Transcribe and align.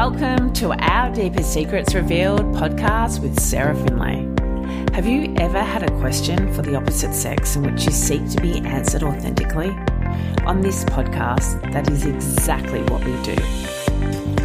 Welcome 0.00 0.54
to 0.54 0.72
our 0.72 1.12
Deepest 1.14 1.52
Secrets 1.52 1.94
Revealed 1.94 2.40
podcast 2.54 3.20
with 3.20 3.38
Sarah 3.38 3.74
Finlay. 3.74 4.26
Have 4.94 5.06
you 5.06 5.34
ever 5.36 5.60
had 5.60 5.82
a 5.82 5.90
question 6.00 6.50
for 6.54 6.62
the 6.62 6.74
opposite 6.74 7.12
sex 7.12 7.54
in 7.54 7.64
which 7.64 7.84
you 7.84 7.92
seek 7.92 8.26
to 8.30 8.40
be 8.40 8.60
answered 8.60 9.02
authentically? 9.02 9.68
On 10.46 10.62
this 10.62 10.84
podcast, 10.84 11.60
that 11.74 11.90
is 11.90 12.06
exactly 12.06 12.80
what 12.84 13.04
we 13.04 13.12
do. 13.22 13.36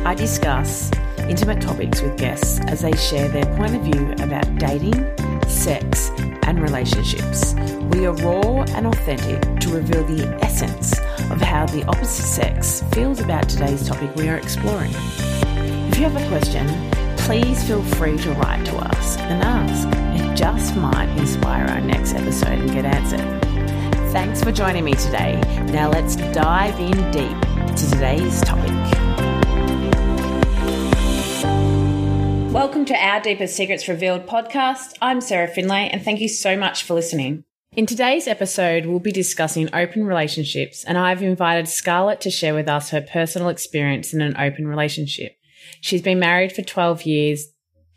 I 0.04 0.14
discuss 0.14 0.92
intimate 1.20 1.62
topics 1.62 2.02
with 2.02 2.18
guests 2.18 2.60
as 2.68 2.82
they 2.82 2.92
share 2.98 3.30
their 3.30 3.46
point 3.56 3.76
of 3.76 3.82
view 3.84 4.12
about 4.26 4.58
dating, 4.58 5.10
sex, 5.48 6.12
and 6.44 6.62
relationships. 6.62 7.54
We 7.94 8.06
are 8.06 8.14
raw 8.16 8.64
and 8.76 8.88
authentic 8.88 9.62
to 9.62 9.70
reveal 9.70 10.04
the 10.04 10.38
essence 10.44 11.00
of 11.32 11.40
how 11.40 11.66
the 11.68 11.86
opposite 11.86 12.26
sex 12.26 12.84
feels 12.92 13.22
about 13.22 13.48
today's 13.48 13.88
topic 13.88 14.14
we 14.18 14.28
are 14.28 14.36
exploring. 14.36 14.94
If 15.96 16.02
you 16.02 16.10
have 16.10 16.22
a 16.22 16.28
question, 16.28 16.92
please 17.20 17.64
feel 17.64 17.82
free 17.82 18.18
to 18.18 18.32
write 18.34 18.66
to 18.66 18.76
us 18.76 19.16
and 19.16 19.42
ask. 19.42 19.88
It 20.22 20.36
just 20.36 20.76
might 20.76 21.08
inspire 21.18 21.66
our 21.68 21.80
next 21.80 22.14
episode 22.14 22.60
and 22.60 22.70
get 22.70 22.84
answered. 22.84 23.22
Thanks 24.12 24.44
for 24.44 24.52
joining 24.52 24.84
me 24.84 24.92
today. 24.96 25.40
Now 25.72 25.90
let's 25.90 26.18
dive 26.18 26.78
in 26.82 27.12
deep 27.12 27.40
to 27.78 27.90
today's 27.90 28.42
topic. 28.42 28.74
Welcome 32.52 32.84
to 32.84 32.94
our 32.94 33.22
Deepest 33.22 33.56
Secrets 33.56 33.88
Revealed 33.88 34.26
podcast. 34.26 34.98
I'm 35.02 35.22
Sarah 35.22 35.48
Finlay, 35.48 35.88
and 35.88 36.04
thank 36.04 36.20
you 36.20 36.28
so 36.28 36.58
much 36.58 36.84
for 36.84 36.94
listening. 36.94 37.46
In 37.72 37.86
today's 37.86 38.28
episode, 38.28 38.86
we'll 38.86 39.00
be 39.00 39.14
discussing 39.14 39.70
open 39.74 40.06
relationships, 40.06 40.84
and 40.84 40.98
I've 40.98 41.24
invited 41.24 41.70
Scarlett 41.70 42.20
to 42.20 42.30
share 42.30 42.54
with 42.54 42.68
us 42.68 42.90
her 42.90 43.00
personal 43.00 43.48
experience 43.48 44.14
in 44.14 44.20
an 44.20 44.36
open 44.36 44.68
relationship. 44.68 45.35
She's 45.86 46.02
been 46.02 46.18
married 46.18 46.52
for 46.52 46.64
12 46.64 47.04
years, 47.04 47.46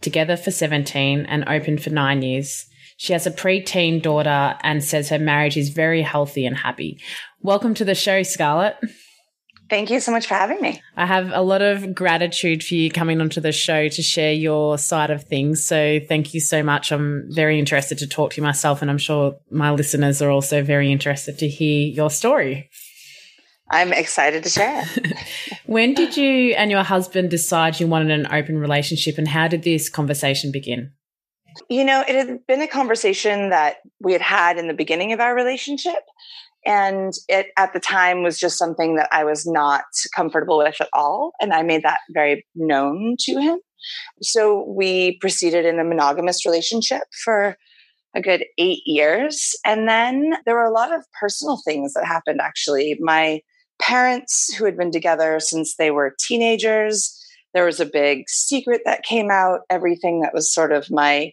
together 0.03 0.37
for 0.37 0.51
17, 0.51 1.25
and 1.25 1.49
open 1.49 1.79
for 1.79 1.89
nine 1.89 2.21
years. 2.21 2.67
She 2.99 3.15
has 3.15 3.27
a 3.27 3.31
preteen 3.31 4.03
daughter 4.03 4.59
and 4.63 4.85
says 4.85 5.09
her 5.09 5.19
marriage 5.19 5.57
is 5.57 5.71
very 5.71 6.03
healthy 6.03 6.45
and 6.45 6.55
happy. 6.55 7.01
Welcome 7.41 7.73
to 7.73 7.87
the 7.87 7.95
show, 7.95 8.23
Scarlett. 8.25 8.77
Thank 9.71 9.89
you 9.89 10.01
so 10.01 10.13
much 10.13 10.27
for 10.27 10.35
having 10.35 10.61
me. 10.61 10.83
I 10.99 11.07
have 11.07 11.31
a 11.33 11.41
lot 11.41 11.63
of 11.63 11.95
gratitude 11.95 12.63
for 12.63 12.75
you 12.75 12.91
coming 12.91 13.23
onto 13.23 13.41
the 13.41 13.53
show 13.53 13.89
to 13.89 14.03
share 14.03 14.35
your 14.35 14.77
side 14.77 15.09
of 15.09 15.25
things. 15.25 15.65
So 15.65 15.99
thank 16.07 16.35
you 16.35 16.41
so 16.41 16.63
much. 16.63 16.93
I'm 16.93 17.25
very 17.31 17.59
interested 17.59 17.97
to 17.99 18.07
talk 18.07 18.33
to 18.33 18.37
you 18.37 18.43
myself, 18.43 18.83
and 18.83 18.91
I'm 18.91 18.99
sure 18.99 19.39
my 19.51 19.71
listeners 19.71 20.21
are 20.21 20.29
also 20.29 20.63
very 20.63 20.93
interested 20.93 21.39
to 21.39 21.49
hear 21.49 21.89
your 21.89 22.11
story. 22.11 22.69
I'm 23.71 23.93
excited 23.93 24.45
to 24.45 24.51
share. 24.51 24.85
when 25.67 25.95
did 25.95 26.17
you 26.17 26.55
and 26.55 26.71
your 26.71 26.83
husband 26.83 27.31
decide 27.31 27.79
you 27.81 27.87
wanted 27.87 28.11
an 28.11 28.33
open 28.33 28.59
relationship, 28.59 29.19
and 29.19 29.29
how 29.29 29.49
did 29.49 29.63
this 29.63 29.89
conversation 29.89 30.51
begin? 30.53 30.93
You 31.69 31.85
know, 31.85 32.05
it 32.07 32.15
had 32.15 32.47
been 32.47 32.63
a 32.63 32.69
conversation 32.69 33.51
that 33.51 33.79
we 34.01 34.13
had 34.13 34.23
had 34.23 34.59
in 34.59 34.69
the 34.69 34.75
beginning 34.75 35.13
of 35.13 35.21
our 35.21 35.35
relationship. 35.35 36.03
And 36.65 37.13
it 37.29 37.47
at 37.57 37.73
the 37.73 37.81
time 37.81 38.23
was 38.23 38.39
just 38.39 38.59
something 38.59 38.97
that 38.97 39.09
I 39.13 39.25
was 39.25 39.47
not 39.47 39.85
comfortable 40.15 40.59
with 40.59 40.81
at 40.81 40.89
all. 40.93 41.33
And 41.41 41.53
I 41.53 41.63
made 41.63 41.83
that 41.83 42.01
very 42.13 42.47
known 42.55 43.17
to 43.21 43.41
him. 43.41 43.59
So 44.23 44.65
we 44.69 45.19
proceeded 45.19 45.65
in 45.65 45.79
a 45.79 45.85
monogamous 45.85 46.45
relationship 46.45 47.03
for 47.25 47.57
a 48.15 48.21
good 48.21 48.45
eight 48.59 48.83
years. 48.87 49.55
And 49.65 49.89
then 49.89 50.33
there 50.45 50.55
were 50.55 50.65
a 50.65 50.73
lot 50.73 50.95
of 50.95 51.05
personal 51.19 51.61
things 51.65 51.95
that 51.95 52.05
happened 52.05 52.41
actually. 52.43 52.97
My 53.01 53.41
parents, 53.79 54.55
who 54.55 54.65
had 54.65 54.77
been 54.77 54.91
together 54.91 55.41
since 55.41 55.77
they 55.77 55.91
were 55.91 56.17
teenagers, 56.19 57.15
there 57.55 57.65
was 57.65 57.81
a 57.81 57.87
big 57.87 58.29
secret 58.29 58.83
that 58.85 59.05
came 59.05 59.31
out, 59.31 59.61
everything 59.71 60.21
that 60.21 60.35
was 60.35 60.53
sort 60.53 60.73
of 60.73 60.91
my 60.91 61.33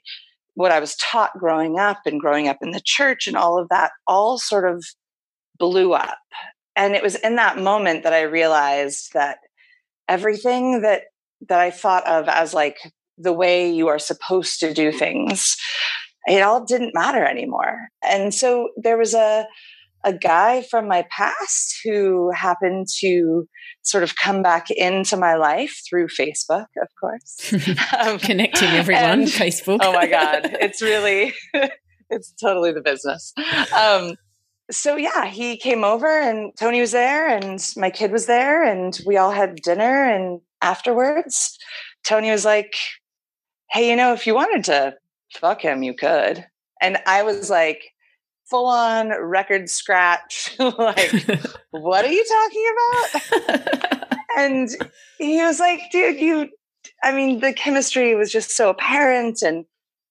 what 0.56 0.72
I 0.72 0.80
was 0.80 0.96
taught 0.96 1.38
growing 1.38 1.78
up 1.78 2.00
and 2.06 2.20
growing 2.20 2.48
up 2.48 2.60
in 2.62 2.72
the 2.72 2.82
church 2.84 3.28
and 3.28 3.36
all 3.36 3.60
of 3.60 3.68
that 3.70 3.92
all 4.08 4.38
sort 4.38 4.66
of 4.68 4.86
blew 5.60 5.94
up. 5.94 6.18
And 6.78 6.96
it 6.96 7.04
was 7.04 7.16
in 7.16 7.36
that 7.36 7.58
moment 7.58 8.04
that 8.04 8.14
I 8.14 8.22
realized 8.22 9.12
that 9.14 9.40
everything 10.08 10.82
that 10.82 11.04
that 11.50 11.60
I 11.60 11.72
thought 11.72 12.08
of 12.08 12.28
as 12.28 12.54
like 12.54 12.78
the 13.18 13.34
way 13.34 13.70
you 13.70 13.88
are 13.88 14.00
supposed 14.00 14.60
to 14.62 14.74
do 14.74 14.92
things, 14.92 15.58
it 16.26 16.42
all 16.42 16.64
didn't 16.64 16.94
matter 16.94 17.24
anymore. 17.24 17.90
And 18.04 18.34
so 18.34 18.70
there 18.78 18.98
was 18.98 19.14
a 19.14 19.46
a 20.06 20.14
guy 20.14 20.62
from 20.62 20.88
my 20.88 21.04
past 21.10 21.80
who 21.84 22.32
happened 22.32 22.88
to 23.00 23.48
sort 23.82 24.04
of 24.04 24.16
come 24.16 24.44
back 24.44 24.70
into 24.70 25.18
my 25.18 25.36
life 25.36 25.82
through 25.90 26.08
Facebook, 26.08 26.68
of 26.82 26.88
course. 27.00 27.54
um, 28.00 28.20
Connecting 28.20 28.70
everyone, 28.70 29.04
and, 29.04 29.28
Facebook. 29.28 29.80
oh 29.82 29.92
my 29.92 30.08
God. 30.08 30.56
It's 30.62 30.82
really, 30.82 31.34
it's 32.10 32.32
totally 32.42 32.72
the 32.72 32.82
business. 32.82 33.34
Um, 33.76 34.16
so 34.72 34.96
yeah, 34.96 35.26
he 35.26 35.58
came 35.58 35.84
over 35.84 36.08
and 36.08 36.52
Tony 36.58 36.82
was 36.82 36.92
there 36.92 37.28
and 37.28 37.60
my 37.76 37.90
kid 37.90 38.12
was 38.12 38.28
there 38.28 38.64
and 38.64 38.98
we 39.06 39.18
all 39.18 39.32
had 39.32 39.56
dinner 39.58 40.06
and 40.06 40.42
afterwards 40.62 41.58
Tony 42.06 42.32
was 42.32 42.46
like, 42.46 42.74
"Hey, 43.72 43.90
you 43.90 43.96
know, 43.96 44.14
if 44.14 44.26
you 44.26 44.36
wanted 44.36 44.64
to 44.66 44.96
fuck 45.34 45.62
him, 45.62 45.84
you 45.84 45.94
could." 45.94 46.46
And 46.82 46.98
I 47.06 47.24
was 47.24 47.50
like 47.50 47.82
full 48.50 48.68
on 48.68 49.10
record 49.10 49.70
scratch 49.70 50.56
like, 50.60 51.12
"What 51.72 52.06
are 52.06 52.12
you 52.12 52.26
talking 52.26 52.66
about?" 52.74 54.08
and 54.38 54.70
he 55.18 55.42
was 55.42 55.60
like, 55.60 55.82
"Dude, 55.92 56.20
you 56.20 56.50
I 57.04 57.12
mean, 57.12 57.40
the 57.40 57.54
chemistry 57.54 58.16
was 58.16 58.32
just 58.32 58.52
so 58.52 58.70
apparent 58.70 59.42
and 59.42 59.66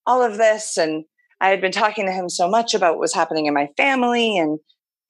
all 0.07 0.23
of 0.23 0.37
this 0.37 0.77
and 0.77 1.05
I 1.41 1.49
had 1.49 1.61
been 1.61 1.73
talking 1.73 2.07
to 2.07 2.13
him 2.13 2.29
so 2.29 2.49
much 2.49 2.75
about 2.75 2.95
what 2.95 3.01
was 3.01 3.15
happening 3.15 3.47
in 3.47 3.55
my 3.55 3.69
family 3.77 4.39
and 4.39 4.59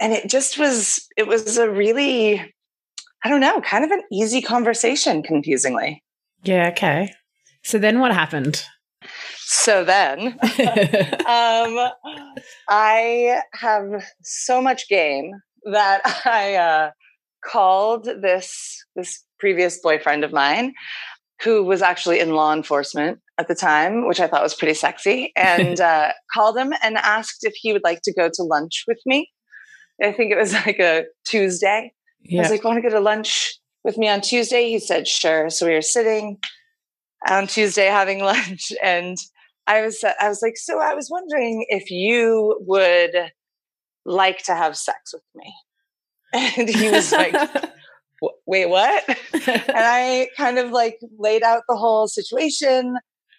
and 0.01 0.13
it 0.13 0.29
just 0.29 0.59
was 0.59 1.07
it 1.17 1.27
was 1.27 1.57
a 1.59 1.71
really 1.71 2.55
I 3.25 3.31
don't 3.31 3.41
know, 3.41 3.61
kind 3.63 3.85
of 3.85 3.91
an 3.91 4.03
easy 4.13 4.43
conversation 4.43 5.23
confusingly. 5.23 6.03
Yeah, 6.43 6.69
okay. 6.69 7.11
So 7.63 7.79
then 7.79 8.01
what 8.01 8.13
happened? 8.13 8.63
So 9.47 9.85
then 9.85 10.39
um 11.27 11.91
I 12.69 13.41
have 13.55 14.05
so 14.23 14.61
much 14.63 14.89
game 14.89 15.33
that 15.71 16.01
I 16.25 16.55
uh 16.55 16.91
called 17.45 18.05
this 18.05 18.85
this 18.97 19.23
previous 19.39 19.81
boyfriend 19.81 20.25
of 20.25 20.33
mine 20.33 20.75
who 21.43 21.63
was 21.63 21.83
actually 21.83 22.21
in 22.21 22.31
law 22.31 22.55
enforcement 22.55 23.21
at 23.39 23.49
the 23.49 23.55
time, 23.55 24.07
which 24.07 24.21
I 24.21 24.27
thought 24.27 24.43
was 24.43 24.55
pretty 24.55 24.75
sexy, 24.75 25.33
and 25.37 25.81
uh, 25.93 26.13
called 26.33 26.57
him 26.57 26.73
and 26.83 26.97
asked 26.97 27.45
if 27.45 27.55
he 27.57 27.73
would 27.73 27.85
like 27.85 28.01
to 28.05 28.15
go 28.15 28.31
to 28.33 28.43
lunch 28.43 28.85
with 28.87 29.01
me. 29.05 29.31
I 30.03 30.13
think 30.13 30.33
it 30.33 30.39
was 30.39 30.53
like 30.53 30.79
a 30.79 31.05
Tuesday. 31.25 31.93
Yeah. 32.23 32.41
I 32.41 32.43
was 32.43 32.51
like, 32.51 32.65
want 32.65 32.77
to 32.77 32.83
go 32.83 32.95
to 32.95 33.01
lunch 33.01 33.59
with 33.85 33.99
me 33.99 34.09
on 34.09 34.21
Tuesday? 34.21 34.71
He 34.71 34.79
said, 34.79 35.07
sure. 35.07 35.51
So 35.51 35.67
we 35.67 35.75
were 35.75 35.83
sitting 35.83 36.39
on 37.29 37.47
Tuesday 37.47 37.87
having 37.87 38.21
lunch, 38.25 38.73
and 38.83 39.17
I 39.67 39.83
was 39.83 40.03
uh, 40.05 40.13
I 40.21 40.29
was 40.29 40.43
like, 40.43 40.57
so 40.57 40.81
I 40.81 40.95
was 40.95 41.09
wondering 41.11 41.65
if 41.69 41.91
you 41.91 42.59
would 42.67 43.33
like 44.05 44.43
to 44.45 44.55
have 44.55 44.77
sex 44.77 45.13
with 45.13 45.23
me. 45.35 45.55
And 46.57 46.69
he 46.69 46.91
was 46.91 47.13
like, 47.13 47.33
wait, 48.47 48.69
what? 48.69 49.05
and 49.33 49.63
I 49.69 50.29
kind 50.37 50.59
of 50.59 50.73
like 50.73 50.99
laid 51.17 51.45
out 51.45 51.63
the 51.69 51.77
whole 51.77 52.09
situation. 52.09 52.97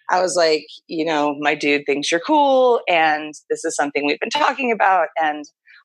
I 0.08 0.22
was 0.22 0.34
like, 0.34 0.66
you 0.86 1.04
know, 1.04 1.36
my 1.38 1.54
dude 1.54 1.84
thinks 1.84 2.10
you're 2.10 2.20
cool 2.20 2.80
and 2.88 3.34
this 3.50 3.66
is 3.66 3.76
something 3.76 4.06
we've 4.06 4.20
been 4.20 4.30
talking 4.30 4.72
about. 4.72 5.08
And 5.20 5.44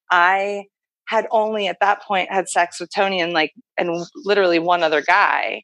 I 0.10 0.66
had 1.08 1.28
only 1.32 1.68
at 1.68 1.80
that 1.82 2.02
point 2.04 2.32
had 2.32 2.48
sex 2.48 2.80
with 2.80 2.90
Tony 2.96 3.20
and 3.20 3.34
like, 3.34 3.52
and 3.78 4.06
literally 4.24 4.60
one 4.60 4.84
other 4.84 5.02
guy. 5.02 5.64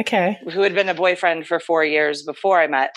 Okay. 0.00 0.38
Who 0.52 0.62
had 0.62 0.74
been 0.74 0.88
a 0.88 0.94
boyfriend 0.94 1.46
for 1.46 1.60
four 1.60 1.84
years 1.84 2.22
before 2.22 2.60
I 2.60 2.66
met 2.66 2.96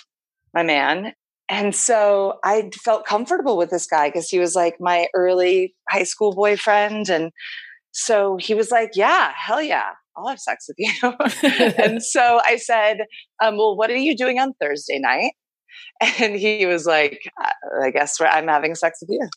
my 0.54 0.63
man. 0.63 1.13
And 1.51 1.75
so 1.75 2.39
I 2.45 2.69
felt 2.81 3.06
comfortable 3.06 3.57
with 3.57 3.71
this 3.71 3.86
guy 3.86 4.07
because 4.07 4.30
he 4.30 4.39
was 4.39 4.56
like 4.56 4.77
my 4.80 5.07
early 5.13 5.75
high 5.89 6.03
school 6.03 6.33
boyfriend. 6.33 7.09
And 7.09 7.31
so 7.92 8.38
he 8.39 8.53
was 8.53 8.71
like, 8.71 8.92
yeah, 8.95 9.33
hell 9.36 9.62
yeah. 9.62 9.89
I'll 10.15 10.30
have 10.30 10.39
sex 10.39 10.69
with 10.69 10.77
you. 10.80 11.74
and 11.83 12.01
so 12.03 12.39
I 12.45 12.56
said, 12.56 13.00
um, 13.44 13.57
well, 13.57 13.75
what 13.75 13.92
are 13.92 13.98
you 13.98 14.15
doing 14.15 14.39
on 14.39 14.53
Thursday 14.62 14.98
night? 14.98 15.33
And 16.18 16.36
he 16.36 16.65
was 16.65 16.86
like, 16.86 17.19
I 17.83 17.92
guess 17.92 18.15
I'm 18.19 18.48
having 18.48 18.74
sex 18.74 19.00
with 19.01 19.09
you. 19.12 19.27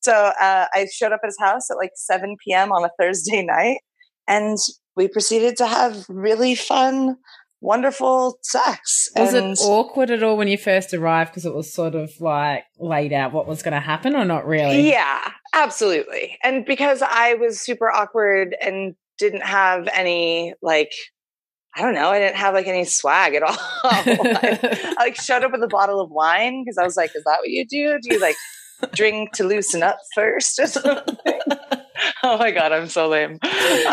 So 0.00 0.12
uh, 0.12 0.66
I 0.72 0.86
showed 0.92 1.12
up 1.12 1.20
at 1.22 1.28
his 1.28 1.38
house 1.40 1.70
at 1.70 1.76
like 1.76 1.90
7 1.96 2.36
p.m. 2.44 2.72
on 2.72 2.84
a 2.84 2.90
Thursday 3.00 3.42
night, 3.46 3.78
and 4.26 4.56
we 4.96 5.08
proceeded 5.08 5.56
to 5.58 5.66
have 5.66 6.06
really 6.08 6.54
fun, 6.54 7.16
wonderful 7.60 8.38
sex. 8.42 9.10
Was 9.16 9.34
and 9.34 9.52
it 9.52 9.58
awkward 9.62 10.10
at 10.10 10.22
all 10.22 10.36
when 10.36 10.48
you 10.48 10.58
first 10.58 10.94
arrived 10.94 11.30
because 11.30 11.46
it 11.46 11.54
was 11.54 11.72
sort 11.72 11.94
of 11.94 12.10
like 12.20 12.64
laid 12.78 13.12
out 13.12 13.32
what 13.32 13.46
was 13.46 13.62
going 13.62 13.74
to 13.74 13.80
happen, 13.80 14.14
or 14.14 14.24
not 14.24 14.46
really? 14.46 14.88
Yeah, 14.88 15.30
absolutely. 15.54 16.38
And 16.42 16.64
because 16.64 17.02
I 17.02 17.34
was 17.34 17.60
super 17.60 17.90
awkward 17.90 18.56
and 18.60 18.94
didn't 19.18 19.42
have 19.42 19.88
any 19.92 20.54
like 20.62 20.92
I 21.76 21.82
don't 21.82 21.94
know. 21.94 22.08
I 22.08 22.18
didn't 22.18 22.36
have 22.36 22.54
like 22.54 22.66
any 22.66 22.84
swag 22.84 23.34
at 23.34 23.42
all. 23.44 23.56
I, 23.84 24.94
I, 24.98 25.04
like 25.04 25.16
showed 25.16 25.44
up 25.44 25.52
with 25.52 25.62
a 25.62 25.68
bottle 25.68 26.00
of 26.00 26.10
wine 26.10 26.64
because 26.64 26.78
I 26.78 26.84
was 26.84 26.96
like, 26.96 27.10
"Is 27.14 27.24
that 27.24 27.38
what 27.40 27.48
you 27.48 27.66
do? 27.66 27.98
Do 28.00 28.14
you 28.14 28.20
like 28.20 28.36
drink 28.94 29.32
to 29.34 29.44
loosen 29.44 29.82
up 29.82 29.98
first 30.14 30.58
or 30.58 30.66
something?" 30.66 31.16
oh 32.22 32.38
my 32.38 32.50
god, 32.50 32.72
I'm 32.72 32.88
so 32.88 33.08
lame. 33.08 33.38
Um, 33.42 33.50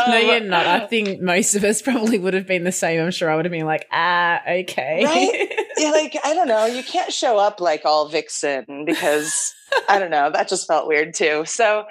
no, 0.07 0.17
you're 0.17 0.39
not. 0.41 0.65
I 0.65 0.87
think 0.87 1.21
most 1.21 1.55
of 1.55 1.63
us 1.63 1.81
probably 1.81 2.19
would 2.19 2.33
have 2.33 2.47
been 2.47 2.63
the 2.63 2.71
same. 2.71 3.01
I'm 3.01 3.11
sure 3.11 3.29
I 3.29 3.35
would 3.35 3.45
have 3.45 3.51
been 3.51 3.65
like, 3.65 3.87
"Ah, 3.91 4.41
okay." 4.47 5.03
Right? 5.05 5.51
Yeah, 5.77 5.91
like 5.91 6.15
I 6.23 6.33
don't 6.33 6.47
know. 6.47 6.65
You 6.65 6.81
can't 6.83 7.11
show 7.11 7.37
up 7.37 7.59
like 7.59 7.81
all 7.83 8.07
vixen 8.07 8.85
because 8.85 9.53
I 9.89 9.99
don't 9.99 10.09
know. 10.09 10.31
That 10.31 10.47
just 10.47 10.67
felt 10.67 10.87
weird 10.87 11.13
too. 11.13 11.43
So 11.45 11.83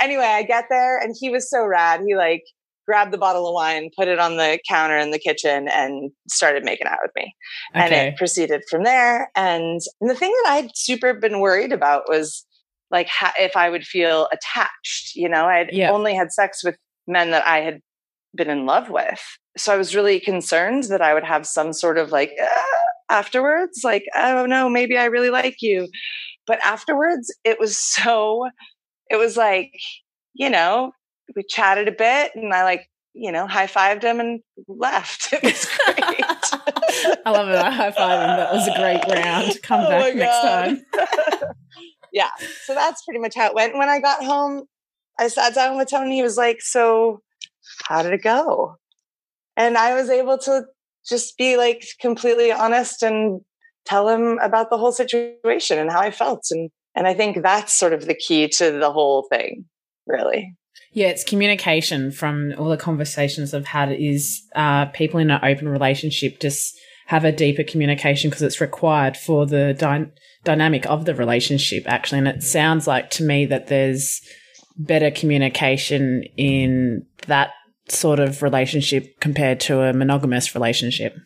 anyway, 0.00 0.26
I 0.26 0.44
get 0.44 0.66
there 0.70 0.98
and 0.98 1.12
he 1.18 1.28
was 1.28 1.50
so 1.50 1.66
rad. 1.66 2.02
He 2.06 2.14
like 2.14 2.44
grabbed 2.86 3.12
the 3.12 3.18
bottle 3.18 3.48
of 3.48 3.54
wine, 3.54 3.90
put 3.96 4.08
it 4.08 4.18
on 4.18 4.36
the 4.36 4.58
counter 4.68 4.96
in 4.96 5.10
the 5.10 5.18
kitchen, 5.18 5.68
and 5.68 6.10
started 6.28 6.64
making 6.64 6.86
out 6.86 6.98
with 7.02 7.12
me. 7.16 7.34
Okay. 7.74 7.84
And 7.84 7.92
it 7.92 8.16
proceeded 8.16 8.62
from 8.70 8.84
there. 8.84 9.30
And, 9.34 9.80
and 10.00 10.10
the 10.10 10.14
thing 10.14 10.32
that 10.44 10.52
I'd 10.52 10.70
super 10.76 11.14
been 11.14 11.40
worried 11.40 11.72
about 11.72 12.04
was 12.08 12.46
like 12.92 13.08
ha- 13.08 13.34
if 13.38 13.56
I 13.56 13.70
would 13.70 13.84
feel 13.84 14.28
attached. 14.32 15.16
You 15.16 15.28
know, 15.28 15.46
I'd 15.46 15.72
yeah. 15.72 15.90
only 15.90 16.14
had 16.14 16.32
sex 16.32 16.62
with 16.62 16.76
men 17.08 17.30
that 17.30 17.46
I 17.46 17.58
had 17.60 17.80
been 18.36 18.50
in 18.50 18.66
love 18.66 18.90
with. 18.90 19.20
So 19.56 19.74
I 19.74 19.76
was 19.76 19.96
really 19.96 20.20
concerned 20.20 20.84
that 20.84 21.02
I 21.02 21.14
would 21.14 21.24
have 21.24 21.46
some 21.46 21.72
sort 21.72 21.98
of 21.98 22.10
like 22.10 22.32
uh, 22.40 22.62
afterwards, 23.10 23.80
like, 23.84 24.04
oh 24.14 24.46
no, 24.46 24.68
maybe 24.68 24.96
I 24.96 25.06
really 25.06 25.30
like 25.30 25.56
you. 25.60 25.88
But 26.46 26.60
afterwards, 26.64 27.34
it 27.44 27.58
was 27.60 27.76
so, 27.78 28.48
it 29.10 29.16
was 29.16 29.36
like, 29.36 29.72
you 30.34 30.50
know, 30.50 30.92
we 31.36 31.44
chatted 31.48 31.88
a 31.88 31.92
bit 31.92 32.32
and 32.34 32.52
I 32.52 32.64
like, 32.64 32.88
you 33.14 33.30
know, 33.30 33.46
high 33.46 33.66
fived 33.66 34.02
him 34.02 34.20
and 34.20 34.40
left. 34.68 35.32
It 35.32 35.42
was 35.42 35.68
great. 35.86 36.24
I 37.26 37.30
love 37.30 37.48
it. 37.48 37.56
I 37.56 37.70
high 37.70 37.90
fived 37.90 38.22
him. 38.22 38.36
That 38.36 38.52
was 38.52 38.68
a 38.68 38.78
great 38.78 39.22
round. 39.22 39.58
Come 39.62 39.80
oh 39.80 39.88
back 39.88 40.14
next 40.14 40.40
time. 40.40 40.84
Yeah. 42.12 42.30
So 42.64 42.74
that's 42.74 43.04
pretty 43.04 43.20
much 43.20 43.34
how 43.34 43.46
it 43.46 43.54
went. 43.54 43.76
When 43.76 43.88
I 43.88 44.00
got 44.00 44.24
home, 44.24 44.64
I 45.18 45.28
sat 45.28 45.54
down 45.54 45.76
with 45.76 45.90
Tony. 45.90 46.16
He 46.16 46.22
was 46.22 46.36
like, 46.36 46.60
So, 46.60 47.22
how 47.84 48.02
did 48.02 48.12
it 48.12 48.22
go? 48.22 48.76
And 49.56 49.76
I 49.76 49.94
was 49.94 50.10
able 50.10 50.38
to 50.38 50.64
just 51.08 51.36
be 51.36 51.56
like 51.56 51.84
completely 52.00 52.52
honest 52.52 53.02
and 53.02 53.40
tell 53.84 54.08
him 54.08 54.38
about 54.42 54.70
the 54.70 54.78
whole 54.78 54.92
situation 54.92 55.78
and 55.78 55.90
how 55.90 56.00
I 56.00 56.10
felt. 56.10 56.46
And 56.50 56.70
and 56.94 57.06
I 57.06 57.14
think 57.14 57.42
that's 57.42 57.72
sort 57.72 57.92
of 57.92 58.06
the 58.06 58.14
key 58.14 58.48
to 58.48 58.70
the 58.72 58.92
whole 58.92 59.26
thing, 59.30 59.64
really. 60.06 60.54
Yeah, 60.92 61.08
it's 61.08 61.24
communication 61.24 62.12
from 62.12 62.52
all 62.58 62.68
the 62.68 62.76
conversations 62.76 63.54
I've 63.54 63.66
had 63.66 63.92
is 63.92 64.42
uh, 64.54 64.86
people 64.86 65.20
in 65.20 65.30
an 65.30 65.40
open 65.42 65.68
relationship 65.68 66.38
just 66.38 66.78
have 67.06 67.24
a 67.24 67.32
deeper 67.32 67.62
communication 67.62 68.30
because 68.30 68.42
it's 68.42 68.60
required 68.60 69.16
for 69.16 69.46
the 69.46 69.74
dy- 69.74 70.10
dynamic 70.44 70.86
of 70.86 71.04
the 71.04 71.14
relationship, 71.14 71.84
actually. 71.86 72.18
And 72.18 72.28
it 72.28 72.42
sounds 72.42 72.86
like 72.86 73.10
to 73.10 73.22
me 73.22 73.46
that 73.46 73.68
there's 73.68 74.20
better 74.76 75.10
communication 75.10 76.24
in 76.36 77.06
that 77.26 77.50
sort 77.88 78.20
of 78.20 78.42
relationship 78.42 79.20
compared 79.20 79.60
to 79.60 79.82
a 79.82 79.92
monogamous 79.92 80.54
relationship. 80.54 81.16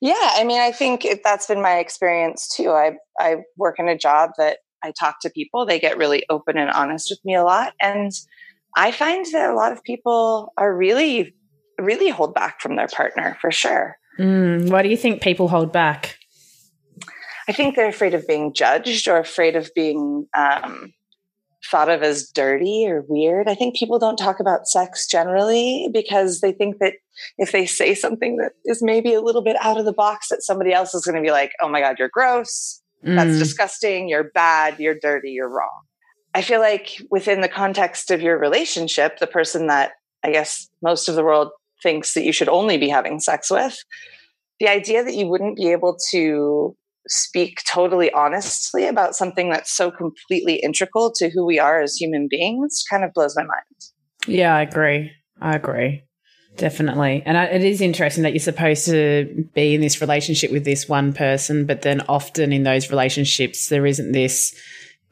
Yeah, 0.00 0.14
I 0.18 0.44
mean, 0.44 0.60
I 0.60 0.72
think 0.72 1.06
that's 1.24 1.46
been 1.46 1.62
my 1.62 1.78
experience 1.78 2.48
too. 2.48 2.70
I 2.70 2.92
I 3.18 3.38
work 3.56 3.76
in 3.78 3.88
a 3.88 3.98
job 3.98 4.30
that 4.38 4.58
I 4.82 4.92
talk 4.92 5.20
to 5.22 5.30
people; 5.30 5.66
they 5.66 5.80
get 5.80 5.98
really 5.98 6.24
open 6.30 6.56
and 6.56 6.70
honest 6.70 7.10
with 7.10 7.18
me 7.24 7.34
a 7.34 7.42
lot, 7.42 7.74
and 7.80 8.12
I 8.76 8.92
find 8.92 9.26
that 9.32 9.50
a 9.50 9.54
lot 9.54 9.72
of 9.72 9.82
people 9.82 10.52
are 10.56 10.74
really, 10.74 11.34
really 11.78 12.10
hold 12.10 12.34
back 12.34 12.60
from 12.60 12.76
their 12.76 12.86
partner 12.86 13.36
for 13.40 13.50
sure. 13.50 13.96
Mm, 14.18 14.70
why 14.70 14.82
do 14.82 14.88
you 14.88 14.96
think 14.96 15.22
people 15.22 15.48
hold 15.48 15.72
back? 15.72 16.18
I 17.48 17.52
think 17.52 17.76
they're 17.76 17.88
afraid 17.88 18.14
of 18.14 18.26
being 18.26 18.52
judged 18.52 19.08
or 19.08 19.18
afraid 19.18 19.56
of 19.56 19.70
being 19.74 20.26
um, 20.36 20.92
thought 21.70 21.88
of 21.88 22.02
as 22.02 22.28
dirty 22.28 22.86
or 22.86 23.04
weird. 23.08 23.48
I 23.48 23.54
think 23.54 23.76
people 23.76 23.98
don't 23.98 24.16
talk 24.16 24.40
about 24.40 24.66
sex 24.66 25.06
generally 25.06 25.88
because 25.92 26.40
they 26.40 26.52
think 26.52 26.78
that 26.80 26.94
if 27.38 27.52
they 27.52 27.64
say 27.64 27.94
something 27.94 28.36
that 28.36 28.52
is 28.64 28.82
maybe 28.82 29.14
a 29.14 29.22
little 29.22 29.42
bit 29.42 29.56
out 29.60 29.78
of 29.78 29.84
the 29.84 29.92
box, 29.92 30.28
that 30.28 30.42
somebody 30.42 30.72
else 30.72 30.94
is 30.94 31.04
going 31.04 31.16
to 31.16 31.22
be 31.22 31.32
like, 31.32 31.52
oh 31.62 31.68
my 31.68 31.80
God, 31.80 31.96
you're 31.98 32.10
gross. 32.12 32.82
That's 33.02 33.30
mm. 33.30 33.38
disgusting. 33.38 34.08
You're 34.08 34.30
bad. 34.34 34.80
You're 34.80 34.98
dirty. 35.00 35.30
You're 35.30 35.48
wrong. 35.48 35.82
I 36.34 36.42
feel 36.42 36.60
like 36.60 37.00
within 37.10 37.40
the 37.40 37.48
context 37.48 38.10
of 38.10 38.20
your 38.20 38.38
relationship, 38.38 39.18
the 39.18 39.26
person 39.26 39.68
that 39.68 39.92
I 40.24 40.32
guess 40.32 40.68
most 40.82 41.08
of 41.08 41.14
the 41.14 41.24
world 41.24 41.50
thinks 41.82 42.14
that 42.14 42.24
you 42.24 42.32
should 42.32 42.48
only 42.48 42.78
be 42.78 42.88
having 42.88 43.20
sex 43.20 43.50
with, 43.50 43.76
the 44.60 44.68
idea 44.68 45.04
that 45.04 45.14
you 45.14 45.26
wouldn't 45.28 45.56
be 45.56 45.70
able 45.70 45.96
to 46.10 46.76
speak 47.08 47.62
totally 47.70 48.12
honestly 48.12 48.86
about 48.86 49.16
something 49.16 49.50
that's 49.50 49.72
so 49.72 49.90
completely 49.90 50.56
integral 50.56 51.10
to 51.10 51.30
who 51.30 51.46
we 51.46 51.58
are 51.58 51.80
as 51.80 51.96
human 51.96 52.28
beings 52.28 52.84
kind 52.90 53.02
of 53.02 53.12
blows 53.14 53.34
my 53.36 53.42
mind. 53.42 54.26
Yeah, 54.26 54.54
I 54.54 54.62
agree. 54.62 55.10
I 55.40 55.56
agree. 55.56 56.02
Definitely. 56.56 57.22
And 57.24 57.36
it 57.36 57.62
is 57.62 57.80
interesting 57.80 58.24
that 58.24 58.32
you're 58.32 58.40
supposed 58.40 58.86
to 58.86 59.48
be 59.54 59.74
in 59.74 59.80
this 59.80 60.00
relationship 60.00 60.50
with 60.50 60.64
this 60.64 60.88
one 60.88 61.12
person, 61.12 61.66
but 61.66 61.82
then 61.82 62.02
often 62.08 62.52
in 62.52 62.64
those 62.64 62.90
relationships, 62.90 63.68
there 63.68 63.86
isn't 63.86 64.12
this 64.12 64.54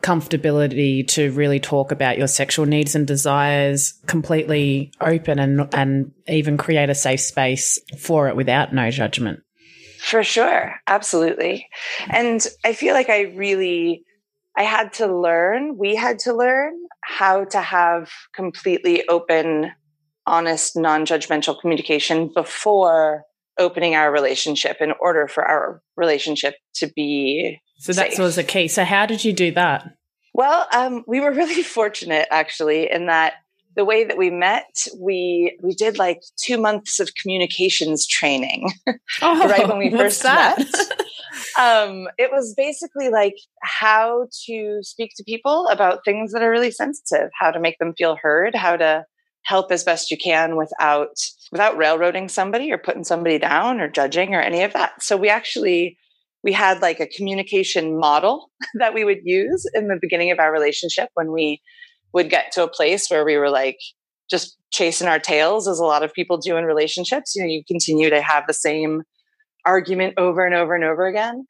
comfortability 0.06 1.04
to 1.04 1.32
really 1.32 1.58
talk 1.58 1.90
about 1.90 2.16
your 2.16 2.28
sexual 2.28 2.64
needs 2.64 2.94
and 2.94 3.08
desires 3.08 3.94
completely 4.06 4.92
open 5.00 5.40
and 5.40 5.74
and 5.74 6.12
even 6.28 6.56
create 6.56 6.88
a 6.88 6.94
safe 6.94 7.20
space 7.20 7.80
for 7.98 8.28
it 8.28 8.36
without 8.36 8.72
no 8.72 8.88
judgment. 8.88 9.40
For 9.98 10.22
sure, 10.22 10.76
absolutely. 10.86 11.66
And 12.08 12.46
I 12.64 12.72
feel 12.72 12.94
like 12.94 13.10
I 13.10 13.22
really 13.22 14.04
I 14.56 14.62
had 14.62 14.92
to 14.94 15.08
learn, 15.08 15.76
we 15.76 15.96
had 15.96 16.20
to 16.20 16.32
learn 16.32 16.74
how 17.02 17.44
to 17.46 17.60
have 17.60 18.08
completely 18.32 19.06
open, 19.08 19.72
honest, 20.24 20.76
non-judgmental 20.76 21.60
communication 21.60 22.30
before 22.32 23.24
opening 23.58 23.96
our 23.96 24.12
relationship 24.12 24.76
in 24.80 24.92
order 25.00 25.26
for 25.26 25.44
our 25.44 25.82
relationship 25.96 26.54
to 26.76 26.86
be 26.94 27.58
so 27.78 27.92
that 27.92 28.18
was 28.18 28.38
a 28.38 28.44
key. 28.44 28.68
So 28.68 28.84
how 28.84 29.06
did 29.06 29.24
you 29.24 29.32
do 29.32 29.52
that? 29.52 29.95
Well, 30.36 30.68
um, 30.70 31.02
we 31.06 31.20
were 31.20 31.32
really 31.40 31.62
fortunate 31.62 32.28
actually 32.30 32.90
in 32.90 33.06
that 33.06 33.34
the 33.74 33.84
way 33.84 34.04
that 34.04 34.16
we 34.16 34.30
met, 34.30 34.86
we 34.98 35.58
we 35.62 35.74
did 35.74 35.98
like 35.98 36.22
two 36.42 36.56
months 36.56 36.98
of 36.98 37.10
communications 37.20 38.06
training 38.06 38.70
oh, 39.22 39.48
right 39.48 39.68
when 39.68 39.76
we 39.76 39.90
first 39.90 40.24
met. 40.24 40.58
um, 41.58 42.08
it 42.16 42.30
was 42.32 42.54
basically 42.56 43.10
like 43.10 43.34
how 43.60 44.28
to 44.46 44.78
speak 44.80 45.10
to 45.16 45.24
people 45.24 45.68
about 45.68 46.06
things 46.06 46.32
that 46.32 46.42
are 46.42 46.50
really 46.50 46.70
sensitive, 46.70 47.28
how 47.38 47.50
to 47.50 47.60
make 47.60 47.78
them 47.78 47.92
feel 47.98 48.16
heard, 48.16 48.54
how 48.54 48.78
to 48.78 49.04
help 49.42 49.70
as 49.70 49.84
best 49.84 50.10
you 50.10 50.16
can 50.16 50.56
without 50.56 51.14
without 51.52 51.76
railroading 51.76 52.30
somebody 52.30 52.72
or 52.72 52.78
putting 52.78 53.04
somebody 53.04 53.38
down 53.38 53.78
or 53.78 53.88
judging 53.88 54.34
or 54.34 54.40
any 54.40 54.62
of 54.62 54.72
that. 54.72 55.02
So 55.02 55.18
we 55.18 55.28
actually 55.28 55.98
we 56.42 56.52
had 56.52 56.80
like 56.82 57.00
a 57.00 57.06
communication 57.06 57.98
model 57.98 58.50
that 58.78 58.94
we 58.94 59.04
would 59.04 59.20
use 59.24 59.68
in 59.74 59.88
the 59.88 59.98
beginning 60.00 60.30
of 60.30 60.38
our 60.38 60.52
relationship 60.52 61.08
when 61.14 61.32
we 61.32 61.60
would 62.12 62.30
get 62.30 62.52
to 62.52 62.62
a 62.62 62.68
place 62.68 63.08
where 63.08 63.24
we 63.24 63.36
were 63.36 63.50
like 63.50 63.78
just 64.30 64.56
chasing 64.72 65.08
our 65.08 65.18
tails 65.18 65.68
as 65.68 65.78
a 65.78 65.84
lot 65.84 66.02
of 66.02 66.12
people 66.12 66.36
do 66.38 66.56
in 66.56 66.64
relationships 66.64 67.34
you 67.34 67.42
know 67.42 67.48
you 67.48 67.62
continue 67.68 68.10
to 68.10 68.20
have 68.20 68.44
the 68.46 68.54
same 68.54 69.02
argument 69.66 70.14
over 70.16 70.46
and 70.46 70.54
over 70.54 70.74
and 70.74 70.84
over 70.84 71.06
again. 71.06 71.44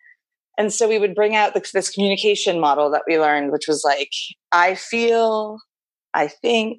And 0.58 0.72
so 0.72 0.88
we 0.88 0.98
would 0.98 1.14
bring 1.14 1.36
out 1.36 1.52
this, 1.52 1.90
communication 1.90 2.58
model 2.58 2.90
that 2.90 3.02
we 3.06 3.20
learned 3.20 3.52
which 3.52 3.66
was 3.68 3.82
like 3.84 4.10
i 4.52 4.74
feel 4.74 5.58
i 6.14 6.26
think 6.26 6.78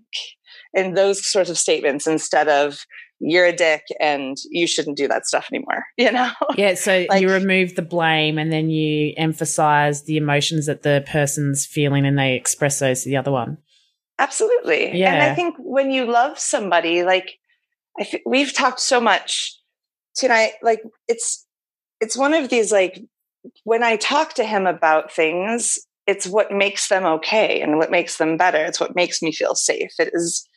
and 0.76 0.98
those 0.98 1.26
sorts 1.26 1.50
of 1.50 1.58
statements 1.58 2.08
instead 2.08 2.48
of 2.48 2.86
you're 3.20 3.46
a 3.46 3.56
dick 3.56 3.84
and 4.00 4.38
you 4.50 4.68
shouldn't 4.68 4.98
do 4.98 5.08
that 5.08 5.26
stuff 5.26 5.48
anymore 5.52 5.86
you 5.98 6.12
know? 6.12 6.32
Yeah 6.56 6.76
so 6.76 7.06
like, 7.10 7.22
you 7.22 7.30
remove 7.30 7.76
the 7.76 7.82
blame 7.82 8.38
and 8.38 8.52
then 8.52 8.70
you 8.70 9.14
emphasize 9.18 10.04
the 10.04 10.18
emotions 10.18 10.66
that 10.68 10.84
the 10.84 11.04
person's 11.08 11.66
feeling 11.66 12.06
and 12.06 12.18
they 12.18 12.36
express 12.36 12.80
those 12.80 13.04
to 13.04 13.10
the 13.10 13.18
other 13.18 13.32
one. 13.32 13.58
Absolutely. 14.20 14.98
Yeah 14.98 15.14
and 15.14 15.24
i 15.24 15.36
think 15.36 15.56
when 15.60 15.92
you 15.92 16.06
love 16.06 16.40
somebody 16.40 17.04
like 17.04 17.40
I 18.00 18.04
th- 18.04 18.24
we've 18.26 18.54
talked 18.54 18.80
so 18.80 19.02
much 19.02 19.58
tonight 20.16 20.52
like 20.62 20.82
it's 21.08 21.46
it's 22.00 22.16
one 22.16 22.34
of 22.34 22.50
these 22.50 22.72
like 22.72 23.02
when 23.64 23.82
i 23.82 23.96
talk 23.96 24.34
to 24.34 24.44
him 24.44 24.68
about 24.68 25.12
things 25.12 25.80
it's 26.08 26.26
what 26.26 26.52
makes 26.52 26.88
them 26.88 27.06
okay 27.06 27.62
and 27.62 27.78
what 27.78 27.92
makes 27.92 28.18
them 28.18 28.38
better. 28.38 28.64
It's 28.64 28.80
what 28.80 28.96
makes 28.96 29.22
me 29.22 29.34
feel 29.34 29.54
safe. 29.54 29.92
It 30.00 30.12
is 30.14 30.48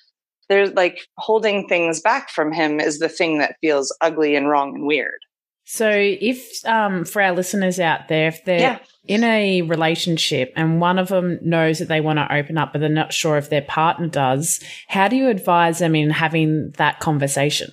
there's 0.51 0.73
like 0.73 1.07
holding 1.17 1.69
things 1.69 2.01
back 2.01 2.29
from 2.29 2.53
him 2.53 2.81
is 2.81 2.99
the 2.99 3.09
thing 3.09 3.39
that 3.39 3.57
feels 3.61 3.97
ugly 4.01 4.35
and 4.35 4.51
wrong 4.51 4.75
and 4.75 4.85
weird. 4.85 5.21
So, 5.65 5.89
if 5.89 6.67
um, 6.67 7.05
for 7.05 7.23
our 7.23 7.31
listeners 7.31 7.79
out 7.79 8.09
there, 8.09 8.27
if 8.27 8.45
they're 8.45 8.59
yeah. 8.59 8.79
in 9.07 9.23
a 9.23 9.63
relationship 9.63 10.53
and 10.57 10.81
one 10.81 10.99
of 10.99 11.07
them 11.07 11.39
knows 11.43 11.79
that 11.79 11.87
they 11.87 12.01
want 12.01 12.19
to 12.19 12.35
open 12.35 12.59
up, 12.59 12.73
but 12.73 12.81
they're 12.81 12.89
not 12.89 13.13
sure 13.13 13.37
if 13.39 13.49
their 13.51 13.63
partner 13.63 14.09
does, 14.09 14.59
how 14.89 15.07
do 15.07 15.15
you 15.15 15.29
advise 15.29 15.79
them 15.79 15.95
in 15.95 16.11
having 16.11 16.73
that 16.73 16.99
conversation? 16.99 17.71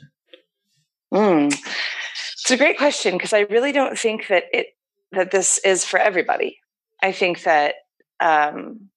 Mm. 1.12 1.52
It's 1.52 2.52
a 2.52 2.58
great 2.58 2.78
question 2.78 3.16
because 3.16 3.34
I 3.34 3.42
really 3.42 3.72
don't 3.72 3.98
think 3.98 4.28
that 4.28 4.44
it 4.54 4.68
that 5.14 5.32
this 5.32 5.58
is 5.66 5.84
for 5.84 5.98
everybody. 5.98 6.60
I 7.02 7.12
think 7.12 7.44
that 7.44 7.74
um, 8.20 8.90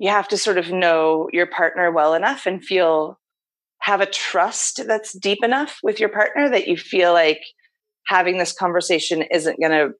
you 0.00 0.10
have 0.10 0.26
to 0.28 0.36
sort 0.36 0.58
of 0.58 0.72
know 0.72 1.28
your 1.32 1.46
partner 1.46 1.92
well 1.92 2.14
enough 2.14 2.46
and 2.46 2.64
feel 2.64 3.20
have 3.80 4.00
a 4.00 4.06
trust 4.06 4.86
that's 4.86 5.16
deep 5.16 5.42
enough 5.42 5.78
with 5.82 6.00
your 6.00 6.08
partner 6.08 6.50
that 6.50 6.68
you 6.68 6.76
feel 6.76 7.12
like 7.12 7.40
having 8.06 8.38
this 8.38 8.52
conversation 8.52 9.22
isn't 9.22 9.60
going 9.60 9.72
to 9.72 9.94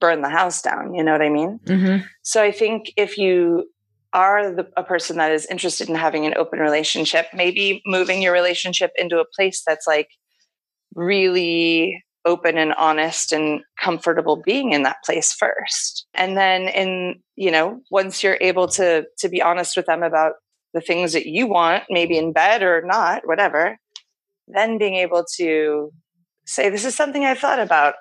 burn 0.00 0.22
the 0.22 0.28
house 0.28 0.62
down. 0.62 0.94
You 0.94 1.02
know 1.02 1.12
what 1.12 1.22
I 1.22 1.30
mean? 1.30 1.60
Mm-hmm. 1.64 2.04
So 2.22 2.42
I 2.42 2.52
think 2.52 2.92
if 2.96 3.18
you 3.18 3.68
are 4.12 4.54
the, 4.54 4.68
a 4.76 4.84
person 4.84 5.16
that 5.16 5.32
is 5.32 5.46
interested 5.46 5.88
in 5.88 5.96
having 5.96 6.24
an 6.24 6.34
open 6.36 6.60
relationship, 6.60 7.26
maybe 7.34 7.82
moving 7.84 8.22
your 8.22 8.32
relationship 8.32 8.92
into 8.96 9.18
a 9.18 9.24
place 9.36 9.62
that's 9.66 9.86
like 9.86 10.08
really 10.94 12.02
open 12.24 12.56
and 12.56 12.72
honest 12.74 13.32
and 13.32 13.60
comfortable 13.82 14.40
being 14.44 14.72
in 14.72 14.82
that 14.82 14.96
place 15.04 15.32
first 15.32 16.06
and 16.14 16.36
then 16.36 16.68
in 16.68 17.20
you 17.36 17.50
know 17.50 17.80
once 17.90 18.22
you're 18.22 18.38
able 18.40 18.66
to 18.66 19.04
to 19.18 19.28
be 19.28 19.42
honest 19.42 19.76
with 19.76 19.84
them 19.84 20.02
about 20.02 20.32
the 20.74 20.80
things 20.80 21.12
that 21.12 21.26
you 21.26 21.46
want 21.46 21.84
maybe 21.88 22.18
in 22.18 22.32
bed 22.32 22.62
or 22.62 22.82
not 22.84 23.26
whatever 23.26 23.78
then 24.48 24.76
being 24.76 24.96
able 24.96 25.24
to 25.36 25.90
say 26.44 26.68
this 26.68 26.84
is 26.84 26.94
something 26.94 27.24
i've 27.24 27.38
thought 27.38 27.60
about 27.60 27.94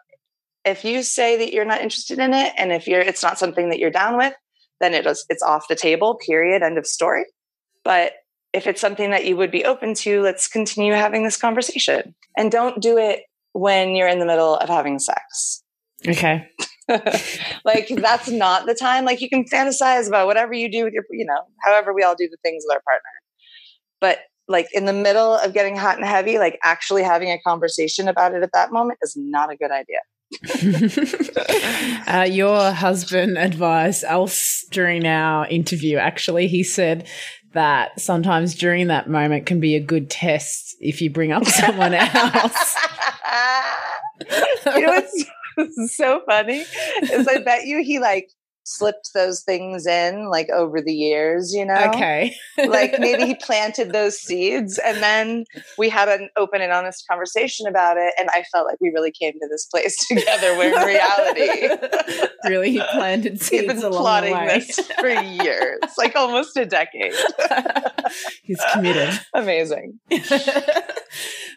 if 0.66 0.84
you 0.84 1.04
say 1.04 1.38
that 1.38 1.54
you're 1.54 1.66
not 1.66 1.82
interested 1.82 2.20
in 2.20 2.34
it 2.34 2.52
and 2.58 2.72
if 2.72 2.88
you're 2.88 3.02
it's 3.02 3.24
not 3.24 3.40
something 3.40 3.70
that 3.70 3.80
you're 3.80 3.90
down 3.90 4.18
with 4.18 4.34
then 4.82 4.94
it 4.94 5.06
is 5.06 5.26
it's 5.30 5.44
off 5.44 5.68
the 5.70 5.76
table 5.76 6.16
period 6.16 6.62
end 6.62 6.78
of 6.78 6.86
story 6.86 7.26
but 7.84 8.14
if 8.52 8.68
it's 8.68 8.82
something 8.82 9.10
that 9.12 9.26
you 9.26 9.38
would 9.38 9.52
be 9.52 9.64
open 9.64 9.94
to 9.94 10.22
let's 10.22 10.48
continue 10.48 10.94
having 10.94 11.24
this 11.24 11.38
conversation 11.38 12.14
and 12.38 12.52
don't 12.52 12.82
do 12.82 12.98
it 12.98 13.22
when 13.54 13.96
you're 13.96 14.08
in 14.08 14.20
the 14.20 14.26
middle 14.26 14.56
of 14.56 14.68
having 14.68 15.00
sex. 15.00 15.64
Okay. 16.08 16.48
like 17.66 17.88
that's 17.90 18.30
not 18.30 18.66
the 18.66 18.76
time. 18.76 19.06
Like 19.06 19.22
you 19.22 19.30
can 19.30 19.46
fantasize 19.46 20.08
about 20.08 20.28
whatever 20.28 20.54
you 20.54 20.72
do 20.72 20.84
with 20.84 20.94
your, 20.94 21.04
you 21.12 21.26
know, 21.26 21.42
however 21.64 21.94
we 21.94 22.04
all 22.04 22.16
do 22.16 22.28
the 22.30 22.38
things 22.44 22.64
with 22.68 22.76
our 22.76 22.82
partner. 22.82 23.10
But 24.02 24.20
like 24.48 24.68
in 24.74 24.86
the 24.86 24.94
middle 24.94 25.36
of 25.36 25.54
getting 25.54 25.78
hot 25.78 25.98
and 25.98 26.06
heavy, 26.06 26.38
like 26.38 26.60
actually 26.64 27.04
having 27.04 27.30
a 27.30 27.40
conversation 27.40 28.08
about 28.08 28.34
it 28.34 28.44
at 28.44 28.52
that 28.54 28.72
moment 28.72 29.00
is 29.02 29.16
not 29.16 29.52
a 29.52 29.56
good 29.56 29.72
idea. 29.72 30.00
uh, 32.08 32.24
your 32.24 32.72
husband 32.72 33.38
advised 33.38 34.04
us 34.04 34.66
during 34.72 35.06
our 35.06 35.48
interview. 35.48 35.98
Actually, 35.98 36.48
he 36.48 36.64
said 36.64 37.08
that 37.54 38.00
sometimes 38.00 38.56
during 38.56 38.88
that 38.88 39.08
moment 39.10 39.46
can 39.46 39.60
be 39.60 39.76
a 39.76 39.80
good 39.80 40.10
test 40.10 40.76
if 40.80 41.02
you 41.02 41.10
bring 41.10 41.32
up 41.32 41.46
someone 41.46 41.94
else. 41.94 42.76
you 44.66 44.82
know 44.82 44.88
what's 44.88 45.26
so 45.88 46.22
funny. 46.26 46.66
Is 47.02 47.28
I 47.28 47.40
bet 47.40 47.66
you 47.66 47.84
he 47.84 48.00
like 48.00 48.32
slipped 48.64 49.12
those 49.14 49.42
things 49.42 49.86
in 49.86 50.30
like 50.30 50.50
over 50.50 50.82
the 50.82 50.94
years, 50.94 51.54
you 51.54 51.66
know? 51.66 51.92
Okay. 51.94 52.36
like 52.68 52.98
maybe 53.00 53.26
he 53.26 53.36
planted 53.42 53.92
those 53.92 54.18
seeds 54.18 54.78
and 54.80 55.04
then 55.04 55.46
we 55.78 55.90
had 55.90 56.08
an 56.08 56.30
open 56.38 56.62
and 56.62 56.72
honest 56.72 57.06
conversation 57.10 57.68
about 57.68 57.98
it. 57.98 58.14
And 58.20 58.30
I 58.32 58.44
felt 58.52 58.66
like 58.68 58.78
we 58.80 58.90
really 58.90 59.12
came 59.12 59.34
to 59.34 59.48
this 59.50 59.66
place 59.66 59.96
together 60.08 60.58
where 60.58 60.74
in 60.74 60.88
reality. 60.88 62.28
really, 62.46 62.72
he 62.72 62.82
planted 62.92 63.42
seeds. 63.42 63.72
He's 63.72 63.82
been 63.82 63.92
plotting 63.92 64.34
this 64.34 64.80
for 65.00 65.10
years, 65.10 65.80
like 65.98 66.16
almost 66.16 66.56
a 66.58 66.66
decade. 66.66 67.14
He's 68.44 68.62
committed. 68.74 69.20
Amazing. 69.34 70.00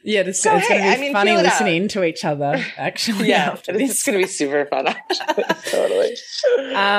Yeah, 0.06 0.20
it's, 0.20 0.40
so, 0.40 0.54
it's 0.54 0.68
hey, 0.68 0.78
going 0.78 0.84
to 0.84 0.90
be 0.90 0.96
I 0.96 1.00
mean, 1.00 1.12
funny 1.12 1.32
listening 1.32 1.88
to 1.88 2.04
each 2.04 2.24
other. 2.24 2.64
Actually, 2.76 3.28
yeah, 3.28 3.56
it's 3.66 4.04
going 4.04 4.18
to 4.18 4.24
be 4.24 4.30
super 4.30 4.64
fun. 4.66 4.86
Actually, 4.86 5.44
totally. 5.68 6.10
Um, 6.74 6.95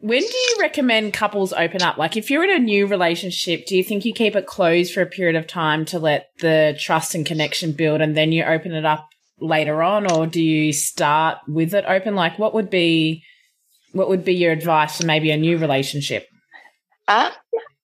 when 0.00 0.20
do 0.20 0.36
you 0.36 0.56
recommend 0.60 1.12
couples 1.12 1.52
open 1.52 1.82
up? 1.82 1.96
Like, 1.96 2.16
if 2.16 2.30
you're 2.30 2.44
in 2.44 2.50
a 2.50 2.58
new 2.58 2.86
relationship, 2.86 3.66
do 3.66 3.76
you 3.76 3.84
think 3.84 4.04
you 4.04 4.12
keep 4.12 4.36
it 4.36 4.46
closed 4.46 4.92
for 4.92 5.02
a 5.02 5.06
period 5.06 5.36
of 5.36 5.46
time 5.46 5.84
to 5.86 5.98
let 5.98 6.30
the 6.40 6.76
trust 6.80 7.14
and 7.14 7.24
connection 7.24 7.72
build, 7.72 8.00
and 8.00 8.16
then 8.16 8.32
you 8.32 8.44
open 8.44 8.72
it 8.72 8.84
up 8.84 9.08
later 9.38 9.82
on, 9.82 10.10
or 10.10 10.26
do 10.26 10.42
you 10.42 10.72
start 10.72 11.38
with 11.48 11.74
it 11.74 11.84
open? 11.86 12.14
Like, 12.14 12.38
what 12.38 12.54
would 12.54 12.70
be 12.70 13.24
what 13.92 14.08
would 14.08 14.24
be 14.24 14.34
your 14.34 14.52
advice 14.52 14.98
for 14.98 15.06
maybe 15.06 15.30
a 15.30 15.36
new 15.36 15.58
relationship? 15.58 16.28
Uh, 17.08 17.30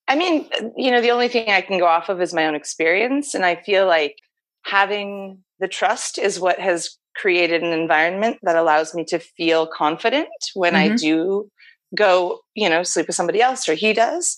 I 0.07 0.15
mean, 0.15 0.49
you 0.77 0.89
know, 0.89 1.01
the 1.01 1.11
only 1.11 1.27
thing 1.27 1.49
I 1.49 1.59
can 1.61 1.79
go 1.79 1.85
off 1.85 2.07
of 2.07 2.21
is 2.21 2.33
my 2.33 2.45
own 2.45 2.55
experience, 2.55 3.33
and 3.33 3.45
I 3.45 3.55
feel 3.55 3.87
like 3.87 4.15
having 4.63 5.43
the 5.59 5.67
trust 5.67 6.17
is 6.17 6.39
what 6.39 6.59
has 6.59 6.97
created 7.15 7.63
an 7.63 7.73
environment 7.73 8.37
that 8.43 8.55
allows 8.55 8.93
me 8.93 9.03
to 9.05 9.19
feel 9.19 9.67
confident 9.67 10.29
when 10.53 10.73
mm-hmm. 10.73 10.93
I 10.93 10.95
do 10.95 11.49
go, 11.95 12.39
you 12.55 12.69
know, 12.69 12.83
sleep 12.83 13.07
with 13.07 13.15
somebody 13.15 13.41
else 13.41 13.67
or 13.67 13.73
he 13.73 13.93
does. 13.93 14.37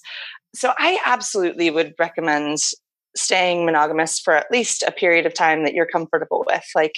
So 0.55 0.73
I 0.77 0.99
absolutely 1.05 1.69
would 1.69 1.93
recommend 1.99 2.57
staying 3.15 3.65
monogamous 3.65 4.19
for 4.19 4.33
at 4.33 4.51
least 4.51 4.83
a 4.83 4.91
period 4.91 5.25
of 5.25 5.33
time 5.33 5.63
that 5.63 5.73
you're 5.73 5.85
comfortable 5.85 6.45
with. 6.47 6.65
Like 6.75 6.93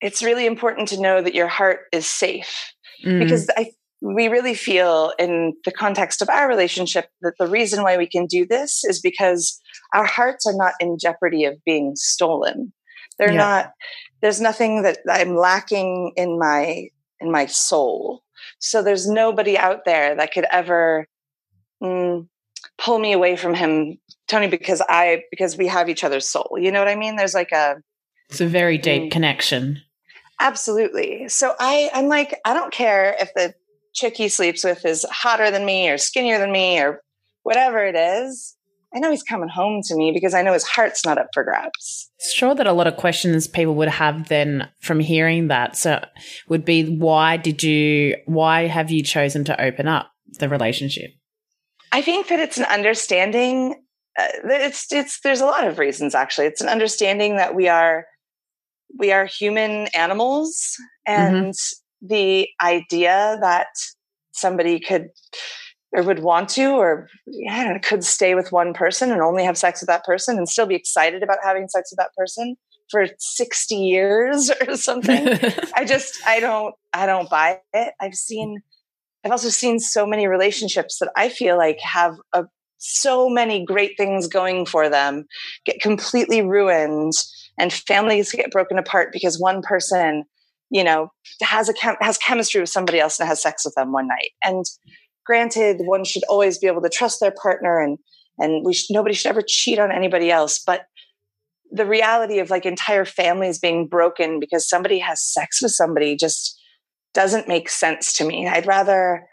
it's 0.00 0.22
really 0.22 0.46
important 0.46 0.88
to 0.88 1.00
know 1.00 1.22
that 1.22 1.34
your 1.34 1.48
heart 1.48 1.80
is 1.92 2.06
safe 2.06 2.72
mm. 3.04 3.18
because 3.18 3.48
I 3.56 3.70
we 4.00 4.28
really 4.28 4.54
feel 4.54 5.12
in 5.18 5.54
the 5.64 5.72
context 5.72 6.22
of 6.22 6.28
our 6.28 6.48
relationship 6.48 7.08
that 7.20 7.34
the 7.38 7.48
reason 7.48 7.82
why 7.82 7.96
we 7.96 8.06
can 8.06 8.26
do 8.26 8.46
this 8.46 8.84
is 8.84 9.00
because 9.00 9.60
our 9.92 10.04
hearts 10.04 10.46
are 10.46 10.54
not 10.54 10.74
in 10.78 10.98
jeopardy 11.00 11.44
of 11.44 11.56
being 11.64 11.92
stolen. 11.96 12.72
They're 13.18 13.32
yeah. 13.32 13.36
not 13.36 13.70
there's 14.20 14.40
nothing 14.40 14.82
that 14.82 14.98
I'm 15.10 15.36
lacking 15.36 16.12
in 16.16 16.38
my 16.38 16.88
in 17.20 17.32
my 17.32 17.46
soul. 17.46 18.22
So 18.58 18.82
there's 18.82 19.08
nobody 19.08 19.56
out 19.56 19.84
there 19.84 20.14
that 20.16 20.32
could 20.32 20.46
ever 20.50 21.06
mm, 21.82 22.26
pull 22.76 22.98
me 22.98 23.12
away 23.12 23.36
from 23.36 23.54
him, 23.54 23.98
Tony, 24.26 24.48
because 24.48 24.82
I 24.88 25.24
because 25.30 25.56
we 25.56 25.66
have 25.68 25.88
each 25.88 26.04
other's 26.04 26.28
soul. 26.28 26.56
You 26.58 26.72
know 26.72 26.80
what 26.80 26.88
I 26.88 26.96
mean? 26.96 27.16
There's 27.16 27.34
like 27.34 27.52
a 27.52 27.76
it's 28.30 28.40
a 28.40 28.46
very 28.46 28.78
deep 28.78 29.04
mm, 29.04 29.10
connection. 29.10 29.80
Absolutely. 30.40 31.28
So 31.28 31.54
I 31.58 31.90
I'm 31.94 32.08
like 32.08 32.38
I 32.44 32.54
don't 32.54 32.72
care 32.72 33.16
if 33.18 33.32
the 33.34 33.54
chick 33.94 34.16
he 34.16 34.28
sleeps 34.28 34.64
with 34.64 34.84
is 34.84 35.04
hotter 35.10 35.50
than 35.50 35.64
me 35.64 35.88
or 35.88 35.98
skinnier 35.98 36.38
than 36.38 36.52
me 36.52 36.80
or 36.80 37.02
whatever 37.42 37.84
it 37.84 37.96
is. 37.96 38.56
I 38.94 39.00
know 39.00 39.10
he's 39.10 39.22
coming 39.22 39.50
home 39.50 39.82
to 39.84 39.96
me 39.96 40.12
because 40.12 40.32
I 40.32 40.42
know 40.42 40.54
his 40.54 40.64
heart's 40.64 41.04
not 41.04 41.18
up 41.18 41.28
for 41.34 41.44
grabs. 41.44 42.10
Sure, 42.32 42.54
that 42.54 42.66
a 42.66 42.72
lot 42.72 42.86
of 42.86 42.96
questions 42.96 43.46
people 43.46 43.74
would 43.74 43.88
have 43.88 44.28
then 44.28 44.68
from 44.80 44.98
hearing 44.98 45.48
that. 45.48 45.76
So, 45.76 46.02
would 46.48 46.64
be 46.64 46.96
why 46.96 47.36
did 47.36 47.62
you, 47.62 48.16
why 48.24 48.66
have 48.66 48.90
you 48.90 49.02
chosen 49.02 49.44
to 49.44 49.62
open 49.62 49.88
up 49.88 50.10
the 50.38 50.48
relationship? 50.48 51.10
I 51.92 52.02
think 52.02 52.28
that 52.28 52.40
it's 52.40 52.58
an 52.58 52.64
understanding. 52.64 53.74
Uh, 54.18 54.26
it's 54.44 54.90
it's 54.92 55.20
there's 55.20 55.40
a 55.40 55.46
lot 55.46 55.66
of 55.66 55.78
reasons 55.78 56.14
actually. 56.14 56.46
It's 56.46 56.60
an 56.60 56.68
understanding 56.68 57.36
that 57.36 57.54
we 57.54 57.68
are 57.68 58.06
we 58.98 59.12
are 59.12 59.26
human 59.26 59.88
animals, 59.88 60.76
mm-hmm. 61.06 61.20
and 61.20 61.54
mm-hmm. 61.54 62.06
the 62.06 62.48
idea 62.62 63.38
that 63.40 63.68
somebody 64.32 64.80
could 64.80 65.08
or 65.92 66.02
would 66.02 66.20
want 66.20 66.48
to 66.50 66.72
or 66.72 67.08
I 67.50 67.78
could 67.78 68.04
stay 68.04 68.34
with 68.34 68.52
one 68.52 68.74
person 68.74 69.10
and 69.10 69.22
only 69.22 69.44
have 69.44 69.56
sex 69.56 69.80
with 69.80 69.88
that 69.88 70.04
person 70.04 70.36
and 70.36 70.48
still 70.48 70.66
be 70.66 70.74
excited 70.74 71.22
about 71.22 71.38
having 71.42 71.68
sex 71.68 71.90
with 71.90 71.98
that 71.98 72.14
person 72.16 72.56
for 72.90 73.06
60 73.18 73.74
years 73.74 74.50
or 74.68 74.76
something. 74.76 75.28
I 75.74 75.84
just 75.84 76.18
I 76.26 76.40
don't 76.40 76.74
I 76.92 77.06
don't 77.06 77.30
buy 77.30 77.60
it. 77.72 77.94
I've 78.00 78.14
seen 78.14 78.60
I've 79.24 79.32
also 79.32 79.48
seen 79.48 79.80
so 79.80 80.06
many 80.06 80.26
relationships 80.26 80.98
that 80.98 81.10
I 81.16 81.28
feel 81.28 81.56
like 81.56 81.78
have 81.80 82.16
a, 82.32 82.44
so 82.78 83.28
many 83.28 83.64
great 83.64 83.96
things 83.96 84.28
going 84.28 84.64
for 84.64 84.88
them 84.88 85.26
get 85.64 85.80
completely 85.80 86.42
ruined 86.42 87.12
and 87.58 87.72
families 87.72 88.30
get 88.30 88.52
broken 88.52 88.78
apart 88.78 89.12
because 89.12 89.40
one 89.40 89.62
person 89.62 90.24
you 90.70 90.84
know 90.84 91.10
has 91.42 91.68
a 91.68 91.74
chem- 91.74 91.96
has 92.00 92.18
chemistry 92.18 92.60
with 92.60 92.70
somebody 92.70 93.00
else 93.00 93.18
and 93.18 93.28
has 93.28 93.42
sex 93.42 93.64
with 93.64 93.74
them 93.74 93.90
one 93.90 94.06
night 94.06 94.30
and 94.44 94.64
granted, 95.28 95.76
one 95.80 96.04
should 96.04 96.24
always 96.24 96.58
be 96.58 96.66
able 96.66 96.80
to 96.80 96.88
trust 96.88 97.20
their 97.20 97.34
partner 97.42 97.78
and 97.78 97.98
and 98.40 98.64
we 98.64 98.72
should, 98.72 98.94
nobody 98.94 99.14
should 99.14 99.28
ever 99.28 99.42
cheat 99.46 99.78
on 99.78 99.92
anybody 99.92 100.30
else. 100.30 100.60
But 100.64 100.86
the 101.70 101.84
reality 101.84 102.38
of 102.38 102.50
like 102.50 102.64
entire 102.64 103.04
families 103.04 103.58
being 103.58 103.88
broken 103.88 104.40
because 104.40 104.68
somebody 104.68 104.98
has 105.00 105.22
sex 105.22 105.60
with 105.60 105.72
somebody 105.72 106.16
just 106.16 106.58
doesn't 107.14 107.48
make 107.48 107.68
sense 107.68 108.12
to 108.14 108.24
me. 108.24 108.48
I'd 108.48 108.66
rather 108.66 109.26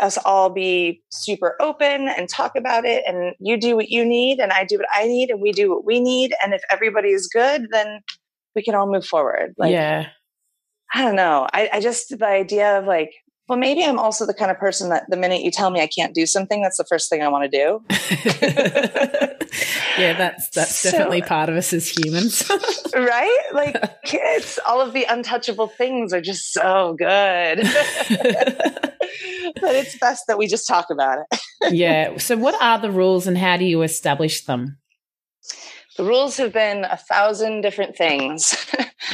us 0.00 0.18
all 0.24 0.50
be 0.50 1.02
super 1.10 1.56
open 1.60 2.08
and 2.08 2.28
talk 2.28 2.52
about 2.56 2.84
it 2.84 3.04
and 3.06 3.34
you 3.38 3.56
do 3.56 3.76
what 3.76 3.90
you 3.90 4.04
need 4.04 4.40
and 4.40 4.50
I 4.50 4.64
do 4.64 4.78
what 4.78 4.88
I 4.92 5.06
need 5.06 5.30
and 5.30 5.40
we 5.40 5.52
do 5.52 5.70
what 5.70 5.84
we 5.84 6.00
need 6.00 6.32
and 6.42 6.54
if 6.54 6.62
everybody 6.70 7.10
is 7.10 7.28
good 7.28 7.66
then 7.70 8.00
we 8.56 8.62
can 8.62 8.74
all 8.74 8.90
move 8.90 9.06
forward 9.06 9.54
like 9.56 9.70
yeah 9.70 10.08
I 10.92 11.02
don't 11.02 11.14
know 11.14 11.46
I, 11.52 11.68
I 11.74 11.80
just 11.80 12.18
the 12.18 12.26
idea 12.26 12.78
of 12.78 12.86
like 12.86 13.12
well, 13.48 13.58
maybe 13.58 13.84
I'm 13.84 13.98
also 13.98 14.24
the 14.24 14.32
kind 14.32 14.50
of 14.50 14.58
person 14.58 14.88
that 14.88 15.04
the 15.10 15.18
minute 15.18 15.42
you 15.42 15.50
tell 15.50 15.70
me 15.70 15.82
I 15.82 15.86
can't 15.86 16.14
do 16.14 16.24
something, 16.24 16.62
that's 16.62 16.78
the 16.78 16.84
first 16.84 17.10
thing 17.10 17.22
I 17.22 17.28
want 17.28 17.50
to 17.50 17.58
do. 17.58 17.82
yeah, 19.98 20.16
that's 20.16 20.48
that's 20.48 20.80
so, 20.80 20.90
definitely 20.90 21.20
part 21.20 21.50
of 21.50 21.56
us 21.56 21.74
as 21.74 21.86
humans. 21.86 22.50
right? 22.94 23.48
Like 23.52 24.02
kids, 24.02 24.58
all 24.66 24.80
of 24.80 24.94
the 24.94 25.04
untouchable 25.04 25.68
things 25.68 26.14
are 26.14 26.22
just 26.22 26.54
so 26.54 26.94
good. 26.98 27.58
but 29.60 29.74
it's 29.74 29.98
best 29.98 30.24
that 30.26 30.38
we 30.38 30.46
just 30.46 30.66
talk 30.66 30.86
about 30.90 31.18
it. 31.18 31.40
yeah. 31.74 32.16
So 32.16 32.38
what 32.38 32.60
are 32.62 32.78
the 32.78 32.90
rules 32.90 33.26
and 33.26 33.36
how 33.36 33.58
do 33.58 33.66
you 33.66 33.82
establish 33.82 34.46
them? 34.46 34.78
The 35.98 36.04
rules 36.04 36.38
have 36.38 36.54
been 36.54 36.84
a 36.86 36.96
thousand 36.96 37.60
different 37.60 37.94
things. 37.96 38.56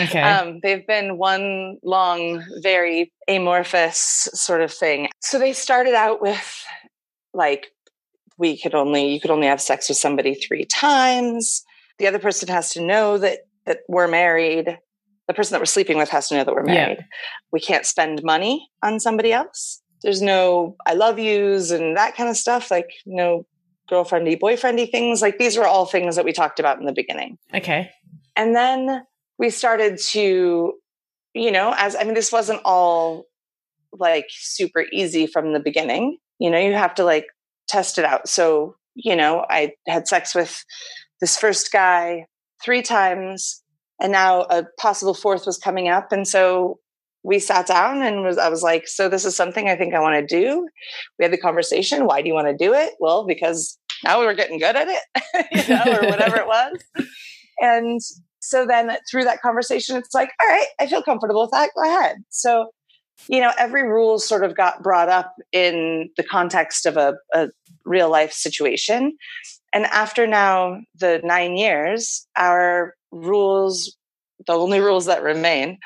Okay. 0.01 0.21
Um, 0.21 0.61
they've 0.63 0.87
been 0.87 1.19
one 1.19 1.79
long, 1.83 2.43
very 2.63 3.13
amorphous 3.29 4.29
sort 4.33 4.63
of 4.63 4.73
thing. 4.73 5.09
So 5.21 5.39
they 5.39 5.53
started 5.53 5.95
out 5.95 6.23
with 6.23 6.65
like, 7.35 7.69
we 8.39 8.59
could 8.59 8.75
only, 8.75 9.13
you 9.13 9.21
could 9.21 9.31
only 9.31 9.47
have 9.47 9.61
sex 9.61 9.89
with 9.89 9.99
somebody 9.99 10.35
three 10.35 10.65
times. 10.65 11.63
The 11.99 12.07
other 12.07 12.19
person 12.19 12.49
has 12.49 12.73
to 12.73 12.81
know 12.81 13.19
that, 13.19 13.41
that 13.67 13.81
we're 13.89 14.09
married. 14.09 14.79
The 15.29 15.35
person 15.35 15.53
that 15.55 15.61
we're 15.61 15.67
sleeping 15.67 15.99
with 15.99 16.09
has 16.09 16.29
to 16.29 16.37
know 16.37 16.45
that 16.45 16.55
we're 16.55 16.65
married. 16.65 16.99
Yeah. 16.99 17.05
We 17.53 17.61
can't 17.61 17.87
spend 17.87 18.23
money 18.25 18.69
on 18.83 18.99
somebody 18.99 19.33
else. 19.33 19.83
There's 20.03 20.23
no 20.23 20.77
I 20.87 20.95
love 20.95 21.19
yous 21.19 21.71
and 21.71 21.97
that 21.97 22.17
kind 22.17 22.31
of 22.31 22.37
stuff. 22.37 22.71
Like 22.71 22.91
no 23.05 23.47
girlfriendy, 23.91 24.41
boyfriendy 24.41 24.91
things. 24.91 25.21
Like 25.21 25.39
these 25.39 25.59
were 25.59 25.67
all 25.67 25.85
things 25.85 26.17
that 26.17 26.25
we 26.25 26.33
talked 26.33 26.59
about 26.59 26.79
in 26.79 26.87
the 26.87 26.93
beginning. 26.93 27.37
Okay. 27.55 27.91
And 28.35 28.57
then 28.57 29.05
we 29.41 29.49
started 29.49 29.99
to, 29.99 30.75
you 31.33 31.51
know, 31.51 31.75
as 31.77 31.97
I 31.97 32.05
mean, 32.05 32.13
this 32.13 32.31
wasn't 32.31 32.61
all 32.63 33.25
like 33.99 34.27
super 34.29 34.85
easy 34.93 35.27
from 35.27 35.55
the 35.55 35.61
beginning. 35.61 36.19
You 36.39 36.51
know, 36.51 36.59
you 36.59 36.75
have 36.75 36.95
to 36.97 37.05
like 37.05 37.25
test 37.67 37.99
it 37.99 38.05
out. 38.05 38.29
So, 38.29 38.77
you 38.95 39.17
know, 39.17 39.47
I 39.49 39.73
had 39.89 40.07
sex 40.07 40.35
with 40.35 40.63
this 41.23 41.39
first 41.39 41.73
guy 41.73 42.27
three 42.63 42.83
times 42.83 43.63
and 43.99 44.13
now 44.13 44.43
a 44.43 44.65
possible 44.79 45.15
fourth 45.15 45.47
was 45.47 45.57
coming 45.57 45.89
up. 45.89 46.13
And 46.13 46.29
so 46.29 46.79
we 47.23 47.39
sat 47.39 47.67
down 47.67 48.03
and 48.03 48.23
was 48.23 48.37
I 48.37 48.51
was 48.51 48.63
like, 48.63 48.87
so 48.87 49.09
this 49.09 49.25
is 49.25 49.35
something 49.35 49.71
I 49.71 49.77
think 49.77 49.95
I 49.95 50.01
want 50.01 50.29
to 50.29 50.41
do. 50.41 50.69
We 51.19 51.25
had 51.25 51.33
the 51.33 51.39
conversation. 51.39 52.05
Why 52.05 52.21
do 52.21 52.29
you 52.29 52.35
want 52.35 52.49
to 52.49 52.57
do 52.63 52.75
it? 52.75 52.93
Well, 53.01 53.27
because 53.27 53.79
now 54.05 54.21
we're 54.21 54.35
getting 54.35 54.59
good 54.59 54.77
at 54.77 54.89
it, 54.89 55.47
you 55.69 55.75
know, 55.75 55.99
or 55.99 56.11
whatever 56.11 56.37
it 56.37 56.47
was. 56.47 56.79
And 57.63 58.01
so 58.41 58.67
then 58.67 58.97
through 59.11 59.25
that 59.25 59.43
conversation, 59.43 59.97
it's 59.97 60.15
like, 60.15 60.31
all 60.41 60.49
right, 60.49 60.67
I 60.81 60.87
feel 60.87 61.03
comfortable 61.03 61.43
with 61.43 61.51
that. 61.53 61.71
Go 61.77 61.83
ahead. 61.85 62.17
So, 62.31 62.71
you 63.29 63.41
know, 63.41 63.53
every 63.59 63.87
rule 63.87 64.19
sort 64.19 64.45
of 64.45 64.57
got 64.57 64.83
brought 64.83 65.09
up 65.09 65.35
in 65.53 66.11
the 66.17 66.25
context 66.25 66.87
of 66.87 66.97
a, 66.97 67.15
a 67.35 67.51
real 67.85 68.11
life 68.11 68.33
situation. 68.33 69.17
And 69.73 69.85
after 69.87 70.27
now 70.27 70.81
the 70.99 71.21
nine 71.23 71.57
years, 71.57 72.27
our 72.37 72.95
rules, 73.13 73.97
the 74.47 74.55
only 74.55 74.81
rules 74.81 75.07
that 75.07 75.23
remain 75.23 75.79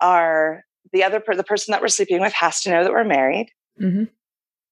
are 0.00 0.64
the 0.92 1.04
other 1.04 1.20
per- 1.20 1.36
the 1.36 1.44
person 1.44 1.72
that 1.72 1.82
we're 1.82 1.88
sleeping 1.88 2.20
with 2.20 2.32
has 2.32 2.62
to 2.62 2.70
know 2.70 2.82
that 2.82 2.92
we're 2.92 3.04
married. 3.04 3.50
Mm-hmm. 3.80 4.04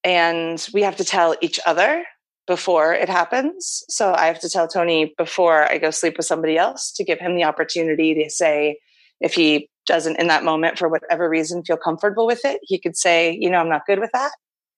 And 0.03 0.69
we 0.73 0.83
have 0.83 0.97
to 0.97 1.05
tell 1.05 1.37
each 1.43 1.61
other 1.67 2.05
before 2.49 2.93
it 2.93 3.09
happens. 3.09 3.85
So 3.89 4.13
I 4.13 4.27
have 4.27 4.41
to 4.41 4.49
tell 4.49 4.67
Tony 4.67 5.15
before 5.17 5.71
I 5.71 5.79
go 5.79 5.91
sleep 5.91 6.17
with 6.17 6.27
somebody 6.27 6.59
else 6.59 6.91
to 6.93 7.05
give 7.05 7.21
him 7.21 7.37
the 7.37 7.45
opportunity 7.45 8.15
to 8.15 8.31
say, 8.31 8.79
if 9.21 9.35
he 9.35 9.71
doesn't 9.87 10.19
in 10.19 10.27
that 10.29 10.43
moment, 10.43 10.79
for 10.79 10.89
whatever 10.89 11.29
reason, 11.29 11.63
feel 11.63 11.77
comfortable 11.77 12.27
with 12.27 12.45
it, 12.45 12.61
he 12.63 12.81
could 12.81 12.97
say, 12.97 13.37
you 13.39 13.51
know, 13.51 13.59
I'm 13.59 13.69
not 13.69 13.87
good 13.87 14.01
with 14.01 14.11
that. 14.13 14.33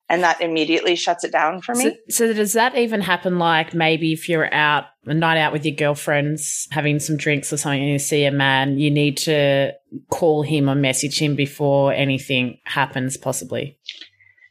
And 0.08 0.24
that 0.24 0.40
immediately 0.40 0.96
shuts 0.96 1.22
it 1.22 1.30
down 1.30 1.60
for 1.60 1.72
me. 1.72 1.96
So, 2.08 2.26
so 2.26 2.32
does 2.32 2.54
that 2.54 2.76
even 2.76 3.00
happen 3.00 3.38
like 3.38 3.74
maybe 3.74 4.12
if 4.12 4.28
you're 4.28 4.52
out 4.52 4.86
a 5.06 5.14
night 5.14 5.38
out 5.38 5.52
with 5.52 5.64
your 5.64 5.76
girlfriends, 5.76 6.66
having 6.72 6.98
some 6.98 7.16
drinks 7.16 7.52
or 7.52 7.56
something, 7.56 7.80
and 7.80 7.92
you 7.92 8.00
see 8.00 8.24
a 8.24 8.32
man, 8.32 8.76
you 8.76 8.90
need 8.90 9.16
to 9.18 9.72
call 10.10 10.42
him 10.42 10.68
or 10.68 10.74
message 10.74 11.20
him 11.20 11.37
before 11.37 11.92
anything 11.92 12.59
happens, 12.64 13.16
possibly? 13.16 13.78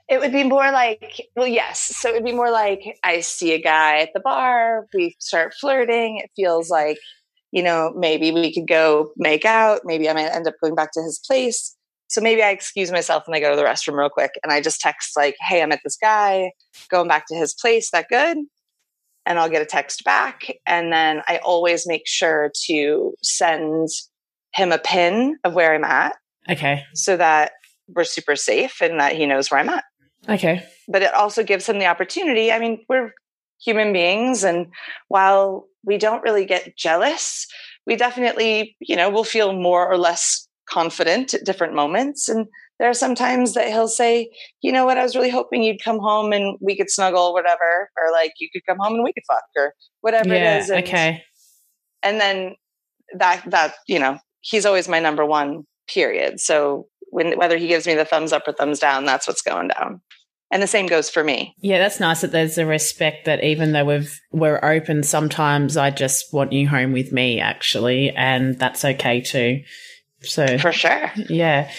It 0.10 0.20
would 0.20 0.32
be 0.32 0.44
more 0.44 0.72
like, 0.72 1.28
well, 1.36 1.48
yes. 1.48 1.80
So 1.80 2.10
it 2.10 2.14
would 2.14 2.26
be 2.26 2.32
more 2.32 2.52
like 2.52 2.98
I 3.04 3.20
see 3.20 3.54
a 3.54 3.62
guy 3.62 4.00
at 4.00 4.10
the 4.14 4.20
bar, 4.20 4.88
we 4.94 5.16
start 5.20 5.54
flirting. 5.54 6.18
It 6.18 6.32
feels 6.36 6.70
like, 6.70 6.98
you 7.52 7.62
know, 7.62 7.94
maybe 7.96 8.32
we 8.32 8.54
could 8.54 8.68
go 8.68 9.12
make 9.18 9.46
out. 9.46 9.82
Maybe 9.86 10.10
I 10.10 10.14
might 10.14 10.30
end 10.30 10.48
up 10.48 10.56
going 10.62 10.76
back 10.76 10.92
to 10.94 11.02
his 11.02 11.20
place. 11.20 11.76
So 12.08 12.22
maybe 12.22 12.42
I 12.42 12.50
excuse 12.50 12.92
myself 12.92 13.24
and 13.28 13.36
I 13.36 13.40
go 13.40 13.52
to 13.52 13.56
the 13.56 13.64
restroom 13.64 13.98
real 13.98 14.10
quick 14.10 14.32
and 14.44 14.52
I 14.52 14.62
just 14.62 14.82
text 14.82 15.16
like, 15.16 15.36
hey, 15.48 15.62
I'm 15.62 15.72
at 15.72 15.82
this 15.84 15.96
guy, 15.96 16.52
going 16.90 17.08
back 17.08 17.28
to 17.28 17.36
his 17.36 17.54
place. 17.54 17.92
That 17.92 18.08
good? 18.10 18.38
And 19.28 19.38
I'll 19.38 19.50
get 19.50 19.62
a 19.62 19.66
text 19.66 20.04
back. 20.04 20.52
And 20.66 20.92
then 20.92 21.22
I 21.28 21.38
always 21.44 21.86
make 21.86 22.08
sure 22.08 22.52
to 22.66 23.14
send 23.22 23.90
him 24.56 24.72
a 24.72 24.80
pin 24.80 25.38
of 25.44 25.54
where 25.54 25.76
I'm 25.76 25.84
at. 25.84 26.16
Okay. 26.50 26.84
So 26.96 27.16
that 27.18 27.52
we're 27.88 28.06
super 28.06 28.36
safe 28.36 28.82
and 28.82 29.00
that 29.00 29.16
he 29.16 29.28
knows 29.28 29.52
where 29.52 29.60
I'm 29.60 29.70
at. 29.70 29.84
Okay. 30.30 30.64
But 30.88 31.02
it 31.02 31.14
also 31.14 31.44
gives 31.44 31.68
him 31.68 31.80
the 31.80 31.88
opportunity. 31.88 32.52
I 32.52 32.60
mean, 32.60 32.86
we're 32.88 33.14
human 33.62 33.92
beings. 33.94 34.44
And 34.44 34.68
while 35.08 35.68
we 35.84 35.98
don't 35.98 36.24
really 36.24 36.46
get 36.46 36.78
jealous, 36.78 37.48
we 37.86 37.96
definitely, 37.96 38.76
you 38.80 38.96
know, 38.96 39.10
will 39.10 39.24
feel 39.24 39.54
more 39.54 39.90
or 39.90 39.98
less 39.98 40.48
confident 40.70 41.34
at 41.34 41.46
different 41.46 41.74
moments. 41.74 42.30
And 42.30 42.46
there 42.80 42.90
are 42.90 42.94
some 42.94 43.16
times 43.16 43.56
that 43.56 43.68
he'll 43.68 43.88
say, 43.88 44.30
you 44.62 44.72
know 44.72 44.86
what, 44.86 44.98
I 44.98 45.04
was 45.04 45.16
really 45.16 45.32
hoping 45.32 45.64
you'd 45.64 45.84
come 45.84 46.00
home 46.00 46.32
and 46.32 46.58
we 46.62 46.78
could 46.78 46.90
snuggle, 46.90 47.24
or 47.24 47.34
whatever, 47.34 47.90
or 47.98 48.12
like 48.14 48.34
you 48.40 48.50
could 48.54 48.66
come 48.68 48.78
home 48.80 48.94
and 48.94 49.04
we 49.04 49.12
could 49.12 49.24
fuck 49.28 49.44
or 49.58 49.74
whatever 50.02 50.30
yeah, 50.30 50.58
it 50.58 50.60
is. 50.60 50.70
And, 50.70 50.84
okay. 50.86 51.24
And 52.04 52.22
then 52.22 52.56
that, 53.18 53.44
that, 53.50 53.76
you 53.88 54.00
know, 54.00 54.20
he's 54.42 54.66
always 54.66 54.88
my 54.88 55.00
number 55.00 55.26
one 55.26 55.64
period. 55.90 56.40
So 56.40 56.88
when, 57.10 57.38
whether 57.38 57.58
he 57.58 57.68
gives 57.68 57.88
me 57.88 57.96
the 57.96 58.06
thumbs 58.06 58.32
up 58.32 58.48
or 58.48 58.54
thumbs 58.54 58.80
down, 58.80 59.04
that's 59.06 59.28
what's 59.28 59.42
going 59.42 59.70
down 59.70 60.02
and 60.52 60.62
the 60.64 60.68
same 60.68 60.88
goes 60.88 61.10
for 61.10 61.24
me. 61.24 61.56
Yeah 61.60 61.80
that's 61.80 62.00
nice 62.00 62.22
that 62.22 62.32
there's 62.32 62.58
a 62.58 62.66
respect 62.66 63.26
that 63.26 63.44
even 63.44 63.72
though 63.72 63.86
we've 63.86 64.20
we're 64.32 64.60
open 64.64 65.04
sometimes 65.04 65.78
i 65.78 65.90
just 65.90 66.34
want 66.34 66.54
you 66.54 66.68
home 66.68 66.92
with 66.92 67.12
me 67.12 67.40
actually 67.40 68.12
and 68.12 68.58
that's 68.58 68.84
okay 68.86 69.22
too. 69.22 69.62
So 70.22 70.58
for 70.58 70.72
sure. 70.72 71.12
yeah. 71.30 71.72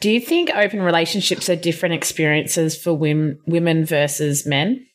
Do 0.00 0.10
you 0.10 0.20
think 0.20 0.50
open 0.54 0.80
relationships 0.80 1.48
are 1.50 1.56
different 1.56 1.94
experiences 1.94 2.76
for 2.76 2.94
women 2.94 3.38
women 3.46 3.84
versus 3.84 4.46
men? 4.46 4.86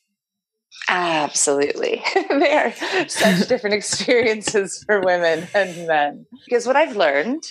Absolutely. 0.88 2.04
they 2.30 2.54
are 2.54 2.72
such 3.08 3.48
different 3.48 3.76
experiences 3.76 4.84
for 4.86 5.02
women 5.02 5.48
and 5.54 5.88
men. 5.88 6.26
Because 6.46 6.68
what 6.68 6.76
I've 6.76 6.96
learned 6.96 7.44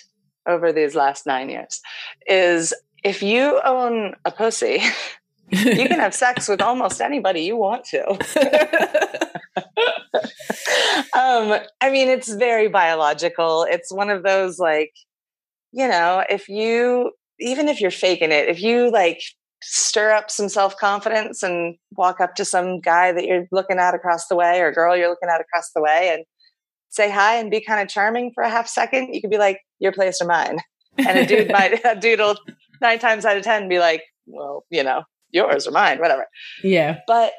over 0.46 0.72
these 0.72 0.94
last 0.94 1.26
nine 1.26 1.48
years 1.48 1.80
is 2.26 2.74
if 3.02 3.22
you 3.22 3.60
own 3.64 4.14
a 4.24 4.30
pussy, 4.30 4.82
you 5.50 5.88
can 5.88 6.00
have 6.00 6.14
sex 6.14 6.48
with 6.48 6.60
almost 6.62 7.00
anybody 7.00 7.42
you 7.42 7.56
want 7.56 7.84
to. 7.86 8.08
um, 11.14 11.60
I 11.80 11.90
mean, 11.90 12.08
it's 12.08 12.32
very 12.32 12.68
biological. 12.68 13.66
It's 13.68 13.92
one 13.92 14.10
of 14.10 14.22
those 14.22 14.58
like, 14.58 14.92
you 15.72 15.88
know, 15.88 16.24
if 16.28 16.48
you 16.48 17.12
even 17.40 17.68
if 17.68 17.80
you're 17.80 17.90
faking 17.90 18.32
it, 18.32 18.48
if 18.48 18.62
you 18.62 18.90
like 18.90 19.20
stir 19.62 20.12
up 20.12 20.30
some 20.30 20.48
self 20.48 20.76
confidence 20.76 21.42
and 21.42 21.76
walk 21.96 22.20
up 22.20 22.34
to 22.36 22.44
some 22.44 22.80
guy 22.80 23.12
that 23.12 23.24
you're 23.24 23.46
looking 23.50 23.78
at 23.78 23.94
across 23.94 24.28
the 24.28 24.36
way 24.36 24.60
or 24.60 24.72
girl 24.72 24.96
you're 24.96 25.08
looking 25.08 25.28
at 25.28 25.40
across 25.40 25.70
the 25.74 25.80
way 25.80 26.10
and 26.12 26.24
say 26.90 27.10
hi 27.10 27.36
and 27.36 27.50
be 27.50 27.60
kind 27.60 27.80
of 27.80 27.88
charming 27.88 28.30
for 28.34 28.44
a 28.44 28.48
half 28.50 28.68
second, 28.68 29.12
you 29.12 29.20
could 29.20 29.30
be 29.30 29.38
like, 29.38 29.58
"Your 29.80 29.92
place 29.92 30.20
or 30.20 30.26
mine," 30.26 30.58
and 30.98 31.18
a 31.18 31.26
dude 31.26 31.50
might 31.52 31.80
a 31.84 31.98
dude 31.98 32.20
will 32.20 32.36
nine 32.80 32.98
times 32.98 33.24
out 33.24 33.36
of 33.36 33.42
ten 33.42 33.68
be 33.68 33.78
like, 33.78 34.02
"Well, 34.26 34.64
you 34.70 34.84
know, 34.84 35.02
yours 35.34 35.66
or 35.66 35.72
mine, 35.72 35.98
whatever. 35.98 36.26
Yeah. 36.62 37.00
But 37.06 37.32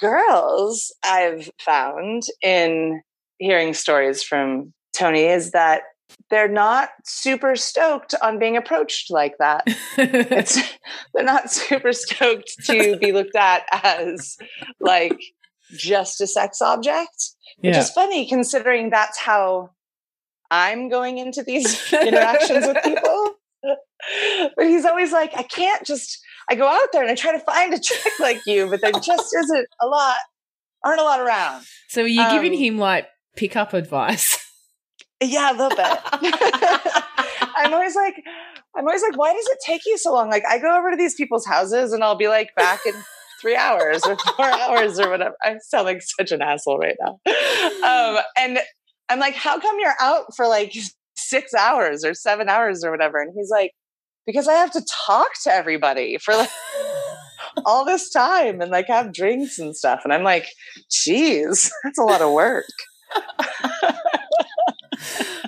girls, 0.00 0.92
I've 1.04 1.50
found 1.60 2.22
in 2.42 3.02
hearing 3.38 3.74
stories 3.74 4.22
from 4.22 4.72
Tony 4.94 5.24
is 5.24 5.52
that 5.52 5.82
they're 6.30 6.48
not 6.48 6.90
super 7.04 7.56
stoked 7.56 8.14
on 8.22 8.38
being 8.38 8.56
approached 8.56 9.10
like 9.10 9.36
that. 9.38 9.64
it's, 9.98 10.58
they're 11.12 11.24
not 11.24 11.50
super 11.50 11.92
stoked 11.92 12.54
to 12.66 12.96
be 12.98 13.12
looked 13.12 13.36
at 13.36 13.62
as 13.84 14.36
like 14.80 15.18
just 15.72 16.20
a 16.20 16.26
sex 16.26 16.62
object, 16.62 17.30
which 17.58 17.74
yeah. 17.74 17.80
is 17.80 17.90
funny 17.90 18.26
considering 18.26 18.90
that's 18.90 19.18
how 19.18 19.70
I'm 20.50 20.88
going 20.88 21.18
into 21.18 21.42
these 21.42 21.92
interactions 21.92 22.66
with 22.66 22.82
people. 22.82 23.34
but 24.56 24.66
he's 24.66 24.84
always 24.84 25.12
like, 25.12 25.32
I 25.36 25.42
can't 25.42 25.84
just 25.84 26.20
I 26.48 26.54
go 26.54 26.68
out 26.68 26.88
there 26.92 27.02
and 27.02 27.10
I 27.10 27.14
try 27.14 27.32
to 27.32 27.40
find 27.40 27.72
a 27.74 27.78
chick 27.78 28.12
like 28.20 28.40
you, 28.46 28.68
but 28.68 28.80
there 28.80 28.92
just 28.92 29.34
isn't 29.34 29.66
a 29.80 29.86
lot, 29.86 30.16
aren't 30.84 31.00
a 31.00 31.04
lot 31.04 31.20
around. 31.20 31.64
So 31.88 32.02
are 32.02 32.06
you 32.06 32.22
um, 32.22 32.32
giving 32.32 32.58
him 32.58 32.78
like 32.78 33.06
pickup 33.36 33.72
advice? 33.72 34.38
Yeah, 35.22 35.52
a 35.52 35.56
little 35.56 35.70
bit. 35.70 35.98
I'm 37.56 37.72
always 37.72 37.94
like, 37.94 38.14
I'm 38.76 38.86
always 38.86 39.02
like, 39.02 39.16
why 39.16 39.32
does 39.32 39.46
it 39.46 39.58
take 39.64 39.82
you 39.86 39.96
so 39.96 40.12
long? 40.12 40.28
Like, 40.28 40.42
I 40.46 40.58
go 40.58 40.76
over 40.76 40.90
to 40.90 40.96
these 40.96 41.14
people's 41.14 41.46
houses 41.46 41.92
and 41.92 42.02
I'll 42.02 42.16
be 42.16 42.28
like 42.28 42.54
back 42.56 42.80
in 42.84 42.92
three 43.40 43.56
hours 43.56 44.02
or 44.04 44.16
four 44.16 44.44
hours 44.46 44.98
or 44.98 45.10
whatever. 45.10 45.34
I 45.42 45.56
sound 45.60 45.84
like 45.86 46.02
such 46.02 46.32
an 46.32 46.42
asshole 46.42 46.78
right 46.78 46.96
now. 47.00 47.20
Um, 47.26 48.22
and 48.38 48.58
I'm 49.08 49.18
like, 49.18 49.34
how 49.34 49.58
come 49.60 49.76
you're 49.78 49.94
out 50.00 50.34
for 50.36 50.48
like 50.48 50.74
six 51.16 51.54
hours 51.54 52.04
or 52.04 52.14
seven 52.14 52.48
hours 52.48 52.84
or 52.84 52.90
whatever? 52.90 53.20
And 53.20 53.32
he's 53.36 53.50
like, 53.50 53.72
because 54.26 54.48
I 54.48 54.54
have 54.54 54.70
to 54.72 54.84
talk 55.06 55.28
to 55.44 55.52
everybody 55.52 56.18
for 56.18 56.34
like 56.34 56.50
all 57.66 57.84
this 57.84 58.10
time 58.10 58.60
and 58.60 58.70
like 58.70 58.88
have 58.88 59.12
drinks 59.12 59.58
and 59.58 59.76
stuff. 59.76 60.00
And 60.04 60.12
I'm 60.12 60.22
like, 60.22 60.48
geez, 60.90 61.72
that's 61.84 61.98
a 61.98 62.04
lot 62.04 62.22
of 62.22 62.32
work. 62.32 62.66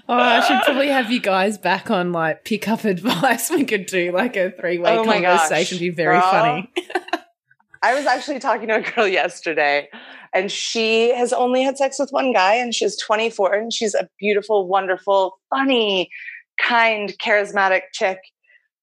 Oh, 0.08 0.14
I 0.14 0.40
should 0.40 0.62
probably 0.62 0.88
have 0.88 1.10
you 1.10 1.20
guys 1.20 1.58
back 1.58 1.90
on 1.90 2.12
like 2.12 2.44
pick 2.44 2.68
up 2.68 2.84
advice. 2.84 3.50
We 3.50 3.64
could 3.64 3.86
do 3.86 4.12
like 4.12 4.36
a 4.36 4.52
three 4.52 4.78
way 4.78 4.98
oh 4.98 5.04
conversation. 5.04 5.78
Be 5.78 5.90
very 5.90 6.18
Girl, 6.18 6.30
funny. 6.30 6.72
I 7.82 7.94
was 7.94 8.06
actually 8.06 8.38
talking 8.38 8.68
to 8.68 8.76
a 8.76 8.82
girl 8.82 9.06
yesterday, 9.06 9.88
and 10.32 10.50
she 10.50 11.14
has 11.14 11.32
only 11.32 11.62
had 11.62 11.76
sex 11.76 11.98
with 11.98 12.10
one 12.10 12.32
guy, 12.32 12.54
and 12.54 12.74
she's 12.74 12.96
24, 13.00 13.54
and 13.54 13.72
she's 13.72 13.94
a 13.94 14.08
beautiful, 14.18 14.66
wonderful, 14.66 15.38
funny, 15.50 16.08
kind, 16.60 17.14
charismatic 17.18 17.82
chick, 17.92 18.18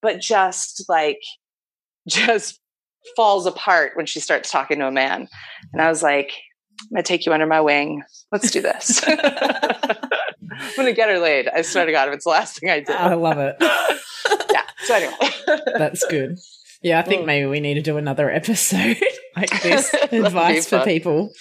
but 0.03 0.21
just 0.21 0.85
like, 0.87 1.19
just 2.07 2.59
falls 3.15 3.47
apart 3.47 3.93
when 3.95 4.05
she 4.05 4.19
starts 4.19 4.51
talking 4.51 4.79
to 4.79 4.87
a 4.87 4.91
man. 4.91 5.27
And 5.71 5.81
I 5.81 5.89
was 5.89 6.03
like, 6.03 6.31
I'm 6.81 6.87
gonna 6.95 7.03
take 7.03 7.25
you 7.25 7.33
under 7.33 7.47
my 7.47 7.61
wing. 7.61 8.03
Let's 8.31 8.51
do 8.51 8.61
this. 8.61 9.01
I'm 9.07 10.75
gonna 10.75 10.93
get 10.93 11.09
her 11.09 11.19
laid. 11.19 11.47
I 11.49 11.61
swear 11.61 11.85
to 11.85 11.91
God, 11.91 12.09
if 12.09 12.15
it's 12.15 12.25
the 12.25 12.29
last 12.29 12.59
thing 12.59 12.69
I 12.69 12.81
do. 12.81 12.93
I 12.93 13.15
love 13.15 13.37
it. 13.39 13.55
yeah. 14.51 14.63
So 14.83 14.95
anyway, 14.95 15.59
that's 15.77 16.05
good. 16.07 16.37
Yeah, 16.81 16.99
I 16.99 17.03
think 17.03 17.23
mm. 17.23 17.27
maybe 17.27 17.47
we 17.47 17.61
need 17.61 17.75
to 17.75 17.81
do 17.81 17.97
another 17.97 18.29
episode 18.29 18.97
like 19.37 19.61
this 19.61 19.93
advice 20.11 20.67
for 20.67 20.83
people. 20.83 21.31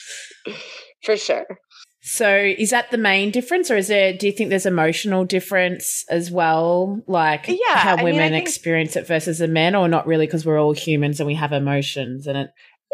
For 1.03 1.17
sure. 1.17 1.47
So 2.05 2.37
is 2.37 2.71
that 2.71 2.91
the 2.91 2.99
main 2.99 3.31
difference 3.31 3.71
or 3.71 3.77
is 3.77 3.87
there 3.87 4.13
do 4.13 4.27
you 4.27 4.33
think 4.33 4.51
there's 4.51 4.67
emotional 4.67 5.25
difference 5.25 6.05
as 6.11 6.33
well 6.33 7.01
like 7.07 7.47
yeah, 7.47 7.77
how 7.77 8.03
women 8.03 8.33
mean, 8.33 8.35
experience 8.35 8.97
it 8.97 9.07
versus 9.07 9.39
the 9.39 9.47
men 9.47 9.77
or 9.77 9.87
not 9.87 10.07
really 10.07 10.27
because 10.27 10.45
we're 10.45 10.61
all 10.61 10.73
humans 10.73 11.21
and 11.21 11.29
we 11.29 11.35
have 11.35 11.53
emotions 11.53 12.27
and 12.27 12.37
it 12.37 12.51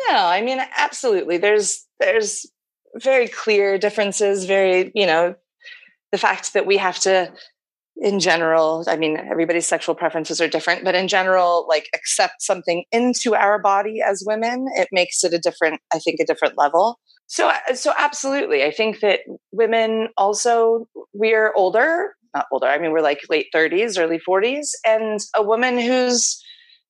No, 0.08 0.14
I 0.14 0.42
mean 0.42 0.60
absolutely. 0.76 1.38
There's 1.38 1.86
there's 1.98 2.46
very 2.96 3.28
clear 3.28 3.78
differences, 3.78 4.44
very, 4.44 4.92
you 4.94 5.06
know, 5.06 5.34
the 6.12 6.18
fact 6.18 6.52
that 6.52 6.66
we 6.66 6.76
have 6.76 6.98
to 7.00 7.32
in 8.00 8.20
general 8.20 8.84
i 8.86 8.96
mean 8.96 9.16
everybody's 9.16 9.66
sexual 9.66 9.92
preferences 9.92 10.40
are 10.40 10.46
different 10.46 10.84
but 10.84 10.94
in 10.94 11.08
general 11.08 11.66
like 11.68 11.88
accept 11.94 12.40
something 12.40 12.84
into 12.92 13.34
our 13.34 13.60
body 13.60 14.00
as 14.00 14.22
women 14.24 14.66
it 14.76 14.86
makes 14.92 15.24
it 15.24 15.34
a 15.34 15.38
different 15.38 15.80
i 15.92 15.98
think 15.98 16.20
a 16.20 16.24
different 16.24 16.56
level 16.56 17.00
so 17.28 17.48
uh, 17.48 17.74
so 17.74 17.92
absolutely 17.96 18.64
i 18.64 18.70
think 18.70 19.00
that 19.00 19.20
women 19.52 20.08
also 20.16 20.88
we're 21.12 21.52
older 21.54 22.16
not 22.34 22.46
older 22.50 22.66
i 22.66 22.78
mean 22.78 22.90
we're 22.90 23.00
like 23.00 23.20
late 23.30 23.46
30s 23.54 23.98
early 23.98 24.18
40s 24.18 24.70
and 24.84 25.20
a 25.36 25.42
woman 25.42 25.78
who's 25.78 26.42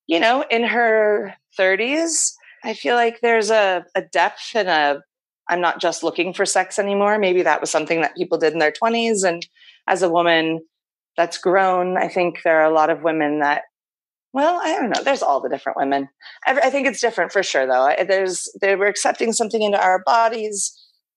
you 0.07 0.19
know 0.19 0.43
in 0.49 0.63
her 0.63 1.35
30s 1.59 2.33
i 2.63 2.73
feel 2.73 2.95
like 2.95 3.19
there's 3.21 3.51
a, 3.51 3.85
a 3.95 4.01
depth 4.01 4.55
and 4.55 4.67
a 4.67 5.01
i'm 5.47 5.61
not 5.61 5.79
just 5.79 6.03
looking 6.03 6.33
for 6.33 6.45
sex 6.45 6.79
anymore 6.79 7.19
maybe 7.19 7.43
that 7.43 7.61
was 7.61 7.69
something 7.69 8.01
that 8.01 8.15
people 8.15 8.39
did 8.39 8.53
in 8.53 8.59
their 8.59 8.73
20s 8.73 9.23
and 9.23 9.47
as 9.87 10.01
a 10.01 10.09
woman 10.09 10.59
that's 11.19 11.37
grown. 11.37 11.97
I 11.97 12.07
think 12.07 12.39
there 12.43 12.61
are 12.61 12.71
a 12.71 12.73
lot 12.73 12.89
of 12.89 13.03
women 13.03 13.39
that, 13.39 13.63
well, 14.33 14.59
I 14.63 14.75
don't 14.75 14.91
know. 14.91 15.03
There's 15.03 15.23
all 15.23 15.41
the 15.41 15.49
different 15.49 15.77
women. 15.77 16.07
I, 16.45 16.69
think 16.69 16.87
it's 16.87 17.01
different 17.01 17.31
for 17.31 17.41
sure, 17.41 17.65
though. 17.65 17.93
There's 18.07 18.47
they 18.61 18.75
were 18.75 18.85
accepting 18.85 19.33
something 19.33 19.61
into 19.61 19.81
our 19.81 20.03
bodies, 20.05 20.71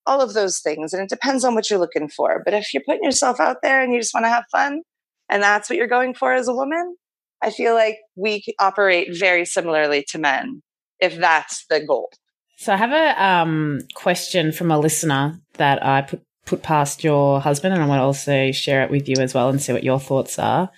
all 0.06 0.20
of 0.20 0.32
those 0.32 0.60
things, 0.60 0.92
and 0.92 1.02
it 1.02 1.10
depends 1.10 1.44
on 1.44 1.54
what 1.54 1.68
you're 1.68 1.78
looking 1.78 2.08
for. 2.08 2.42
But 2.44 2.54
if 2.54 2.72
you're 2.72 2.82
putting 2.86 3.04
yourself 3.04 3.38
out 3.38 3.58
there 3.62 3.82
and 3.82 3.92
you 3.92 4.00
just 4.00 4.14
want 4.14 4.24
to 4.24 4.30
have 4.30 4.44
fun, 4.50 4.82
and 5.28 5.42
that's 5.42 5.68
what 5.68 5.76
you're 5.76 5.86
going 5.86 6.14
for 6.14 6.32
as 6.32 6.48
a 6.48 6.54
woman, 6.54 6.96
I 7.42 7.50
feel 7.50 7.74
like 7.74 7.98
we 8.16 8.44
operate 8.58 9.08
very 9.18 9.44
similarly 9.44 10.04
to 10.08 10.18
men 10.18 10.62
if 11.00 11.16
that's 11.16 11.66
the 11.66 11.84
goal. 11.84 12.10
So 12.56 12.72
I 12.72 12.76
have 12.76 12.92
a 12.92 13.22
um, 13.22 13.80
question 13.94 14.52
from 14.52 14.70
a 14.70 14.78
listener 14.78 15.40
that 15.54 15.84
I 15.84 16.02
put 16.02 16.22
put 16.46 16.62
past 16.62 17.04
your 17.04 17.40
husband, 17.40 17.74
and 17.74 17.82
I 17.82 17.86
want 17.86 18.00
to 18.00 18.04
also 18.04 18.52
share 18.52 18.82
it 18.82 18.90
with 18.90 19.08
you 19.08 19.16
as 19.20 19.34
well 19.34 19.48
and 19.48 19.60
see 19.60 19.72
what 19.72 19.84
your 19.84 20.00
thoughts 20.00 20.38
are. 20.38 20.70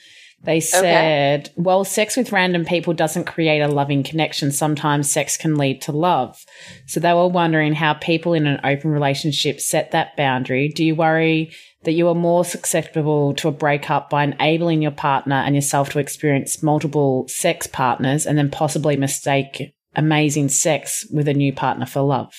They 0.44 0.60
said, 0.60 1.46
okay. 1.46 1.52
well, 1.56 1.84
sex 1.84 2.16
with 2.16 2.30
random 2.30 2.66
people 2.66 2.92
doesn't 2.92 3.24
create 3.24 3.60
a 3.60 3.68
loving 3.68 4.02
connection. 4.02 4.52
Sometimes 4.52 5.10
sex 5.10 5.38
can 5.38 5.56
lead 5.56 5.80
to 5.82 5.92
love. 5.92 6.44
So 6.86 7.00
they 7.00 7.14
were 7.14 7.28
wondering 7.28 7.72
how 7.72 7.94
people 7.94 8.34
in 8.34 8.46
an 8.46 8.60
open 8.62 8.90
relationship 8.90 9.58
set 9.60 9.92
that 9.92 10.16
boundary. 10.16 10.68
Do 10.68 10.84
you 10.84 10.94
worry 10.94 11.52
that 11.84 11.92
you 11.92 12.08
are 12.08 12.14
more 12.14 12.44
susceptible 12.44 13.34
to 13.34 13.48
a 13.48 13.52
breakup 13.52 14.10
by 14.10 14.24
enabling 14.24 14.82
your 14.82 14.90
partner 14.90 15.36
and 15.36 15.54
yourself 15.54 15.90
to 15.90 15.98
experience 15.98 16.62
multiple 16.62 17.26
sex 17.28 17.66
partners 17.66 18.26
and 18.26 18.36
then 18.36 18.50
possibly 18.50 18.96
mistake 18.96 19.74
amazing 19.96 20.50
sex 20.50 21.06
with 21.10 21.26
a 21.26 21.34
new 21.34 21.52
partner 21.52 21.86
for 21.86 22.02
love? 22.02 22.34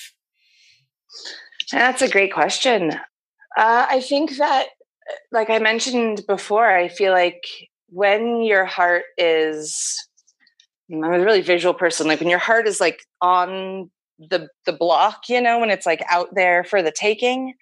That's 1.72 2.02
a 2.02 2.08
great 2.08 2.32
question. 2.32 2.92
Uh, 3.56 3.86
I 3.88 4.00
think 4.00 4.36
that, 4.36 4.66
like 5.32 5.50
I 5.50 5.58
mentioned 5.58 6.22
before, 6.28 6.68
I 6.68 6.88
feel 6.88 7.12
like 7.12 7.42
when 7.88 8.42
your 8.42 8.64
heart 8.64 9.04
is, 9.16 9.96
I'm 10.92 11.02
a 11.04 11.20
really 11.20 11.40
visual 11.40 11.74
person. 11.74 12.06
Like 12.06 12.20
when 12.20 12.28
your 12.28 12.38
heart 12.38 12.66
is 12.66 12.80
like 12.80 13.00
on 13.20 13.90
the 14.18 14.48
the 14.64 14.72
block, 14.72 15.28
you 15.28 15.40
know, 15.40 15.58
when 15.58 15.70
it's 15.70 15.86
like 15.86 16.02
out 16.08 16.28
there 16.34 16.64
for 16.64 16.82
the 16.82 16.92
taking, 16.92 17.54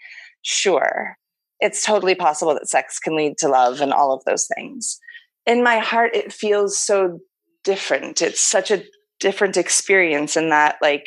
sure, 0.42 1.16
it's 1.60 1.84
totally 1.84 2.14
possible 2.14 2.54
that 2.54 2.68
sex 2.68 2.98
can 2.98 3.16
lead 3.16 3.38
to 3.38 3.48
love 3.48 3.80
and 3.80 3.92
all 3.92 4.12
of 4.12 4.24
those 4.24 4.48
things. 4.56 4.98
In 5.46 5.62
my 5.62 5.78
heart, 5.78 6.14
it 6.14 6.32
feels 6.32 6.78
so 6.78 7.18
different. 7.64 8.22
It's 8.22 8.40
such 8.40 8.70
a 8.70 8.84
different 9.20 9.56
experience 9.56 10.36
in 10.36 10.50
that, 10.50 10.76
like, 10.82 11.06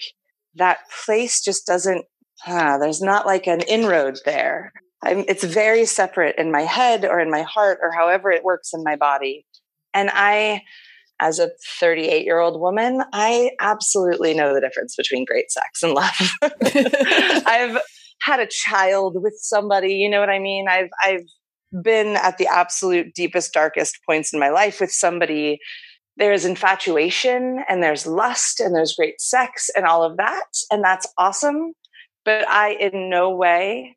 that 0.56 0.80
place 1.06 1.41
just 1.41 1.65
doesn't 1.65 2.06
ah, 2.45 2.77
there's 2.77 3.01
not 3.01 3.25
like 3.25 3.47
an 3.47 3.62
inroad 3.62 4.19
there. 4.25 4.71
I'm, 5.04 5.26
it's 5.28 5.44
very 5.44 5.86
separate 5.86 6.36
in 6.38 6.52
my 6.52 6.62
head 6.62 7.06
or 7.06 7.20
in 7.20 7.30
my 7.30 7.44
heart 7.44 7.80
or 7.82 7.92
however 7.92 8.32
it 8.32 8.44
works 8.44 8.72
in 8.74 8.84
my 8.84 8.96
body. 8.96 9.46
And 9.94 10.10
I, 10.12 10.62
as 11.20 11.40
a 11.40 11.50
38 11.80 12.26
year 12.26 12.40
old 12.40 12.60
woman, 12.60 13.04
I 13.14 13.52
absolutely 13.60 14.34
know 14.34 14.54
the 14.54 14.62
difference 14.62 14.96
between 14.96 15.26
great 15.26 15.52
sex 15.52 15.84
and 15.84 15.94
love. 15.94 16.32
I've 17.46 17.80
had 18.22 18.40
a 18.40 18.48
child 18.48 19.16
with 19.22 19.36
somebody, 19.40 19.94
you 19.94 20.10
know 20.10 20.20
what 20.20 20.30
I 20.30 20.40
mean? 20.40 20.68
I've, 20.68 20.90
I've 21.04 21.84
been 21.84 22.16
at 22.18 22.38
the 22.38 22.48
absolute 22.48 23.14
deepest, 23.14 23.54
darkest 23.54 24.00
points 24.08 24.34
in 24.34 24.40
my 24.40 24.50
life 24.50 24.82
with 24.82 24.92
somebody. 24.92 25.60
There's 26.18 26.46
infatuation 26.46 27.64
and 27.70 27.84
there's 27.84 28.08
lust 28.08 28.60
and 28.60 28.74
there's 28.74 28.96
great 28.96 29.22
sex 29.22 29.70
and 29.76 29.86
all 29.86 30.04
of 30.04 30.18
that. 30.18 30.48
And 30.72 30.84
that's 30.84 31.08
awesome 31.18 31.74
but 32.28 32.46
I 32.50 32.74
in 32.74 33.10
no 33.10 33.34
way 33.34 33.96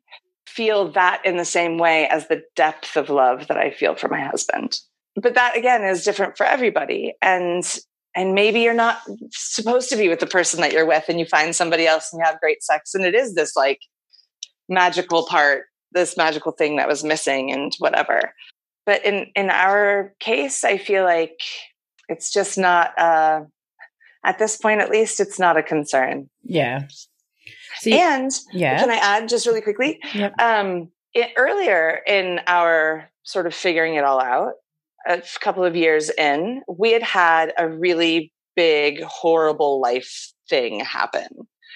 feel 0.51 0.91
that 0.91 1.25
in 1.25 1.37
the 1.37 1.45
same 1.45 1.77
way 1.77 2.07
as 2.07 2.27
the 2.27 2.43
depth 2.55 2.97
of 2.97 3.09
love 3.09 3.47
that 3.47 3.57
I 3.57 3.71
feel 3.71 3.95
for 3.95 4.07
my 4.09 4.21
husband. 4.21 4.79
But 5.15 5.35
that 5.35 5.57
again 5.57 5.83
is 5.83 6.03
different 6.03 6.37
for 6.37 6.45
everybody. 6.45 7.13
And 7.21 7.63
and 8.15 8.33
maybe 8.33 8.59
you're 8.59 8.73
not 8.73 9.01
supposed 9.31 9.89
to 9.89 9.95
be 9.95 10.09
with 10.09 10.19
the 10.19 10.27
person 10.27 10.61
that 10.61 10.73
you're 10.73 10.85
with 10.85 11.05
and 11.07 11.19
you 11.19 11.25
find 11.25 11.55
somebody 11.55 11.87
else 11.87 12.11
and 12.11 12.19
you 12.19 12.25
have 12.25 12.39
great 12.39 12.63
sex 12.63 12.93
and 12.93 13.05
it 13.05 13.15
is 13.15 13.35
this 13.35 13.55
like 13.55 13.79
magical 14.69 15.25
part 15.25 15.65
this 15.93 16.15
magical 16.17 16.51
thing 16.51 16.77
that 16.77 16.87
was 16.87 17.03
missing 17.03 17.51
and 17.51 17.73
whatever 17.79 18.33
but 18.85 19.03
in 19.05 19.27
in 19.35 19.49
our 19.49 20.13
case 20.19 20.63
i 20.63 20.77
feel 20.77 21.03
like 21.03 21.39
it's 22.07 22.31
just 22.31 22.57
not 22.57 22.97
uh 22.97 23.41
at 24.23 24.39
this 24.39 24.57
point 24.57 24.81
at 24.81 24.89
least 24.89 25.19
it's 25.19 25.39
not 25.39 25.57
a 25.57 25.63
concern 25.63 26.29
yeah 26.43 26.83
See, 27.79 27.99
and 27.99 28.31
yeah. 28.51 28.79
can 28.79 28.89
I 28.89 28.95
add 28.95 29.29
just 29.29 29.45
really 29.45 29.61
quickly? 29.61 29.99
Yep. 30.13 30.33
Um, 30.39 30.89
it, 31.13 31.29
earlier 31.37 32.01
in 32.07 32.39
our 32.47 33.09
sort 33.23 33.47
of 33.47 33.53
figuring 33.53 33.95
it 33.95 34.03
all 34.03 34.21
out, 34.21 34.53
a 35.07 35.21
couple 35.39 35.63
of 35.63 35.75
years 35.75 36.09
in, 36.09 36.61
we 36.67 36.91
had 36.91 37.03
had 37.03 37.53
a 37.57 37.67
really 37.67 38.31
big, 38.55 39.01
horrible 39.03 39.81
life 39.81 40.31
thing 40.49 40.79
happen. 40.81 41.27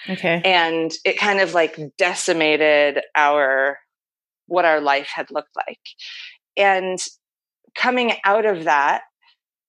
Okay. 0.08 0.40
And 0.44 0.92
it 1.04 1.18
kind 1.18 1.40
of 1.40 1.54
like 1.54 1.78
decimated 1.98 3.00
our 3.16 3.78
what 4.46 4.64
our 4.64 4.80
life 4.80 5.08
had 5.12 5.30
looked 5.30 5.56
like. 5.56 5.80
And 6.56 6.98
coming 7.74 8.12
out 8.24 8.46
of 8.46 8.64
that, 8.64 9.02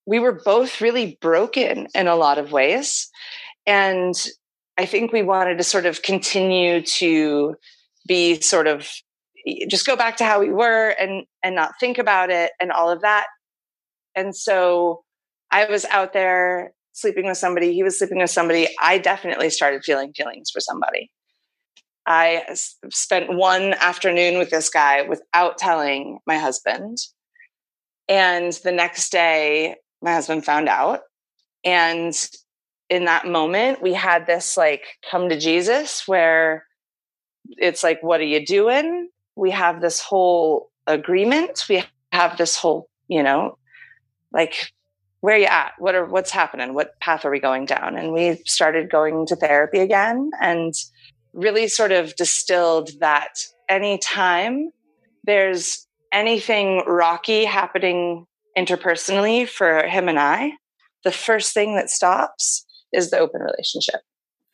we 0.05 0.19
were 0.19 0.41
both 0.45 0.81
really 0.81 1.17
broken 1.19 1.87
in 1.95 2.07
a 2.07 2.15
lot 2.15 2.37
of 2.37 2.51
ways. 2.51 3.09
And 3.65 4.13
I 4.77 4.85
think 4.85 5.11
we 5.11 5.23
wanted 5.23 5.57
to 5.57 5.63
sort 5.63 5.85
of 5.85 6.01
continue 6.01 6.81
to 6.81 7.55
be 8.07 8.39
sort 8.41 8.67
of 8.67 8.89
just 9.69 9.85
go 9.85 9.95
back 9.95 10.17
to 10.17 10.25
how 10.25 10.39
we 10.39 10.51
were 10.51 10.89
and 10.99 11.25
and 11.43 11.55
not 11.55 11.73
think 11.79 11.97
about 11.97 12.29
it 12.29 12.51
and 12.59 12.71
all 12.71 12.89
of 12.89 13.01
that 13.01 13.27
And 14.15 14.35
so 14.35 15.03
I 15.51 15.65
was 15.65 15.85
out 15.85 16.13
there 16.13 16.73
sleeping 16.93 17.27
with 17.27 17.37
somebody, 17.37 17.73
he 17.73 17.83
was 17.83 17.99
sleeping 17.99 18.17
with 18.17 18.31
somebody. 18.31 18.67
I 18.81 18.97
definitely 18.97 19.51
started 19.51 19.83
feeling 19.85 20.11
feelings 20.13 20.49
for 20.51 20.59
somebody. 20.59 21.11
I 22.07 22.43
spent 22.89 23.33
one 23.33 23.73
afternoon 23.75 24.39
with 24.39 24.49
this 24.49 24.69
guy 24.69 25.03
without 25.03 25.57
telling 25.57 26.19
my 26.25 26.37
husband. 26.37 26.97
And 28.09 28.53
the 28.63 28.71
next 28.71 29.11
day, 29.11 29.75
my 30.01 30.13
husband 30.13 30.45
found 30.45 30.69
out. 30.69 31.01
And 31.63 32.13
in 32.89 33.06
that 33.06 33.26
moment, 33.26 33.82
we 33.82 33.93
had 33.93 34.28
this 34.28 34.58
like 34.58 34.84
come 35.10 35.30
to 35.30 35.39
Jesus 35.39 36.08
where 36.08 36.65
it's 37.58 37.84
like, 37.84 38.02
what 38.02 38.21
are 38.21 38.26
you 38.26 38.45
doing? 38.45 39.10
We 39.36 39.52
have 39.52 39.82
this 39.82 40.02
whole 40.02 40.71
agreement. 40.86 41.65
We 41.69 41.84
have 42.12 42.38
this 42.38 42.58
whole, 42.58 42.89
you 43.08 43.23
know, 43.23 43.58
like, 44.32 44.71
where 45.21 45.36
are 45.36 45.39
you 45.39 45.45
at? 45.45 45.73
What 45.80 45.95
are 45.95 46.06
what's 46.06 46.32
happening? 46.32 46.73
What 46.73 47.00
path 47.00 47.26
are 47.26 47.32
we 47.32 47.39
going 47.39 47.65
down? 47.65 47.97
And 47.97 48.13
we 48.13 48.41
started 48.45 48.89
going 48.89 49.26
to 49.28 49.36
therapy 49.36 49.80
again 49.80 50.32
and 50.41 50.73
really 51.34 51.67
sort 51.67 51.91
of 51.91 52.15
distilled 52.15 52.91
that 53.00 53.39
anytime 53.69 54.69
there's 55.23 55.88
anything 56.12 56.84
rocky 56.88 57.45
happening 57.45 58.26
interpersonally 58.58 59.47
for 59.47 59.84
him 59.84 60.08
and 60.08 60.19
I, 60.19 60.54
the 61.04 61.12
first 61.12 61.54
thing 61.54 61.76
that 61.76 61.89
stops 61.89 62.65
is 62.93 63.10
the 63.10 63.19
open 63.19 63.41
relationship. 63.41 64.02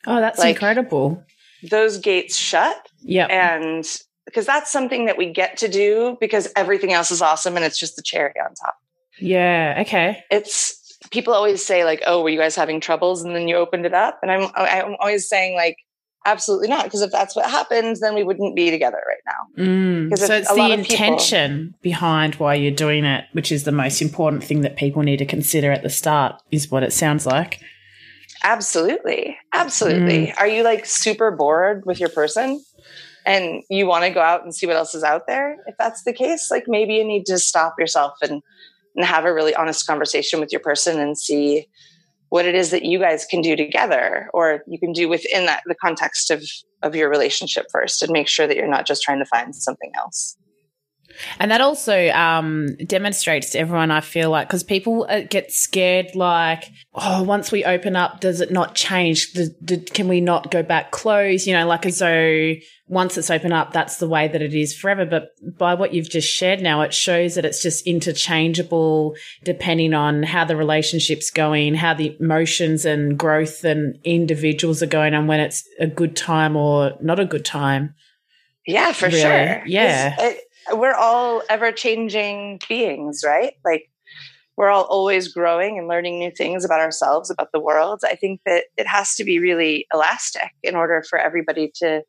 Oh, 0.06 0.20
that's 0.20 0.40
like, 0.40 0.56
incredible. 0.56 1.24
Those 1.70 1.98
gates 1.98 2.38
shut. 2.38 2.90
Yeah. 3.02 3.28
And 3.28 3.86
because 4.26 4.46
that's 4.46 4.72
something 4.72 5.06
that 5.06 5.18
we 5.18 5.32
get 5.32 5.58
to 5.58 5.68
do 5.68 6.18
because 6.20 6.52
everything 6.56 6.94
else 6.94 7.12
is 7.12 7.22
awesome 7.22 7.56
and 7.56 7.66
it's 7.66 7.78
just 7.78 7.96
the 7.96 8.02
cherry 8.02 8.34
on 8.44 8.54
top. 8.56 8.76
Yeah. 9.20 9.84
Okay. 9.86 10.24
It's 10.32 10.98
people 11.12 11.34
always 11.34 11.64
say 11.64 11.86
like, 11.86 12.02
"Oh, 12.08 12.24
were 12.24 12.30
you 12.30 12.40
guys 12.40 12.56
having 12.56 12.80
troubles?" 12.80 13.24
And 13.24 13.36
then 13.36 13.48
you 13.48 13.56
opened 13.56 13.86
it 13.86 13.94
up, 13.94 14.20
and 14.22 14.32
I'm 14.32 14.50
I'm 14.56 14.96
always 15.00 15.30
saying 15.30 15.56
like, 15.56 15.78
absolutely 16.26 16.68
not, 16.68 16.86
because 16.86 17.02
if 17.02 17.12
that's 17.12 17.36
what 17.36 17.50
happens, 17.50 18.00
then 18.00 18.16
we 18.16 18.24
wouldn't 18.24 18.56
be 18.56 18.72
together 18.72 19.02
right 19.08 19.18
now. 19.26 19.64
Mm. 19.64 20.18
So 20.18 20.34
it's 20.34 20.54
the 20.54 20.72
intention 20.72 21.66
people, 21.68 21.80
behind 21.82 22.36
why 22.36 22.56
you're 22.56 22.72
doing 22.72 23.06
it, 23.06 23.26
which 23.34 23.52
is 23.52 23.64
the 23.64 23.72
most 23.72 24.02
important 24.02 24.44
thing 24.44 24.62
that 24.62 24.76
people 24.76 25.04
need 25.04 25.18
to 25.18 25.26
consider 25.26 25.72
at 25.72 25.84
the 25.84 25.90
start, 25.90 26.42
is 26.52 26.72
what 26.72 26.84
it 26.84 26.94
sounds 26.94 27.26
like. 27.26 27.60
Absolutely. 28.44 29.38
Absolutely. 29.54 30.28
Mm. 30.28 30.38
Are 30.38 30.48
you 30.48 30.64
like 30.64 30.86
super 30.86 31.32
bored 31.32 31.86
with 31.86 32.00
your 32.00 32.10
person 32.10 32.64
and 33.26 33.64
you 33.70 33.88
want 33.88 34.04
to 34.04 34.10
go 34.10 34.22
out 34.22 34.44
and 34.44 34.54
see 34.54 34.68
what 34.68 34.76
else 34.76 34.94
is 34.94 35.04
out 35.04 35.28
there? 35.28 35.58
If 35.66 35.76
that's 35.80 36.04
the 36.04 36.14
case, 36.14 36.52
like 36.52 36.66
maybe 36.68 36.96
you 36.96 37.06
need 37.06 37.26
to 37.28 37.40
stop 37.40 37.76
yourself 37.80 38.14
and, 38.22 38.42
and 38.96 39.06
have 39.06 39.26
a 39.26 39.34
really 39.34 39.56
honest 39.56 39.88
conversation 39.88 40.40
with 40.40 40.52
your 40.52 40.62
person 40.62 41.00
and 41.00 41.18
see 41.18 41.68
what 42.30 42.46
it 42.46 42.56
is 42.56 42.72
that 42.72 42.84
you 42.84 43.00
guys 43.00 43.26
can 43.26 43.42
do 43.42 43.56
together 43.56 44.30
or 44.34 44.64
you 44.68 44.80
can 44.80 44.92
do 44.92 45.08
within 45.08 45.46
that 45.46 45.62
the 45.68 45.76
context 45.76 46.32
of 46.32 46.44
of 46.82 46.96
your 46.96 47.08
relationship 47.08 47.68
first 47.72 48.02
and 48.02 48.12
make 48.12 48.28
sure 48.28 48.48
that 48.48 48.58
you're 48.58 48.68
not 48.68 48.88
just 48.88 49.04
trying 49.04 49.20
to 49.20 49.26
find 49.26 49.56
something 49.56 49.92
else 49.96 50.36
and 51.40 51.52
that 51.52 51.62
also 51.62 52.10
um, 52.10 52.76
demonstrates 52.86 53.52
to 53.52 53.60
everyone, 53.60 53.92
I 53.92 54.02
feel 54.02 54.30
like, 54.30 54.48
because 54.48 54.64
people 54.64 55.06
uh, 55.10 55.22
get 55.22 55.52
scared 55.52 56.16
like, 56.16 56.72
oh, 56.94 57.24
once 57.24 57.52
we 57.52 57.66
open 57.66 57.96
up, 57.96 58.20
does 58.20 58.42
it 58.42 58.52
not 58.52 58.76
change? 58.76 59.34
The, 59.34 59.56
the, 59.62 59.78
can 59.78 60.08
we 60.08 60.22
not 60.22 60.52
go 60.52 60.64
back 60.64 60.92
close? 60.92 61.48
You 61.48 61.54
know, 61.54 61.66
like 61.66 61.86
as 61.86 62.00
though 62.00 62.54
once 62.88 63.18
it's 63.18 63.30
open 63.30 63.54
up, 63.54 63.74
that's 63.74 63.98
the 63.98 64.08
way 64.08 64.28
that 64.28 64.42
it 64.42 64.54
is 64.54 64.76
forever. 64.76 65.06
But 65.06 65.30
by 65.58 65.74
what 65.74 65.94
you've 65.94 66.10
just 66.10 66.30
shared 66.30 66.62
now, 66.62 66.82
it 66.82 66.94
shows 66.94 67.36
that 67.36 67.46
it's 67.46 67.62
just 67.62 67.88
interchangeable 67.88 69.16
depending 69.44 69.94
on 69.94 70.24
how 70.24 70.46
the 70.46 70.56
relationship's 70.56 71.32
going, 71.32 71.76
how 71.76 71.94
the 71.94 72.16
emotions 72.20 72.86
and 72.86 73.18
growth 73.18 73.64
and 73.64 73.98
individuals 74.04 74.84
are 74.84 74.88
going 74.88 75.14
and 75.14 75.28
when 75.28 75.40
it's 75.40 75.68
a 75.80 75.88
good 75.88 76.16
time 76.16 76.56
or 76.56 76.94
not 77.02 77.20
a 77.20 77.26
good 77.26 77.46
time. 77.46 77.96
Yeah, 78.66 78.94
for 78.94 79.08
really. 79.08 79.20
sure. 79.20 79.64
Yeah. 79.66 80.34
We're 80.72 80.96
all 80.96 81.42
ever 81.50 81.72
changing 81.72 82.60
beings, 82.68 83.22
right? 83.26 83.54
Like 83.66 83.90
we're 84.56 84.70
all 84.70 84.84
always 84.84 85.34
growing 85.34 85.78
and 85.78 85.88
learning 85.88 86.20
new 86.20 86.32
things 86.32 86.64
about 86.64 86.80
ourselves, 86.80 87.30
about 87.30 87.52
the 87.52 87.60
world. 87.60 88.02
I 88.06 88.16
think 88.16 88.42
that 88.46 88.66
it 88.78 88.88
has 88.88 89.16
to 89.16 89.24
be 89.24 89.40
really 89.40 89.88
elastic 89.94 90.52
in 90.62 90.76
order 90.76 91.04
for 91.10 91.18
everybody 91.18 91.72
to 91.76 92.04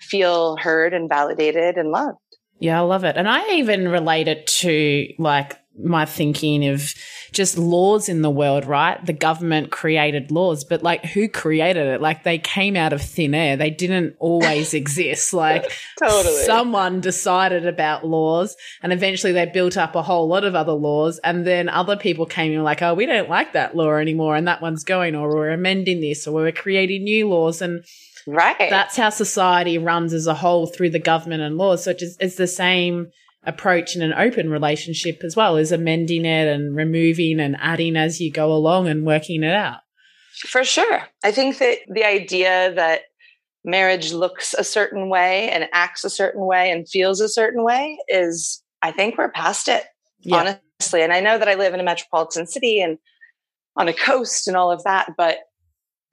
feel 0.00 0.56
heard 0.56 0.94
and 0.94 1.08
validated 1.08 1.76
and 1.76 1.90
loved. 1.90 2.18
Yeah, 2.60 2.80
I 2.80 2.84
love 2.84 3.04
it. 3.04 3.16
And 3.16 3.28
I 3.28 3.54
even 3.54 3.88
relate 3.88 4.28
it 4.28 4.46
to 4.46 5.08
like 5.18 5.58
my 5.82 6.04
thinking 6.04 6.66
of 6.66 6.94
just 7.32 7.58
laws 7.58 8.08
in 8.08 8.22
the 8.22 8.30
world, 8.30 8.64
right? 8.64 9.04
The 9.04 9.12
government 9.12 9.70
created 9.70 10.30
laws, 10.30 10.64
but 10.64 10.82
like 10.82 11.04
who 11.04 11.28
created 11.28 11.86
it? 11.86 12.00
Like 12.00 12.24
they 12.24 12.38
came 12.38 12.76
out 12.76 12.92
of 12.92 13.02
thin 13.02 13.34
air. 13.34 13.56
They 13.56 13.70
didn't 13.70 14.16
always 14.18 14.74
exist. 14.82 15.32
Like 15.32 15.70
totally. 15.98 16.44
someone 16.44 17.00
decided 17.00 17.66
about 17.66 18.06
laws 18.06 18.56
and 18.82 18.92
eventually 18.92 19.32
they 19.32 19.46
built 19.46 19.76
up 19.76 19.94
a 19.94 20.02
whole 20.02 20.28
lot 20.28 20.44
of 20.44 20.54
other 20.54 20.72
laws. 20.72 21.18
And 21.22 21.46
then 21.46 21.68
other 21.68 21.96
people 21.96 22.26
came 22.26 22.52
in 22.52 22.62
like, 22.62 22.82
oh, 22.82 22.94
we 22.94 23.06
don't 23.06 23.28
like 23.28 23.52
that 23.52 23.76
law 23.76 23.94
anymore. 23.94 24.36
And 24.36 24.48
that 24.48 24.62
one's 24.62 24.84
going, 24.84 25.14
or 25.14 25.28
we're 25.28 25.50
amending 25.50 26.00
this, 26.00 26.26
or 26.26 26.34
we're 26.34 26.52
creating 26.52 27.04
new 27.04 27.28
laws. 27.28 27.62
And 27.62 27.84
Right. 28.26 28.68
That's 28.68 28.94
how 28.94 29.08
society 29.08 29.78
runs 29.78 30.12
as 30.12 30.26
a 30.26 30.34
whole 30.34 30.66
through 30.66 30.90
the 30.90 30.98
government 30.98 31.40
and 31.40 31.56
laws. 31.56 31.84
So 31.84 31.92
it's, 31.92 32.16
it's 32.20 32.36
the 32.36 32.46
same 32.46 33.10
approach 33.44 33.96
in 33.96 34.02
an 34.02 34.12
open 34.12 34.50
relationship 34.50 35.20
as 35.22 35.36
well 35.36 35.56
is 35.56 35.72
amending 35.72 36.24
it 36.24 36.48
and 36.48 36.74
removing 36.74 37.40
and 37.40 37.56
adding 37.60 37.96
as 37.96 38.20
you 38.20 38.32
go 38.32 38.52
along 38.52 38.88
and 38.88 39.06
working 39.06 39.42
it 39.42 39.54
out. 39.54 39.78
For 40.46 40.64
sure. 40.64 41.02
I 41.24 41.32
think 41.32 41.58
that 41.58 41.78
the 41.88 42.04
idea 42.04 42.72
that 42.74 43.02
marriage 43.64 44.12
looks 44.12 44.54
a 44.54 44.64
certain 44.64 45.08
way 45.08 45.50
and 45.50 45.68
acts 45.72 46.04
a 46.04 46.10
certain 46.10 46.46
way 46.46 46.70
and 46.70 46.88
feels 46.88 47.20
a 47.20 47.28
certain 47.28 47.64
way 47.64 47.98
is, 48.08 48.62
I 48.82 48.92
think 48.92 49.18
we're 49.18 49.30
past 49.30 49.68
it, 49.68 49.84
yeah. 50.20 50.36
honestly. 50.80 51.02
And 51.02 51.12
I 51.12 51.20
know 51.20 51.38
that 51.38 51.48
I 51.48 51.54
live 51.54 51.74
in 51.74 51.80
a 51.80 51.84
metropolitan 51.84 52.46
city 52.46 52.80
and 52.80 52.98
on 53.76 53.88
a 53.88 53.92
coast 53.92 54.48
and 54.48 54.56
all 54.56 54.70
of 54.70 54.84
that, 54.84 55.12
but 55.16 55.38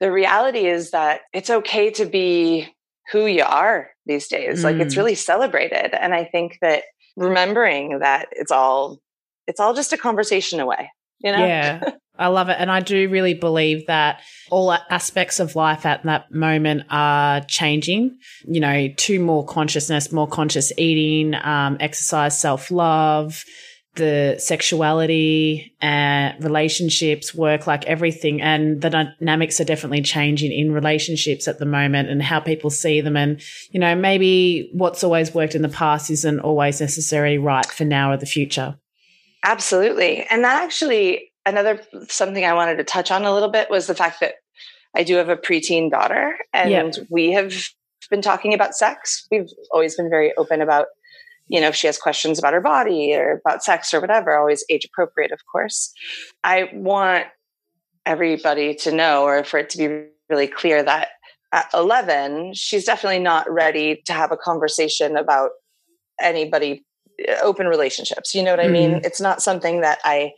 the 0.00 0.12
reality 0.12 0.66
is 0.66 0.90
that 0.90 1.20
it's 1.32 1.50
okay 1.50 1.90
to 1.90 2.04
be 2.04 2.68
who 3.12 3.26
you 3.26 3.44
are 3.44 3.90
these 4.04 4.28
days. 4.28 4.60
Mm. 4.60 4.64
Like 4.64 4.76
it's 4.76 4.94
mm. 4.94 4.98
really 4.98 5.14
celebrated. 5.14 5.94
And 5.94 6.14
I 6.14 6.24
think 6.24 6.58
that 6.60 6.84
remembering 7.16 8.00
that 8.00 8.28
it's 8.32 8.50
all 8.52 9.00
it's 9.46 9.60
all 9.60 9.74
just 9.74 9.92
a 9.92 9.96
conversation 9.96 10.60
away, 10.60 10.90
you 11.18 11.32
know? 11.32 11.38
Yeah. 11.38 11.90
I 12.18 12.28
love 12.28 12.48
it. 12.48 12.56
And 12.58 12.70
I 12.70 12.80
do 12.80 13.10
really 13.10 13.34
believe 13.34 13.86
that 13.88 14.20
all 14.50 14.72
aspects 14.72 15.38
of 15.38 15.54
life 15.54 15.84
at 15.84 16.02
that 16.04 16.32
moment 16.32 16.84
are 16.88 17.42
changing, 17.42 18.18
you 18.46 18.60
know, 18.60 18.88
to 18.88 19.20
more 19.20 19.44
consciousness, 19.44 20.12
more 20.12 20.26
conscious 20.26 20.72
eating, 20.78 21.34
um, 21.34 21.76
exercise, 21.78 22.38
self 22.38 22.70
love, 22.70 23.44
the 23.96 24.36
sexuality 24.38 25.74
and 25.80 26.42
relationships, 26.42 27.34
work, 27.34 27.66
like 27.66 27.84
everything. 27.86 28.40
And 28.40 28.80
the 28.80 28.90
dynamics 28.90 29.60
are 29.60 29.64
definitely 29.64 30.02
changing 30.02 30.52
in 30.52 30.72
relationships 30.72 31.48
at 31.48 31.58
the 31.58 31.66
moment 31.66 32.08
and 32.08 32.22
how 32.22 32.40
people 32.40 32.70
see 32.70 33.00
them. 33.00 33.16
And, 33.16 33.42
you 33.70 33.80
know, 33.80 33.94
maybe 33.94 34.70
what's 34.72 35.02
always 35.02 35.34
worked 35.34 35.54
in 35.54 35.62
the 35.62 35.68
past 35.68 36.10
isn't 36.10 36.40
always 36.40 36.80
necessarily 36.80 37.38
right 37.38 37.66
for 37.66 37.84
now 37.84 38.12
or 38.12 38.16
the 38.16 38.26
future. 38.26 38.78
Absolutely. 39.44 40.24
And 40.30 40.44
that 40.44 40.62
actually, 40.62 41.32
another 41.44 41.80
something 42.08 42.44
I 42.44 42.54
wanted 42.54 42.76
to 42.76 42.84
touch 42.84 43.10
on 43.10 43.24
a 43.24 43.32
little 43.32 43.50
bit 43.50 43.70
was 43.70 43.86
the 43.86 43.94
fact 43.94 44.20
that 44.20 44.34
I 44.94 45.04
do 45.04 45.16
have 45.16 45.28
a 45.28 45.36
preteen 45.36 45.90
daughter 45.90 46.36
and 46.52 46.70
yep. 46.96 47.06
we 47.10 47.32
have 47.32 47.52
been 48.10 48.22
talking 48.22 48.54
about 48.54 48.74
sex. 48.74 49.26
We've 49.30 49.48
always 49.70 49.96
been 49.96 50.10
very 50.10 50.32
open 50.36 50.62
about 50.62 50.86
you 51.48 51.60
know, 51.60 51.68
if 51.68 51.76
she 51.76 51.86
has 51.86 51.98
questions 51.98 52.38
about 52.38 52.52
her 52.52 52.60
body 52.60 53.14
or 53.14 53.40
about 53.44 53.62
sex 53.62 53.94
or 53.94 54.00
whatever, 54.00 54.36
always 54.36 54.64
age 54.68 54.84
appropriate, 54.84 55.32
of 55.32 55.40
course. 55.50 55.92
I 56.42 56.70
want 56.72 57.26
everybody 58.04 58.74
to 58.74 58.92
know 58.92 59.24
or 59.24 59.44
for 59.44 59.58
it 59.58 59.70
to 59.70 59.78
be 59.78 60.06
really 60.28 60.48
clear 60.48 60.82
that 60.82 61.08
at 61.52 61.68
11, 61.72 62.54
she's 62.54 62.84
definitely 62.84 63.20
not 63.20 63.50
ready 63.50 64.02
to 64.06 64.12
have 64.12 64.32
a 64.32 64.36
conversation 64.36 65.16
about 65.16 65.50
anybody, 66.20 66.84
uh, 67.28 67.36
open 67.42 67.66
relationships. 67.66 68.34
You 68.34 68.42
know 68.42 68.52
what 68.52 68.60
mm-hmm. 68.60 68.68
I 68.68 68.72
mean? 68.72 68.90
Mm-hmm. 68.90 69.04
It's 69.04 69.20
not 69.20 69.40
something 69.40 69.80
that 69.82 69.98
I 70.04 70.32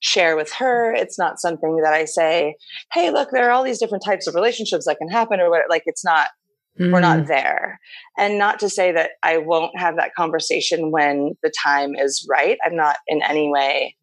share 0.00 0.36
with 0.36 0.52
her. 0.54 0.92
It's 0.92 1.18
not 1.18 1.40
something 1.40 1.76
that 1.82 1.92
I 1.92 2.04
say, 2.04 2.56
hey, 2.92 3.10
look, 3.10 3.30
there 3.32 3.48
are 3.48 3.50
all 3.50 3.64
these 3.64 3.78
different 3.78 4.04
types 4.04 4.26
of 4.26 4.34
relationships 4.34 4.86
that 4.86 4.98
can 4.98 5.08
happen 5.08 5.40
or 5.40 5.50
what. 5.50 5.62
Like, 5.68 5.82
it's 5.86 6.04
not 6.04 6.28
Mm. 6.78 6.92
We're 6.92 7.00
not 7.00 7.20
mm. 7.20 7.26
there. 7.26 7.80
And 8.18 8.38
not 8.38 8.60
to 8.60 8.68
say 8.68 8.92
that 8.92 9.12
I 9.22 9.38
won't 9.38 9.78
have 9.78 9.96
that 9.96 10.14
conversation 10.14 10.90
when 10.90 11.36
the 11.42 11.52
time 11.62 11.94
is 11.94 12.26
right. 12.28 12.58
I'm 12.64 12.76
not 12.76 12.96
in 13.08 13.22
any 13.22 13.50
way 13.50 13.96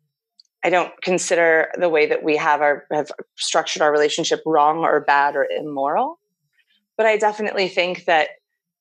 I 0.67 0.69
don't 0.69 0.91
consider 1.01 1.69
the 1.79 1.87
way 1.87 2.07
that 2.07 2.23
we 2.23 2.35
have 2.35 2.61
our 2.61 2.85
have 2.91 3.09
structured 3.37 3.81
our 3.81 3.91
relationship 3.91 4.41
wrong 4.45 4.79
or 4.79 4.99
bad 4.99 5.35
or 5.37 5.45
immoral. 5.45 6.19
But 6.97 7.05
I 7.05 7.15
definitely 7.15 7.69
think 7.69 8.03
that, 8.03 8.29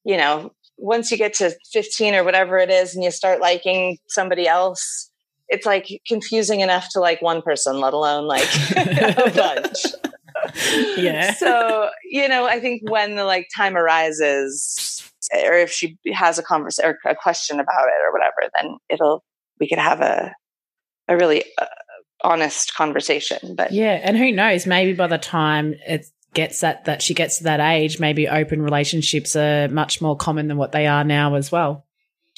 you 0.05 0.17
know, 0.17 0.53
once 0.79 1.13
you 1.13 1.17
get 1.17 1.35
to 1.35 1.55
15 1.73 2.15
or 2.15 2.25
whatever 2.25 2.59
it 2.59 2.71
is 2.71 2.95
and 2.95 3.05
you 3.05 3.11
start 3.13 3.41
liking 3.41 3.99
somebody 4.09 4.49
else, 4.49 5.13
it's 5.49 5.65
like 5.65 5.87
confusing 6.09 6.61
enough 6.61 6.89
to 6.91 7.01
like 7.01 7.23
one 7.23 7.41
person, 7.43 7.79
let 7.79 7.93
alone 7.93 8.27
like 8.27 8.49
a 8.77 9.33
bunch. 9.35 10.13
Yeah. 10.97 11.35
So, 11.35 11.91
you 12.11 12.27
know, 12.29 12.47
I 12.47 12.59
think 12.59 12.89
when 12.91 13.17
the 13.17 13.25
like 13.25 13.49
time 13.55 13.77
arises, 13.77 15.11
or 15.33 15.53
if 15.55 15.71
she 15.71 15.99
has 16.13 16.39
a 16.39 16.43
conversation 16.43 16.91
or 16.91 17.11
a 17.11 17.15
question 17.15 17.61
about 17.61 17.89
it 17.89 18.01
or 18.07 18.13
whatever, 18.13 18.51
then 18.55 18.79
it'll, 18.89 19.25
we 19.61 19.69
could 19.69 19.79
have 19.79 20.01
a, 20.01 20.35
a 21.09 21.17
really 21.17 21.45
uh, 21.61 21.67
honest 22.23 22.75
conversation. 22.75 23.55
But 23.55 23.73
yeah. 23.73 24.01
And 24.03 24.17
who 24.17 24.33
knows, 24.33 24.67
maybe 24.67 24.95
by 24.95 25.07
the 25.07 25.19
time 25.19 25.75
it 25.87 26.07
gets 26.35 26.61
that, 26.61 26.85
that 26.87 27.03
she 27.03 27.15
gets 27.15 27.39
to 27.39 27.45
that 27.45 27.61
age, 27.61 28.01
maybe 28.01 28.29
open 28.29 28.63
relationships 28.63 29.37
are 29.37 29.69
much 29.69 30.01
more 30.01 30.17
common 30.17 30.49
than 30.49 30.57
what 30.57 30.73
they 30.73 30.87
are 30.87 31.05
now 31.05 31.35
as 31.35 31.53
well. 31.53 31.87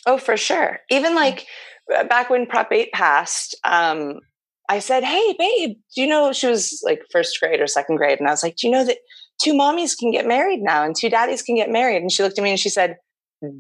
Oh, 0.07 0.19
for 0.19 0.37
sure. 0.37 0.81
Even 0.91 1.15
like 1.15 1.47
back 2.09 2.31
when 2.31 2.47
Prop 2.47 2.73
8 2.73 2.93
passed, 2.93 3.57
um, 3.65 4.21
I 4.69 4.81
said, 4.81 5.05
Hey, 5.05 5.35
babe, 5.39 5.77
do 5.95 6.03
you 6.03 6.07
know 6.07 6.33
she 6.33 6.47
was 6.47 6.81
like 6.85 7.03
first 7.11 7.39
grade 7.41 7.61
or 7.61 7.67
second 7.67 7.97
grade? 7.97 8.19
And 8.19 8.29
I 8.29 8.33
was 8.33 8.43
like, 8.43 8.57
Do 8.57 8.67
you 8.67 8.73
know 8.73 8.85
that 8.85 8.99
two 9.43 9.55
mommies 9.55 9.97
can 9.99 10.11
get 10.11 10.27
married 10.27 10.61
now 10.61 10.85
and 10.85 10.95
two 10.95 11.09
daddies 11.09 11.43
can 11.43 11.57
get 11.57 11.71
married? 11.71 12.03
And 12.03 12.13
she 12.13 12.23
looked 12.23 12.39
at 12.39 12.45
me 12.45 12.51
and 12.51 12.61
she 12.61 12.69
said, 12.69 12.97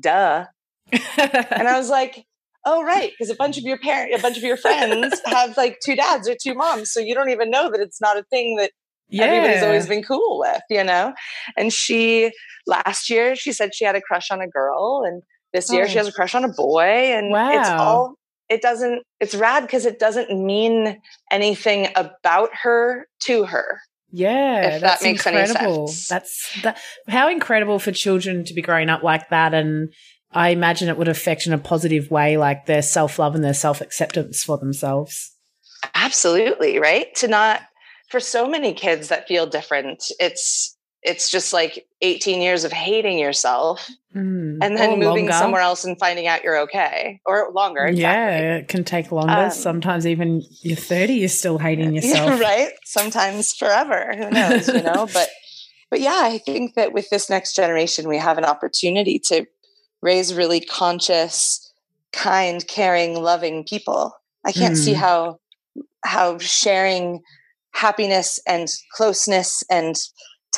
Duh. 0.00 0.46
and 0.92 1.68
I 1.68 1.78
was 1.78 1.88
like, 1.88 2.24
Oh, 2.64 2.82
right. 2.82 3.10
Because 3.10 3.30
a 3.30 3.36
bunch 3.36 3.56
of 3.56 3.64
your 3.64 3.78
parents, 3.78 4.18
a 4.18 4.22
bunch 4.22 4.36
of 4.36 4.42
your 4.42 4.56
friends 4.56 5.20
have 5.26 5.56
like 5.56 5.78
two 5.82 5.96
dads 5.96 6.28
or 6.28 6.36
two 6.40 6.54
moms. 6.54 6.92
So 6.92 7.00
you 7.00 7.14
don't 7.14 7.30
even 7.30 7.50
know 7.50 7.70
that 7.70 7.80
it's 7.80 8.00
not 8.00 8.18
a 8.18 8.24
thing 8.24 8.56
that 8.56 8.72
yeah. 9.08 9.24
everybody's 9.24 9.62
always 9.62 9.86
been 9.86 10.02
cool 10.02 10.40
with, 10.40 10.60
you 10.68 10.84
know? 10.84 11.14
And 11.56 11.72
she, 11.72 12.30
last 12.66 13.08
year, 13.08 13.34
she 13.36 13.52
said 13.52 13.74
she 13.74 13.86
had 13.86 13.96
a 13.96 14.02
crush 14.02 14.30
on 14.30 14.42
a 14.42 14.48
girl. 14.48 15.02
And 15.06 15.22
this 15.54 15.72
year 15.72 15.84
oh. 15.84 15.86
she 15.86 15.96
has 15.96 16.08
a 16.08 16.12
crush 16.12 16.34
on 16.34 16.44
a 16.44 16.52
boy. 16.52 16.82
And 16.82 17.30
wow. 17.30 17.58
it's 17.58 17.70
all 17.70 18.14
it 18.48 18.62
doesn't 18.62 19.02
it's 19.20 19.34
rad 19.34 19.62
because 19.62 19.86
it 19.86 19.98
doesn't 19.98 20.30
mean 20.30 21.00
anything 21.30 21.88
about 21.96 22.50
her 22.62 23.06
to 23.22 23.44
her 23.44 23.80
yeah 24.10 24.74
if 24.74 24.80
that 24.80 25.02
makes 25.02 25.26
incredible. 25.26 25.82
any 25.82 25.86
sense. 25.88 26.08
That's 26.08 26.62
that 26.62 26.78
how 27.08 27.28
incredible 27.28 27.78
for 27.78 27.92
children 27.92 28.44
to 28.44 28.54
be 28.54 28.62
growing 28.62 28.88
up 28.88 29.02
like 29.02 29.28
that 29.30 29.54
and 29.54 29.92
i 30.32 30.50
imagine 30.50 30.88
it 30.88 30.96
would 30.96 31.08
affect 31.08 31.46
in 31.46 31.52
a 31.52 31.58
positive 31.58 32.10
way 32.10 32.36
like 32.36 32.66
their 32.66 32.82
self-love 32.82 33.34
and 33.34 33.44
their 33.44 33.54
self-acceptance 33.54 34.44
for 34.44 34.58
themselves. 34.58 35.34
Absolutely 35.94 36.78
right? 36.78 37.14
To 37.16 37.28
not 37.28 37.62
for 38.10 38.20
so 38.20 38.48
many 38.48 38.72
kids 38.72 39.08
that 39.08 39.28
feel 39.28 39.46
different 39.46 40.04
it's 40.18 40.76
it's 41.02 41.30
just 41.30 41.52
like 41.52 41.86
18 42.02 42.40
years 42.40 42.64
of 42.64 42.72
hating 42.72 43.18
yourself 43.18 43.88
mm, 44.14 44.58
and 44.60 44.76
then 44.76 44.98
moving 44.98 45.26
longer. 45.26 45.32
somewhere 45.32 45.60
else 45.60 45.84
and 45.84 45.98
finding 45.98 46.26
out 46.26 46.42
you're 46.42 46.60
okay 46.60 47.20
or 47.26 47.50
longer. 47.52 47.84
Exactly. 47.84 48.02
Yeah, 48.02 48.56
it 48.56 48.68
can 48.68 48.84
take 48.84 49.12
longer. 49.12 49.32
Um, 49.32 49.50
Sometimes 49.50 50.06
even 50.06 50.42
you're 50.62 50.76
30, 50.76 51.14
you're 51.14 51.28
still 51.28 51.58
hating 51.58 51.94
yourself. 51.94 52.40
right. 52.40 52.70
Sometimes 52.84 53.52
forever. 53.52 54.14
Who 54.16 54.30
knows, 54.30 54.68
you 54.68 54.82
know? 54.82 55.08
But, 55.12 55.28
but 55.90 56.00
yeah, 56.00 56.20
I 56.22 56.38
think 56.38 56.74
that 56.74 56.92
with 56.92 57.08
this 57.10 57.30
next 57.30 57.56
generation, 57.56 58.08
we 58.08 58.18
have 58.18 58.36
an 58.36 58.44
opportunity 58.44 59.18
to 59.26 59.46
raise 60.02 60.34
really 60.34 60.60
conscious, 60.60 61.72
kind, 62.12 62.66
caring, 62.66 63.20
loving 63.22 63.64
people. 63.64 64.12
I 64.44 64.52
can't 64.52 64.74
mm. 64.74 64.84
see 64.84 64.92
how, 64.92 65.40
how 66.04 66.38
sharing 66.38 67.22
happiness 67.72 68.40
and 68.46 68.68
closeness 68.94 69.62
and 69.70 69.94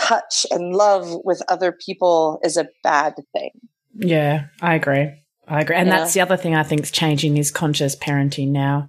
touch 0.00 0.46
and 0.50 0.74
love 0.74 1.12
with 1.24 1.42
other 1.48 1.72
people 1.72 2.40
is 2.42 2.56
a 2.56 2.68
bad 2.82 3.14
thing. 3.32 3.52
Yeah, 3.94 4.46
I 4.60 4.74
agree. 4.74 5.12
I 5.46 5.60
agree. 5.60 5.76
And 5.76 5.88
yeah. 5.88 5.98
that's 5.98 6.14
the 6.14 6.20
other 6.20 6.36
thing 6.36 6.54
I 6.54 6.62
think 6.62 6.82
is 6.82 6.90
changing 6.90 7.36
is 7.36 7.50
conscious 7.50 7.96
parenting 7.96 8.48
now 8.48 8.88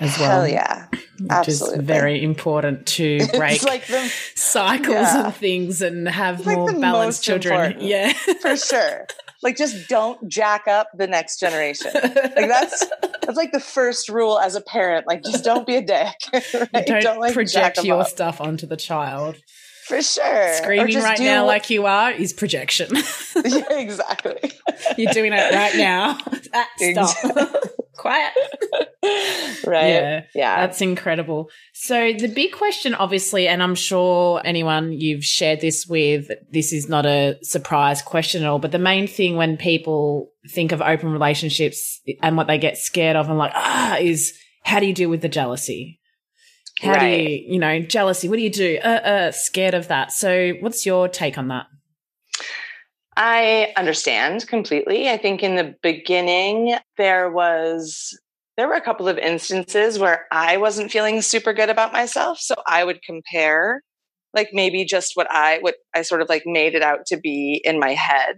as 0.00 0.18
well. 0.18 0.40
Hell 0.40 0.48
yeah. 0.48 0.86
Which 0.90 1.30
Absolutely. 1.30 1.78
is 1.78 1.84
very 1.84 2.24
important 2.24 2.86
to 2.86 3.26
break 3.36 3.62
like 3.62 3.86
the, 3.86 4.12
cycles 4.34 4.94
yeah. 4.94 5.26
and 5.26 5.34
things 5.34 5.82
and 5.82 6.08
have 6.08 6.44
more 6.46 6.72
like 6.72 6.80
balanced 6.80 7.22
children. 7.22 7.76
Yeah. 7.80 8.12
for 8.12 8.56
sure. 8.56 9.06
Like 9.42 9.56
just 9.56 9.88
don't 9.88 10.28
jack 10.28 10.68
up 10.68 10.88
the 10.96 11.06
next 11.06 11.40
generation. 11.40 11.90
Like 11.94 12.48
that's 12.48 12.86
that's 13.22 13.36
like 13.36 13.52
the 13.52 13.60
first 13.60 14.08
rule 14.08 14.38
as 14.38 14.54
a 14.54 14.60
parent. 14.60 15.06
Like 15.06 15.24
just 15.24 15.44
don't 15.44 15.66
be 15.66 15.76
a 15.76 15.82
dick. 15.82 16.14
Right? 16.72 16.86
Don't, 16.86 17.02
don't 17.02 17.20
like 17.20 17.34
project 17.34 17.82
your 17.82 18.02
up. 18.02 18.08
stuff 18.08 18.40
onto 18.40 18.66
the 18.66 18.76
child. 18.76 19.36
For 19.86 20.00
sure. 20.00 20.54
Screaming 20.54 20.96
right 20.98 21.18
now 21.18 21.44
like 21.46 21.68
you 21.70 21.86
are 21.86 22.12
is 22.12 22.32
projection. 22.32 22.88
yeah, 23.44 23.72
exactly. 23.72 24.52
You're 24.96 25.12
doing 25.12 25.32
it 25.32 25.54
right 25.54 25.76
now. 25.76 26.18
Ah, 26.54 26.68
stop. 26.76 27.16
Quiet. 27.96 28.32
right. 29.66 29.86
Yeah. 29.86 30.24
Yeah. 30.34 30.66
That's 30.66 30.82
incredible. 30.82 31.48
So 31.72 32.12
the 32.12 32.26
big 32.26 32.52
question, 32.52 32.92
obviously, 32.92 33.48
and 33.48 33.62
I'm 33.62 33.74
sure 33.74 34.42
anyone 34.44 34.92
you've 34.92 35.24
shared 35.24 35.62
this 35.62 35.86
with, 35.86 36.30
this 36.50 36.74
is 36.74 36.90
not 36.90 37.06
a 37.06 37.38
surprise 37.42 38.02
question 38.02 38.42
at 38.42 38.48
all, 38.50 38.58
but 38.58 38.70
the 38.70 38.78
main 38.78 39.06
thing 39.06 39.36
when 39.36 39.56
people 39.56 40.30
think 40.50 40.72
of 40.72 40.82
open 40.82 41.10
relationships 41.10 42.02
and 42.20 42.36
what 42.36 42.48
they 42.48 42.58
get 42.58 42.76
scared 42.76 43.16
of 43.16 43.30
and 43.30 43.38
like, 43.38 43.52
ah, 43.54 43.96
is 43.96 44.34
how 44.64 44.78
do 44.78 44.84
you 44.84 44.92
deal 44.92 45.08
with 45.08 45.22
the 45.22 45.28
jealousy? 45.30 46.01
How 46.82 46.92
right. 46.92 47.16
do 47.16 47.30
you, 47.30 47.54
you 47.54 47.58
know, 47.58 47.80
jealousy? 47.80 48.28
What 48.28 48.36
do 48.36 48.42
you 48.42 48.50
do? 48.50 48.78
Uh, 48.82 48.88
uh, 48.88 49.32
scared 49.32 49.74
of 49.74 49.88
that. 49.88 50.12
So, 50.12 50.52
what's 50.60 50.84
your 50.84 51.08
take 51.08 51.38
on 51.38 51.48
that? 51.48 51.66
I 53.16 53.72
understand 53.76 54.46
completely. 54.48 55.08
I 55.08 55.16
think 55.16 55.42
in 55.42 55.56
the 55.56 55.74
beginning 55.82 56.76
there 56.96 57.30
was 57.30 58.18
there 58.56 58.68
were 58.68 58.74
a 58.74 58.80
couple 58.80 59.08
of 59.08 59.18
instances 59.18 59.98
where 59.98 60.26
I 60.32 60.56
wasn't 60.56 60.90
feeling 60.90 61.22
super 61.22 61.52
good 61.52 61.70
about 61.70 61.92
myself, 61.92 62.38
so 62.38 62.54
I 62.66 62.84
would 62.84 63.02
compare 63.02 63.82
like 64.34 64.48
maybe 64.52 64.84
just 64.84 65.12
what 65.14 65.30
I 65.30 65.58
what 65.60 65.76
I 65.94 66.02
sort 66.02 66.22
of 66.22 66.28
like 66.28 66.42
made 66.46 66.74
it 66.74 66.82
out 66.82 67.06
to 67.06 67.16
be 67.16 67.60
in 67.64 67.78
my 67.78 67.92
head 67.92 68.36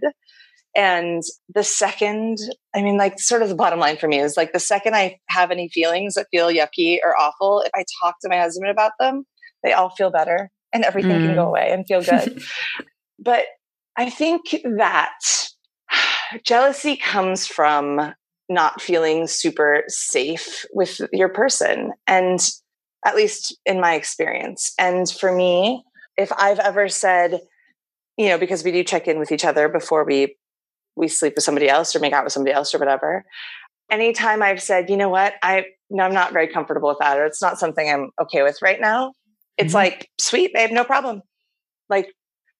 and 0.75 1.23
the 1.53 1.63
second, 1.63 2.37
I 2.75 2.81
mean, 2.81 2.97
like, 2.97 3.19
sort 3.19 3.41
of 3.41 3.49
the 3.49 3.55
bottom 3.55 3.79
line 3.79 3.97
for 3.97 4.07
me 4.07 4.19
is 4.19 4.35
like 4.37 4.51
the 4.51 4.59
second 4.59 4.95
I 4.95 5.17
have 5.29 5.51
any 5.51 5.69
feelings 5.69 6.15
that 6.15 6.27
feel 6.31 6.49
yucky 6.49 6.99
or 7.03 7.15
awful, 7.15 7.61
if 7.61 7.71
I 7.73 7.85
talk 8.01 8.15
to 8.21 8.29
my 8.29 8.37
husband 8.37 8.69
about 8.69 8.91
them, 8.99 9.23
they 9.63 9.73
all 9.73 9.89
feel 9.89 10.11
better 10.11 10.49
and 10.73 10.83
everything 10.83 11.11
mm. 11.11 11.27
can 11.27 11.35
go 11.35 11.45
mm. 11.45 11.49
away 11.49 11.69
and 11.71 11.85
feel 11.87 12.01
good. 12.01 12.41
but 13.19 13.45
I 13.97 14.09
think 14.09 14.43
that 14.77 15.17
jealousy 16.43 16.97
comes 16.97 17.47
from 17.47 18.13
not 18.49 18.81
feeling 18.81 19.27
super 19.27 19.83
safe 19.87 20.65
with 20.73 21.01
your 21.11 21.29
person. 21.29 21.93
And 22.05 22.39
at 23.05 23.15
least 23.15 23.55
in 23.65 23.79
my 23.79 23.93
experience. 23.93 24.73
And 24.79 25.09
for 25.09 25.33
me, 25.33 25.83
if 26.17 26.31
I've 26.33 26.59
ever 26.59 26.89
said, 26.89 27.39
you 28.17 28.29
know, 28.29 28.37
because 28.37 28.63
we 28.63 28.71
do 28.71 28.83
check 28.83 29.07
in 29.07 29.19
with 29.19 29.31
each 29.31 29.45
other 29.45 29.69
before 29.69 30.03
we 30.03 30.35
we 30.95 31.07
sleep 31.07 31.35
with 31.35 31.43
somebody 31.43 31.69
else 31.69 31.95
or 31.95 31.99
make 31.99 32.13
out 32.13 32.23
with 32.23 32.33
somebody 32.33 32.53
else 32.53 32.73
or 32.73 32.79
whatever. 32.79 33.25
Anytime 33.89 34.41
I've 34.41 34.61
said, 34.61 34.89
you 34.89 34.97
know 34.97 35.09
what, 35.09 35.33
I 35.43 35.65
no, 35.89 36.03
I'm 36.03 36.13
not 36.13 36.33
very 36.33 36.47
comfortable 36.47 36.89
with 36.89 36.97
that, 36.99 37.17
or 37.17 37.25
it's 37.25 37.41
not 37.41 37.59
something 37.59 37.87
I'm 37.87 38.09
okay 38.21 38.41
with 38.41 38.59
right 38.61 38.81
now, 38.81 39.13
it's 39.57 39.67
mm-hmm. 39.67 39.75
like, 39.75 40.09
sweet, 40.19 40.53
babe, 40.53 40.71
no 40.71 40.83
problem. 40.83 41.21
Like 41.89 42.11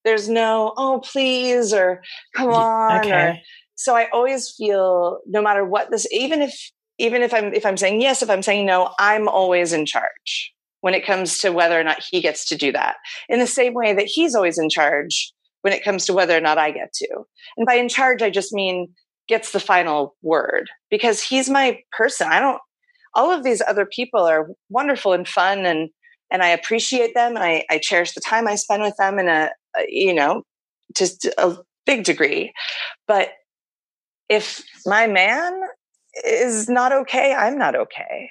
there's 0.04 0.30
no, 0.30 0.74
oh 0.78 1.02
please, 1.04 1.74
or 1.74 2.02
come 2.36 2.50
on. 2.50 3.00
Okay. 3.00 3.12
Or, 3.12 3.38
so 3.76 3.96
I 3.96 4.08
always 4.14 4.54
feel 4.56 5.20
no 5.26 5.42
matter 5.42 5.66
what 5.66 5.92
this, 5.92 6.08
even 6.12 6.42
if 6.42 6.72
even 6.98 7.22
if 7.22 7.34
I'm 7.34 7.54
if 7.54 7.66
I'm 7.66 7.78
saying 7.78 8.02
yes, 8.02 8.22
if 8.22 8.30
I'm 8.30 8.44
saying 8.44 8.66
no, 8.66 8.92
I'm 9.00 9.28
always 9.28 9.74
in 9.74 9.86
charge 9.86 10.54
when 10.82 10.94
it 10.94 11.06
comes 11.06 11.40
to 11.40 11.50
whether 11.50 11.80
or 11.80 11.84
not 11.84 12.04
he 12.10 12.22
gets 12.22 12.48
to 12.50 12.56
do 12.56 12.72
that. 12.72 12.98
In 13.28 13.40
the 13.40 13.48
same 13.48 13.74
way 13.74 13.94
that 13.94 14.06
he's 14.06 14.36
always 14.36 14.58
in 14.58 14.70
charge 14.70 15.34
when 15.66 15.74
it 15.74 15.84
comes 15.84 16.06
to 16.06 16.14
whether 16.14 16.38
or 16.38 16.42
not 16.42 16.60
I 16.60 16.70
get 16.70 16.94
to. 16.94 17.08
And 17.58 17.66
by 17.66 17.74
in 17.74 17.90
charge, 17.90 18.22
I 18.22 18.30
just 18.30 18.54
mean 18.54 18.94
gets 19.28 19.52
the 19.52 19.60
final 19.60 20.16
word 20.22 20.70
because 20.92 21.24
he's 21.24 21.50
my 21.50 21.80
person. 21.92 22.28
I 22.28 22.40
don't, 22.40 22.62
all 23.16 23.32
of 23.32 23.44
these 23.44 23.64
other 23.68 23.88
people 23.88 24.20
are 24.20 24.50
wonderful 24.70 25.14
and 25.14 25.28
fun 25.28 25.66
and, 25.66 25.90
and 26.30 26.44
I 26.44 26.50
appreciate 26.50 27.16
them 27.16 27.36
and 27.36 27.44
I, 27.44 27.66
I 27.68 27.80
cherish 27.80 28.12
the 28.12 28.22
time 28.22 28.48
I 28.48 28.54
spend 28.54 28.84
with 28.84 28.96
them 29.00 29.18
in 29.18 29.28
a, 29.28 29.50
a 29.76 29.86
you 29.88 30.14
know, 30.14 30.44
just 30.96 31.26
a 31.40 31.58
big 31.88 32.04
degree. 32.04 32.54
But 33.08 33.30
if 34.30 34.64
my 34.86 35.08
man 35.08 35.62
is 36.24 36.70
not 36.70 36.92
okay, 36.92 37.34
I'm 37.34 37.58
not 37.58 37.76
okay. 37.76 38.30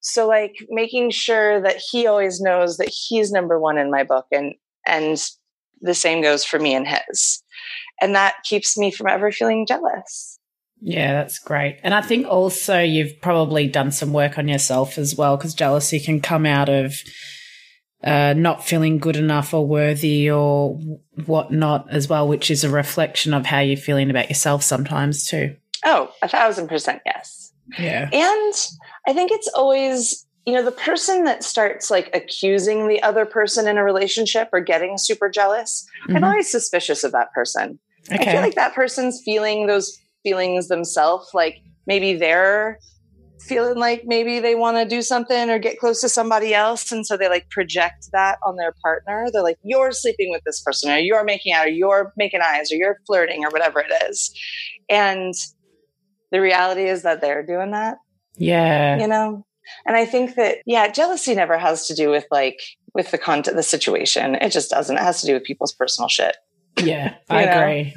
So 0.00 0.26
like 0.26 0.54
making 0.70 1.10
sure 1.10 1.60
that 1.60 1.82
he 1.90 2.06
always 2.06 2.40
knows 2.40 2.78
that 2.78 2.88
he's 2.88 3.30
number 3.30 3.60
one 3.60 3.76
in 3.76 3.90
my 3.90 4.04
book 4.04 4.24
and 4.32 4.54
and 4.86 5.22
the 5.82 5.94
same 5.94 6.22
goes 6.22 6.44
for 6.44 6.58
me 6.58 6.74
and 6.74 6.88
his. 6.88 7.42
And 8.00 8.14
that 8.14 8.36
keeps 8.44 8.78
me 8.78 8.90
from 8.90 9.08
ever 9.08 9.30
feeling 9.30 9.66
jealous. 9.66 10.38
Yeah, 10.80 11.12
that's 11.12 11.38
great. 11.38 11.78
And 11.84 11.94
I 11.94 12.02
think 12.02 12.26
also 12.26 12.80
you've 12.80 13.20
probably 13.20 13.68
done 13.68 13.92
some 13.92 14.12
work 14.12 14.38
on 14.38 14.48
yourself 14.48 14.98
as 14.98 15.14
well, 15.14 15.36
because 15.36 15.54
jealousy 15.54 16.00
can 16.00 16.20
come 16.20 16.44
out 16.44 16.68
of 16.68 16.94
uh, 18.02 18.34
not 18.36 18.64
feeling 18.64 18.98
good 18.98 19.14
enough 19.14 19.54
or 19.54 19.64
worthy 19.64 20.28
or 20.28 20.80
whatnot 21.26 21.88
as 21.90 22.08
well, 22.08 22.26
which 22.26 22.50
is 22.50 22.64
a 22.64 22.68
reflection 22.70 23.32
of 23.32 23.46
how 23.46 23.60
you're 23.60 23.76
feeling 23.76 24.10
about 24.10 24.28
yourself 24.28 24.64
sometimes 24.64 25.24
too. 25.24 25.54
Oh, 25.84 26.10
a 26.20 26.28
thousand 26.28 26.66
percent 26.66 27.00
yes. 27.06 27.52
Yeah. 27.78 28.08
And 28.12 28.54
I 29.06 29.12
think 29.12 29.30
it's 29.30 29.48
always, 29.54 30.26
you 30.46 30.52
know, 30.54 30.64
the 30.64 30.72
person 30.72 31.24
that 31.24 31.44
starts 31.44 31.90
like 31.90 32.10
accusing 32.14 32.88
the 32.88 33.02
other 33.02 33.24
person 33.24 33.68
in 33.68 33.78
a 33.78 33.84
relationship 33.84 34.48
or 34.52 34.60
getting 34.60 34.98
super 34.98 35.28
jealous, 35.28 35.86
mm-hmm. 36.04 36.16
I'm 36.16 36.24
always 36.24 36.50
suspicious 36.50 37.04
of 37.04 37.12
that 37.12 37.32
person. 37.32 37.78
Okay. 38.10 38.30
I 38.30 38.32
feel 38.32 38.40
like 38.40 38.56
that 38.56 38.74
person's 38.74 39.20
feeling 39.24 39.66
those 39.66 40.00
feelings 40.24 40.68
themselves. 40.68 41.30
Like 41.32 41.58
maybe 41.86 42.14
they're 42.14 42.78
feeling 43.40 43.78
like 43.78 44.04
maybe 44.04 44.40
they 44.40 44.54
want 44.54 44.76
to 44.76 44.84
do 44.84 45.02
something 45.02 45.50
or 45.50 45.58
get 45.58 45.78
close 45.78 46.00
to 46.00 46.08
somebody 46.08 46.54
else 46.54 46.92
and 46.92 47.04
so 47.04 47.16
they 47.16 47.28
like 47.28 47.48
project 47.50 48.08
that 48.12 48.38
on 48.46 48.54
their 48.54 48.72
partner 48.82 49.26
they're 49.32 49.42
like 49.42 49.58
you're 49.64 49.90
sleeping 49.90 50.30
with 50.30 50.40
this 50.46 50.62
person 50.62 50.90
or 50.92 50.98
you're 50.98 51.24
making 51.24 51.52
out 51.52 51.66
or 51.66 51.70
you're 51.70 52.12
making 52.16 52.40
eyes 52.40 52.70
or 52.70 52.76
you're 52.76 52.98
flirting 53.04 53.44
or 53.44 53.50
whatever 53.50 53.80
it 53.80 53.92
is 54.08 54.32
and 54.88 55.34
the 56.30 56.40
reality 56.40 56.84
is 56.84 57.02
that 57.02 57.20
they're 57.20 57.44
doing 57.44 57.72
that 57.72 57.98
yeah 58.36 59.00
you 59.00 59.08
know 59.08 59.44
and 59.86 59.96
i 59.96 60.04
think 60.04 60.34
that 60.34 60.58
yeah 60.66 60.90
jealousy 60.90 61.34
never 61.34 61.58
has 61.58 61.86
to 61.86 61.94
do 61.94 62.10
with 62.10 62.26
like 62.30 62.60
with 62.94 63.10
the 63.10 63.18
content 63.18 63.56
the 63.56 63.62
situation 63.62 64.34
it 64.36 64.50
just 64.50 64.70
doesn't 64.70 64.96
it 64.96 65.02
has 65.02 65.20
to 65.20 65.26
do 65.26 65.34
with 65.34 65.44
people's 65.44 65.72
personal 65.72 66.08
shit 66.08 66.36
yeah 66.82 67.14
i 67.30 67.44
know? 67.44 67.50
agree 67.50 67.94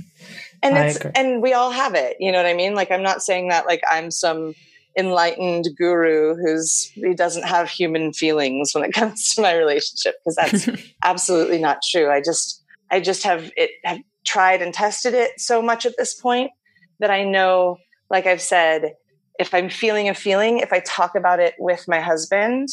and 0.63 0.77
I 0.77 0.85
it's 0.87 0.97
agree. 0.97 1.11
and 1.15 1.41
we 1.41 1.53
all 1.53 1.71
have 1.71 1.95
it 1.95 2.17
you 2.19 2.31
know 2.31 2.37
what 2.37 2.47
i 2.47 2.53
mean 2.53 2.75
like 2.75 2.91
i'm 2.91 3.03
not 3.03 3.21
saying 3.21 3.49
that 3.49 3.65
like 3.65 3.81
i'm 3.89 4.11
some 4.11 4.53
enlightened 4.97 5.67
guru 5.77 6.35
who's 6.35 6.85
he 6.95 7.13
doesn't 7.13 7.43
have 7.43 7.69
human 7.69 8.13
feelings 8.13 8.73
when 8.73 8.83
it 8.83 8.91
comes 8.93 9.35
to 9.35 9.41
my 9.41 9.53
relationship 9.53 10.15
because 10.23 10.35
that's 10.35 10.69
absolutely 11.03 11.59
not 11.59 11.79
true. 11.89 12.09
I 12.09 12.21
just 12.21 12.63
I 12.91 12.99
just 12.99 13.23
have 13.23 13.51
it 13.57 13.71
have 13.83 13.99
tried 14.25 14.61
and 14.61 14.73
tested 14.73 15.13
it 15.13 15.39
so 15.39 15.61
much 15.61 15.85
at 15.85 15.97
this 15.97 16.13
point 16.13 16.51
that 16.99 17.11
I 17.11 17.23
know, 17.23 17.77
like 18.09 18.25
I've 18.25 18.41
said, 18.41 18.93
if 19.39 19.53
I'm 19.53 19.69
feeling 19.69 20.09
a 20.09 20.13
feeling, 20.13 20.59
if 20.59 20.71
I 20.71 20.79
talk 20.79 21.15
about 21.15 21.39
it 21.39 21.55
with 21.59 21.87
my 21.87 21.99
husband, 21.99 22.69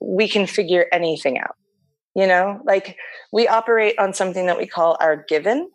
we 0.00 0.28
can 0.28 0.46
figure 0.46 0.86
anything 0.92 1.38
out. 1.38 1.56
You 2.14 2.26
know, 2.26 2.60
like 2.64 2.96
we 3.32 3.46
operate 3.46 3.98
on 3.98 4.12
something 4.12 4.46
that 4.46 4.58
we 4.58 4.66
call 4.66 4.96
our 5.00 5.24
given. 5.28 5.70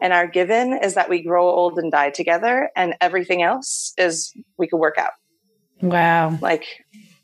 And 0.00 0.12
our 0.12 0.26
given 0.26 0.78
is 0.82 0.94
that 0.94 1.08
we 1.08 1.22
grow 1.22 1.48
old 1.48 1.78
and 1.78 1.90
die 1.90 2.10
together, 2.10 2.68
and 2.76 2.94
everything 3.00 3.42
else 3.42 3.94
is 3.96 4.30
we 4.58 4.66
can 4.66 4.78
work 4.78 4.98
out. 4.98 5.12
Wow. 5.80 6.38
Like 6.42 6.66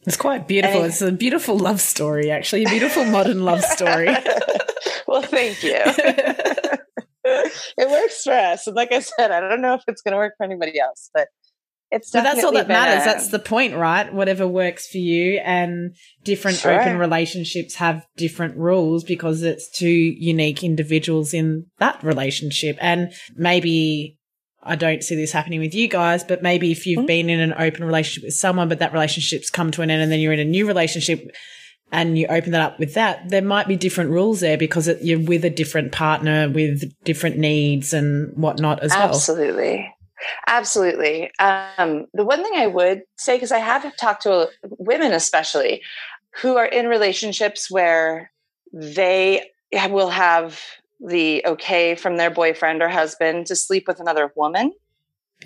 it's 0.07 0.17
quite 0.17 0.49
beautiful. 0.49 0.83
it's 0.83 1.03
a 1.03 1.13
beautiful 1.13 1.59
love 1.59 1.81
story, 1.81 2.31
actually. 2.31 2.65
A 2.65 2.69
beautiful 2.69 3.05
modern 3.05 3.45
love 3.45 3.63
story. 3.63 4.07
well, 5.07 5.23
thank 5.23 5.63
you. 5.63 5.75
it 7.25 7.91
works 7.91 8.23
for 8.23 8.33
us. 8.33 8.67
And 8.67 8.75
like 8.75 8.91
I 8.93 9.01
said, 9.01 9.31
I 9.31 9.41
don't 9.41 9.61
know 9.61 9.75
if 9.75 9.83
it's 9.87 10.03
going 10.03 10.13
to 10.13 10.19
work 10.19 10.35
for 10.37 10.45
anybody 10.45 10.81
else, 10.81 11.11
but 11.15 11.29
it's 11.93 12.11
but 12.11 12.23
that's 12.23 12.43
all 12.43 12.53
that 12.53 12.69
matters. 12.69 13.05
That's 13.05 13.29
the 13.29 13.39
point, 13.39 13.77
right? 13.77 14.13
Whatever 14.13 14.49
works 14.49 14.89
for 14.89 14.97
you 14.97 15.39
and 15.45 15.95
different 16.25 16.57
sure. 16.57 16.81
open 16.81 16.99
relationships 16.99 17.75
have 17.75 18.07
different 18.17 18.57
rules 18.57 19.05
because 19.05 19.43
it's 19.43 19.69
two 19.71 19.87
unique 19.87 20.65
individuals 20.65 21.35
in 21.35 21.67
that 21.79 22.03
relationship. 22.03 22.79
And 22.81 23.13
maybe 23.37 24.17
I 24.63 24.75
don't 24.75 25.03
see 25.03 25.17
this 25.17 25.33
happening 25.33 25.61
with 25.61 25.75
you 25.75 25.87
guys, 25.87 26.25
but 26.25 26.43
maybe 26.43 26.73
if 26.73 26.87
you've 26.87 27.01
mm-hmm. 27.01 27.07
been 27.07 27.31
in 27.31 27.41
an 27.41 27.53
open 27.59 27.85
relationship 27.85 28.25
with 28.25 28.35
someone, 28.35 28.71
but 28.71 28.79
that 28.79 28.95
relationship's 28.95 29.51
come 29.51 29.71
to 29.73 29.83
an 29.83 29.91
end 29.91 30.01
and 30.01 30.11
then 30.11 30.21
you're 30.21 30.33
in 30.33 30.41
a 30.41 30.45
new 30.45 30.67
relationship 30.67 31.31
and 31.91 32.17
you 32.17 32.27
open 32.29 32.53
that 32.53 32.63
up 32.63 32.79
with 32.79 32.95
that, 32.95 33.29
there 33.29 33.43
might 33.43 33.69
be 33.69 33.77
different 33.77 34.11
rules 34.11 34.41
there 34.41 34.57
because 34.57 34.89
it, 34.89 35.03
you're 35.03 35.21
with 35.21 35.45
a 35.45 35.51
different 35.51 35.93
partner 35.93 36.49
with 36.49 36.91
different 37.05 37.37
needs 37.37 37.93
and 37.93 38.35
whatnot 38.35 38.83
as 38.83 38.93
well. 38.93 39.11
Absolutely. 39.11 39.95
Absolutely. 40.47 41.31
Um, 41.39 42.07
the 42.15 42.25
one 42.25 42.43
thing 42.43 42.55
I 42.57 42.67
would 42.67 43.03
say, 43.17 43.37
because 43.37 43.53
I 43.53 43.59
have 43.59 43.97
talked 43.97 44.23
to 44.23 44.49
women, 44.63 45.13
especially 45.13 45.83
who 46.41 46.57
are 46.57 46.67
in 46.67 46.87
relationships 46.87 47.71
where 47.71 48.31
they 48.73 49.51
will 49.91 50.11
have 50.11 50.61
the 51.01 51.43
okay 51.45 51.95
from 51.95 52.17
their 52.17 52.31
boyfriend 52.31 52.83
or 52.83 52.89
husband 52.89 53.47
to 53.47 53.57
sleep 53.57 53.85
with 53.87 54.01
another 54.01 54.33
woman. 54.37 54.73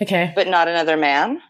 Okay. 0.01 0.33
But 0.35 0.49
not 0.49 0.69
another 0.69 0.97
man. 0.97 1.41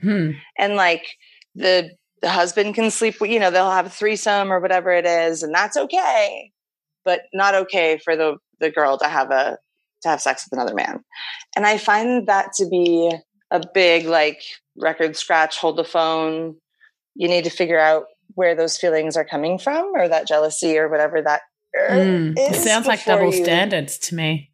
Hmm. 0.00 0.32
And 0.58 0.74
like 0.76 1.16
the 1.54 1.90
the 2.20 2.30
husband 2.30 2.74
can 2.74 2.90
sleep 2.90 3.20
with, 3.20 3.30
you 3.30 3.38
know, 3.38 3.50
they'll 3.50 3.70
have 3.70 3.86
a 3.86 3.90
threesome 3.90 4.50
or 4.50 4.58
whatever 4.58 4.90
it 4.90 5.06
is, 5.06 5.42
and 5.42 5.54
that's 5.54 5.76
okay. 5.76 6.50
But 7.04 7.22
not 7.32 7.54
okay 7.54 7.98
for 8.02 8.16
the 8.16 8.36
the 8.60 8.70
girl 8.70 8.98
to 8.98 9.06
have 9.06 9.30
a 9.30 9.58
to 10.04 10.08
have 10.08 10.22
sex 10.22 10.46
with 10.46 10.58
another 10.58 10.74
man. 10.74 11.04
And 11.56 11.66
I 11.66 11.76
find 11.76 12.26
that 12.28 12.52
to 12.54 12.68
be 12.68 13.12
a 13.50 13.62
big 13.74 14.06
like 14.06 14.42
record 14.76 15.16
scratch, 15.16 15.58
hold 15.58 15.76
the 15.76 15.84
phone. 15.84 16.56
You 17.14 17.28
need 17.28 17.44
to 17.44 17.50
figure 17.50 17.78
out 17.78 18.04
where 18.34 18.54
those 18.54 18.76
feelings 18.76 19.16
are 19.16 19.24
coming 19.24 19.58
from 19.58 19.92
or 19.94 20.08
that 20.08 20.26
jealousy 20.26 20.78
or 20.78 20.88
whatever 20.88 21.20
that 21.22 21.42
Mm, 21.76 22.34
it 22.36 22.54
sounds 22.54 22.86
like 22.86 23.04
double 23.04 23.34
you... 23.34 23.44
standards 23.44 23.98
to 23.98 24.14
me. 24.14 24.50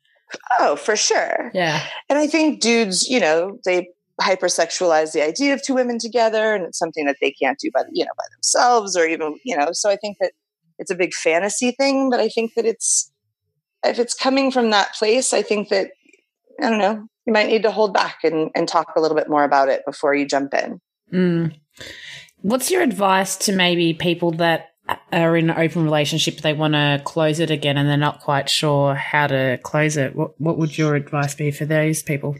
Oh, 0.58 0.76
for 0.76 0.96
sure. 0.96 1.50
Yeah. 1.54 1.84
And 2.08 2.18
I 2.18 2.26
think 2.26 2.60
dudes, 2.60 3.08
you 3.08 3.20
know, 3.20 3.58
they 3.64 3.88
hypersexualize 4.20 5.12
the 5.12 5.22
idea 5.22 5.54
of 5.54 5.62
two 5.62 5.74
women 5.74 5.98
together 5.98 6.54
and 6.54 6.64
it's 6.64 6.78
something 6.78 7.06
that 7.06 7.16
they 7.20 7.30
can't 7.30 7.58
do 7.58 7.70
by 7.72 7.82
you 7.90 8.04
know 8.04 8.10
by 8.18 8.24
themselves 8.34 8.94
or 8.94 9.06
even 9.06 9.38
you 9.46 9.56
know 9.56 9.68
so 9.72 9.88
i 9.88 9.96
think 9.96 10.18
that 10.20 10.32
it's 10.78 10.90
a 10.90 10.94
big 10.94 11.14
fantasy 11.14 11.70
thing 11.70 12.10
but 12.10 12.20
i 12.20 12.28
think 12.28 12.52
that 12.52 12.66
it's 12.66 13.10
if 13.84 13.98
it's 13.98 14.14
coming 14.14 14.50
from 14.50 14.70
that 14.70 14.94
place 14.94 15.32
i 15.32 15.42
think 15.42 15.68
that 15.68 15.90
i 16.62 16.68
don't 16.68 16.78
know 16.78 17.06
you 17.26 17.32
might 17.32 17.48
need 17.48 17.62
to 17.62 17.70
hold 17.70 17.92
back 17.92 18.18
and, 18.24 18.50
and 18.54 18.66
talk 18.66 18.92
a 18.96 19.00
little 19.00 19.16
bit 19.16 19.28
more 19.28 19.44
about 19.44 19.68
it 19.68 19.84
before 19.86 20.14
you 20.14 20.26
jump 20.26 20.54
in 20.54 20.80
mm. 21.12 21.54
what's 22.40 22.70
your 22.70 22.82
advice 22.82 23.36
to 23.36 23.52
maybe 23.52 23.94
people 23.94 24.32
that 24.32 24.70
are 25.12 25.36
in 25.36 25.50
an 25.50 25.58
open 25.58 25.84
relationship, 25.84 26.38
they 26.38 26.52
want 26.52 26.74
to 26.74 27.00
close 27.04 27.40
it 27.40 27.50
again 27.50 27.76
and 27.76 27.88
they're 27.88 27.96
not 27.96 28.20
quite 28.20 28.48
sure 28.48 28.94
how 28.94 29.26
to 29.26 29.58
close 29.62 29.96
it. 29.96 30.14
What 30.16 30.40
what 30.40 30.58
would 30.58 30.76
your 30.76 30.94
advice 30.94 31.34
be 31.34 31.50
for 31.50 31.64
those 31.64 32.02
people? 32.02 32.36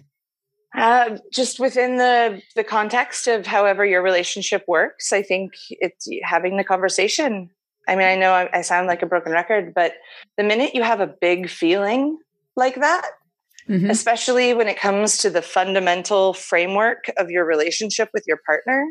Uh, 0.77 1.19
just 1.33 1.59
within 1.59 1.97
the 1.97 2.41
the 2.57 2.65
context 2.65 3.27
of 3.27 3.47
however 3.47 3.85
your 3.85 4.03
relationship 4.03 4.65
works, 4.67 5.13
I 5.13 5.23
think 5.23 5.53
it's 5.69 6.09
having 6.23 6.57
the 6.57 6.65
conversation. 6.65 7.51
I 7.91 7.97
mean, 7.97 8.07
I 8.07 8.15
know 8.15 8.31
I, 8.31 8.49
I 8.59 8.63
sound 8.63 8.87
like 8.87 9.03
a 9.03 9.07
broken 9.07 9.33
record, 9.33 9.75
but 9.75 9.95
the 10.37 10.45
minute 10.45 10.77
you 10.77 10.83
have 10.85 11.01
a 11.01 11.09
big 11.09 11.51
feeling 11.51 12.19
like 12.55 12.77
that, 12.77 13.11
mm-hmm. 13.69 13.91
especially 13.91 14.55
when 14.55 14.69
it 14.69 14.79
comes 14.79 15.19
to 15.19 15.31
the 15.31 15.43
fundamental 15.43 16.33
framework 16.33 17.11
of 17.19 17.31
your 17.31 17.45
relationship 17.45 18.09
with 18.15 18.23
your 18.29 18.39
partner, 18.47 18.87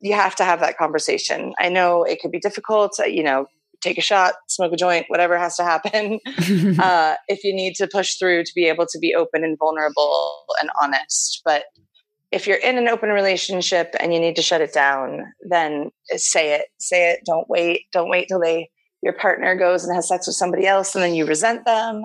you 0.00 0.12
have 0.12 0.36
to 0.36 0.44
have 0.44 0.60
that 0.60 0.76
conversation. 0.76 1.54
I 1.58 1.70
know 1.70 2.04
it 2.04 2.20
could 2.20 2.30
be 2.30 2.38
difficult, 2.38 2.98
you 3.06 3.22
know, 3.22 3.46
take 3.80 3.96
a 3.96 4.02
shot, 4.02 4.34
smoke 4.46 4.74
a 4.74 4.76
joint, 4.76 5.06
whatever 5.08 5.38
has 5.38 5.56
to 5.56 5.64
happen. 5.64 6.20
uh, 6.78 7.14
if 7.28 7.42
you 7.44 7.54
need 7.54 7.74
to 7.76 7.88
push 7.90 8.16
through 8.16 8.44
to 8.44 8.52
be 8.54 8.66
able 8.66 8.84
to 8.86 8.98
be 8.98 9.14
open 9.14 9.42
and 9.42 9.58
vulnerable 9.58 10.44
and 10.60 10.68
honest. 10.82 11.40
But 11.46 11.64
if 12.32 12.46
you're 12.46 12.56
in 12.56 12.78
an 12.78 12.88
open 12.88 13.10
relationship 13.10 13.94
and 14.00 14.12
you 14.12 14.18
need 14.18 14.36
to 14.36 14.42
shut 14.42 14.62
it 14.62 14.72
down, 14.72 15.32
then 15.48 15.90
say 16.16 16.54
it. 16.54 16.66
Say 16.78 17.12
it. 17.12 17.20
Don't 17.26 17.48
wait. 17.48 17.82
Don't 17.92 18.08
wait 18.08 18.26
till 18.28 18.40
they 18.40 18.70
your 19.02 19.12
partner 19.12 19.54
goes 19.56 19.84
and 19.84 19.94
has 19.94 20.08
sex 20.08 20.26
with 20.26 20.36
somebody 20.36 20.66
else 20.66 20.94
and 20.94 21.02
then 21.02 21.14
you 21.14 21.26
resent 21.26 21.64
them, 21.64 22.04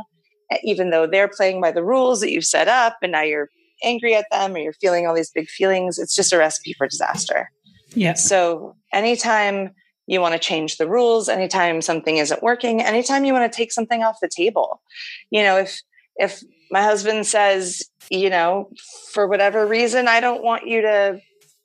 eh, 0.52 0.58
even 0.64 0.90
though 0.90 1.06
they're 1.06 1.28
playing 1.28 1.62
by 1.62 1.72
the 1.72 1.84
rules 1.84 2.20
that 2.22 2.32
you've 2.32 2.44
set 2.44 2.68
up 2.68 2.98
and 3.04 3.12
now 3.12 3.22
you're 3.22 3.50
angry 3.84 4.16
at 4.16 4.26
them 4.32 4.56
or 4.56 4.58
you're 4.58 4.74
feeling 4.74 5.06
all 5.06 5.14
these 5.14 5.30
big 5.30 5.48
feelings. 5.48 6.00
It's 6.00 6.16
just 6.16 6.34
a 6.34 6.38
recipe 6.38 6.74
for 6.74 6.88
disaster. 6.88 7.52
Yeah. 7.94 8.14
So 8.14 8.76
anytime 8.92 9.72
you 10.08 10.20
want 10.22 10.34
to 10.34 10.40
change 10.40 10.78
the 10.78 10.90
rules, 10.90 11.30
anytime 11.30 11.82
something 11.82 12.18
isn't 12.18 12.42
working, 12.42 12.82
anytime 12.82 13.26
you 13.26 13.34
want 13.34 13.50
to 13.52 13.56
take 13.56 13.72
something 13.72 14.04
off 14.04 14.18
the 14.22 14.30
table, 14.36 14.82
you 15.30 15.44
know, 15.44 15.58
if 15.58 15.82
if 16.16 16.42
my 16.72 16.84
husband 16.84 17.26
says, 17.26 17.84
you 18.10 18.30
know, 18.30 18.70
for 19.12 19.28
whatever 19.28 19.66
reason, 19.66 20.08
I 20.08 20.20
don't 20.20 20.44
want 20.44 20.68
you 20.68 20.82
to 20.82 21.20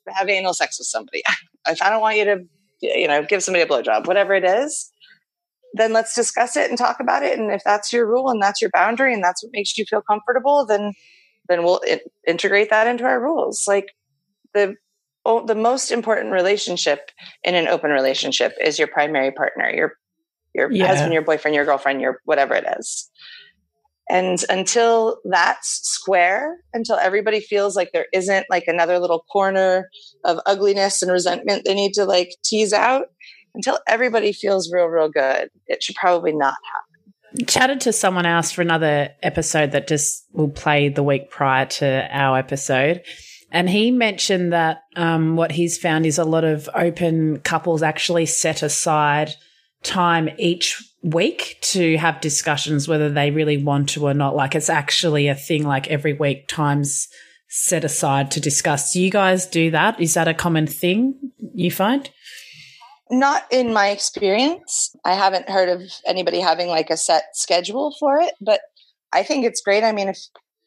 have 0.07 0.29
anal 0.29 0.53
sex 0.53 0.79
with 0.79 0.87
somebody. 0.87 1.23
if 1.67 1.81
I 1.81 1.89
don't 1.89 2.01
want 2.01 2.17
you 2.17 2.25
to, 2.25 2.45
you 2.81 3.07
know, 3.07 3.23
give 3.23 3.43
somebody 3.43 3.63
a 3.63 3.67
blowjob, 3.67 4.07
whatever 4.07 4.33
it 4.33 4.43
is, 4.43 4.91
then 5.73 5.93
let's 5.93 6.15
discuss 6.15 6.55
it 6.55 6.69
and 6.69 6.77
talk 6.77 6.99
about 6.99 7.23
it. 7.23 7.37
And 7.37 7.51
if 7.51 7.63
that's 7.63 7.91
your 7.91 8.05
rule 8.05 8.29
and 8.29 8.41
that's 8.41 8.61
your 8.61 8.69
boundary 8.71 9.13
and 9.13 9.23
that's 9.23 9.43
what 9.43 9.51
makes 9.53 9.77
you 9.77 9.85
feel 9.85 10.01
comfortable, 10.01 10.65
then 10.65 10.93
then 11.49 11.63
we'll 11.63 11.79
in- 11.79 11.99
integrate 12.25 12.69
that 12.69 12.87
into 12.87 13.03
our 13.03 13.21
rules. 13.21 13.67
Like 13.67 13.93
the 14.53 14.75
oh, 15.25 15.45
the 15.45 15.55
most 15.55 15.91
important 15.91 16.31
relationship 16.31 17.11
in 17.43 17.55
an 17.55 17.67
open 17.67 17.91
relationship 17.91 18.53
is 18.63 18.77
your 18.77 18.87
primary 18.87 19.31
partner, 19.31 19.69
your 19.69 19.93
your 20.53 20.71
yeah. 20.71 20.87
husband, 20.87 21.13
your 21.13 21.23
boyfriend, 21.23 21.55
your 21.55 21.65
girlfriend, 21.65 22.01
your 22.01 22.19
whatever 22.25 22.53
it 22.53 22.65
is. 22.79 23.09
And 24.09 24.37
until 24.49 25.19
that's 25.23 25.79
square, 25.87 26.57
until 26.73 26.97
everybody 26.97 27.39
feels 27.39 27.75
like 27.75 27.91
there 27.93 28.07
isn't 28.13 28.47
like 28.49 28.65
another 28.67 28.99
little 28.99 29.23
corner 29.31 29.89
of 30.25 30.39
ugliness 30.45 31.01
and 31.01 31.11
resentment 31.11 31.63
they 31.63 31.73
need 31.73 31.93
to 31.93 32.05
like 32.05 32.35
tease 32.43 32.73
out, 32.73 33.05
until 33.55 33.79
everybody 33.87 34.33
feels 34.33 34.71
real, 34.73 34.87
real 34.87 35.09
good, 35.09 35.49
it 35.67 35.81
should 35.81 35.95
probably 35.95 36.33
not 36.33 36.55
happen. 36.73 37.45
Chatted 37.47 37.81
to 37.81 37.93
someone 37.93 38.25
else 38.25 38.51
for 38.51 38.61
another 38.61 39.09
episode 39.23 39.71
that 39.71 39.87
just 39.87 40.25
will 40.33 40.49
play 40.49 40.89
the 40.89 41.01
week 41.01 41.31
prior 41.31 41.65
to 41.65 42.07
our 42.11 42.37
episode 42.37 43.03
And 43.53 43.69
he 43.69 43.91
mentioned 43.91 44.51
that 44.51 44.83
um, 44.95 45.35
what 45.35 45.51
he's 45.51 45.77
found 45.77 46.07
is 46.07 46.17
a 46.17 46.25
lot 46.25 46.43
of 46.43 46.67
open 46.73 47.39
couples 47.41 47.83
actually 47.83 48.25
set 48.25 48.63
aside 48.63 49.35
time 49.83 50.29
each 50.37 50.81
week 51.01 51.57
to 51.61 51.97
have 51.97 52.21
discussions 52.21 52.87
whether 52.87 53.09
they 53.09 53.31
really 53.31 53.61
want 53.61 53.89
to 53.89 54.07
or 54.07 54.13
not. 54.13 54.35
Like 54.35 54.55
it's 54.55 54.69
actually 54.69 55.27
a 55.27 55.35
thing 55.35 55.63
like 55.65 55.87
every 55.89 56.13
week 56.13 56.47
times 56.47 57.07
set 57.49 57.83
aside 57.83 58.31
to 58.31 58.39
discuss. 58.39 58.93
Do 58.93 59.01
you 59.01 59.11
guys 59.11 59.45
do 59.45 59.71
that? 59.71 59.99
Is 59.99 60.13
that 60.15 60.27
a 60.27 60.33
common 60.33 60.65
thing 60.65 61.15
you 61.53 61.69
find? 61.69 62.09
Not 63.11 63.43
in 63.51 63.73
my 63.73 63.89
experience. 63.89 64.95
I 65.05 65.13
haven't 65.13 65.49
heard 65.49 65.69
of 65.69 65.81
anybody 66.07 66.39
having 66.39 66.67
like 66.67 66.89
a 66.89 66.97
set 66.97 67.35
schedule 67.35 67.95
for 67.99 68.17
it, 68.17 68.33
but 68.41 68.61
I 69.11 69.23
think 69.23 69.45
it's 69.45 69.61
great. 69.61 69.83
I 69.83 69.91
mean, 69.91 70.07
if 70.07 70.17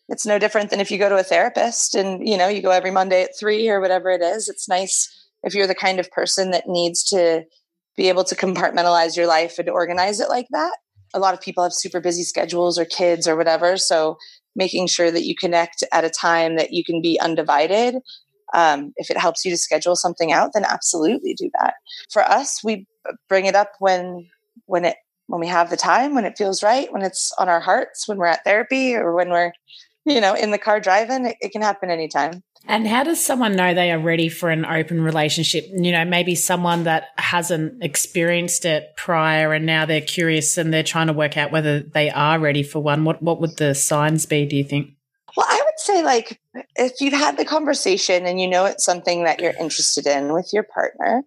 it's 0.09 0.27
no 0.27 0.39
different 0.39 0.71
than 0.71 0.81
if 0.81 0.91
you 0.91 0.99
go 0.99 1.09
to 1.09 1.17
a 1.17 1.23
therapist 1.23 1.95
and 1.95 2.27
you 2.27 2.37
know 2.37 2.49
you 2.49 2.63
go 2.63 2.71
every 2.71 2.91
monday 2.91 3.23
at 3.23 3.39
three 3.39 3.69
or 3.69 3.81
whatever 3.81 4.11
it 4.11 4.23
is 4.23 4.49
it's 4.49 4.69
nice 4.69 5.29
if 5.43 5.55
you're 5.55 5.67
the 5.67 5.75
kind 5.75 5.99
of 6.01 6.11
person 6.11 6.51
that 6.51 6.69
needs 6.69 7.03
to 7.03 7.45
be 7.97 8.09
able 8.09 8.25
to 8.25 8.35
compartmentalize 8.35 9.17
your 9.17 9.27
life 9.27 9.59
and 9.59 9.69
organize 9.69 10.21
it 10.21 10.29
like 10.29 10.47
that 10.51 10.77
a 11.15 11.19
lot 11.19 11.35
of 11.35 11.41
people 11.41 11.63
have 11.63 11.73
super 11.73 12.01
busy 12.01 12.23
schedules 12.23 12.79
or 12.79 12.85
kids 12.85 13.27
or 13.27 13.37
whatever 13.37 13.77
so 13.77 14.17
making 14.55 14.87
sure 14.87 15.11
that 15.11 15.25
you 15.25 15.35
connect 15.39 15.85
at 15.93 16.05
a 16.05 16.11
time 16.11 16.57
that 16.57 16.73
you 16.73 16.85
can 16.85 17.01
be 17.01 17.19
undivided 17.21 17.97
um, 18.55 18.93
if 18.97 19.11
it 19.11 19.19
helps 19.19 19.45
you 19.45 19.51
to 19.51 19.59
schedule 19.59 19.97
something 19.97 20.33
out 20.33 20.51
then 20.55 20.65
absolutely 20.65 21.35
do 21.35 21.51
that 21.61 21.75
for 22.13 22.23
us 22.23 22.61
we 22.63 22.87
bring 23.29 23.47
it 23.47 23.55
up 23.55 23.73
when 23.79 24.27
when 24.67 24.85
it 24.85 24.97
when 25.29 25.41
we 25.41 25.49
have 25.49 25.71
the 25.71 25.77
time 25.77 26.15
when 26.15 26.25
it 26.25 26.39
feels 26.39 26.63
right 26.63 26.93
when 26.93 27.03
it's 27.03 27.33
on 27.39 27.49
our 27.49 27.61
hearts 27.61 28.09
when 28.09 28.19
we're 28.19 28.27
at 28.27 28.45
therapy 28.45 28.95
or 28.95 29.15
when 29.15 29.31
we're 29.31 29.53
you 30.07 30.21
know, 30.21 30.35
in 30.35 30.53
the 30.53 30.59
car 30.59 30.81
driving, 30.81 31.27
it, 31.27 31.37
it 31.41 31.53
can 31.53 31.63
happen 31.63 31.91
anytime. 31.91 32.43
And 32.69 32.87
how 32.87 33.05
does 33.05 33.25
someone 33.25 33.55
know 33.55 33.75
they 33.75 33.93
are 33.93 33.99
ready 33.99 34.29
for 34.29 34.51
an 34.51 34.65
open 34.65 35.01
relationship? 35.01 35.67
You 35.73 35.93
know, 35.93 36.05
maybe 36.05 36.35
someone 36.35 36.85
that 36.85 37.11
hasn't 37.17 37.83
experienced 37.83 38.65
it 38.65 38.97
prior 38.97 39.53
and 39.53 39.65
now 39.65 39.87
they're 39.87 40.01
curious 40.01 40.59
and 40.59 40.75
they're 40.75 40.83
trying 40.83 41.07
to 41.07 41.13
work 41.13 41.37
out 41.37 41.53
whether 41.53 41.81
they 41.81 42.11
are 42.11 42.41
ready 42.41 42.65
for 42.65 42.81
one. 42.81 43.05
What 43.05 43.23
what 43.23 43.41
would 43.41 43.57
the 43.57 43.75
signs 43.75 44.27
be, 44.27 44.47
do 44.47 44.57
you 44.57 44.65
think? 44.65 44.91
Well, 45.37 45.47
I 45.49 45.63
would 45.65 45.79
say 45.79 46.03
like 46.03 46.41
if 46.75 47.01
you've 47.01 47.13
had 47.13 47.37
the 47.37 47.45
conversation 47.45 48.27
and 48.27 48.41
you 48.41 48.49
know 48.49 48.65
it's 48.65 48.85
something 48.85 49.25
that 49.25 49.41
you're 49.41 49.55
interested 49.61 50.07
in 50.07 50.33
with 50.33 50.51
your 50.53 50.65
partner, 50.65 51.23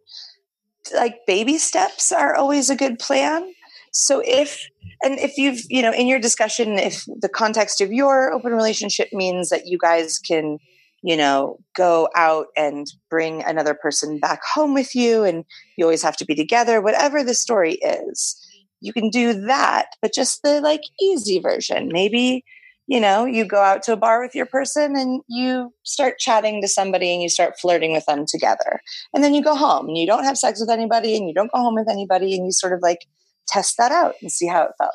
like 0.94 1.26
baby 1.26 1.58
steps 1.58 2.12
are 2.12 2.36
always 2.36 2.70
a 2.70 2.76
good 2.76 3.00
plan. 3.00 3.54
So 3.92 4.22
if 4.26 4.68
and 5.02 5.18
if 5.20 5.38
you've 5.38 5.62
you 5.70 5.82
know 5.82 5.94
in 5.94 6.08
your 6.08 6.20
discussion 6.20 6.78
if 6.78 7.06
the 7.06 7.30
context 7.30 7.80
of 7.80 7.94
your 7.94 8.34
open 8.34 8.52
relationship 8.52 9.14
means 9.14 9.50
that 9.50 9.68
you 9.68 9.78
guys 9.78 10.20
can 10.20 10.60
you 11.02 11.16
know 11.16 11.58
go 11.76 12.10
out 12.16 12.48
and 12.56 12.88
bring 13.10 13.44
another 13.44 13.74
person 13.74 14.20
back 14.20 14.42
home 14.44 14.74
with 14.74 14.96
you 14.96 15.24
and 15.24 15.46
you 15.78 15.86
always 15.86 16.04
have 16.04 16.18
to 16.18 16.26
be 16.26 16.36
together 16.36 16.82
whatever 16.82 17.24
the 17.24 17.34
story 17.34 17.74
is 17.76 18.38
you 18.82 18.94
can 18.94 19.10
do 19.10 19.34
that 19.34 19.88
but 20.02 20.14
just 20.14 20.42
the 20.44 20.62
like 20.62 20.82
easy 21.02 21.40
version 21.40 21.90
maybe 21.92 22.44
you 22.88 23.00
know 23.00 23.26
you 23.26 23.46
go 23.46 23.62
out 23.62 23.84
to 23.84 23.94
a 23.94 23.98
bar 23.98 24.22
with 24.22 24.36
your 24.36 24.46
person 24.46 24.96
and 24.96 25.22
you 25.28 25.74
start 25.84 26.20
chatting 26.20 26.62
to 26.62 26.68
somebody 26.68 27.14
and 27.14 27.22
you 27.22 27.30
start 27.30 27.60
flirting 27.60 27.94
with 27.94 28.06
them 28.06 28.26
together 28.28 28.82
and 29.14 29.24
then 29.24 29.34
you 29.34 29.44
go 29.44 29.56
home 29.56 29.88
and 29.88 29.98
you 29.98 30.08
don't 30.08 30.24
have 30.24 30.38
sex 30.38 30.60
with 30.60 30.70
anybody 30.70 31.16
and 31.16 31.28
you 31.28 31.34
don't 31.34 31.52
go 31.52 31.60
home 31.60 31.76
with 31.76 31.90
anybody 31.90 32.36
and 32.36 32.46
you 32.46 32.52
sort 32.52 32.74
of 32.74 32.82
like 32.82 33.06
test 33.50 33.78
that 33.78 33.92
out 33.92 34.16
and 34.22 34.32
see 34.32 34.48
how 34.48 34.64
it 34.64 34.72
felt. 34.78 34.94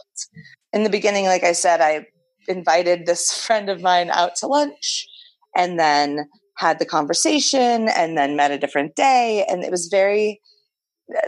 In 0.72 0.84
the 0.84 0.90
beginning, 0.90 1.26
like 1.26 1.44
I 1.44 1.52
said, 1.52 1.80
I 1.80 2.06
invited 2.48 3.06
this 3.06 3.36
friend 3.46 3.68
of 3.68 3.82
mine 3.82 4.10
out 4.10 4.36
to 4.36 4.46
lunch 4.46 5.08
and 5.56 5.78
then 5.78 6.28
had 6.56 6.78
the 6.78 6.86
conversation 6.86 7.88
and 7.88 8.16
then 8.16 8.36
met 8.36 8.50
a 8.50 8.58
different 8.58 8.94
day. 8.94 9.44
And 9.48 9.64
it 9.64 9.70
was 9.70 9.88
very 9.88 10.40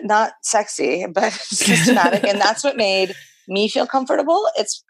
not 0.03 0.33
sexy, 0.43 1.07
but 1.13 1.33
systematic. 1.33 2.25
and 2.25 2.41
that's 2.41 2.65
what 2.65 2.77
made 2.77 3.15
me 3.49 3.69
feel 3.69 3.87
comfortable. 3.87 4.49
It's, 4.57 4.85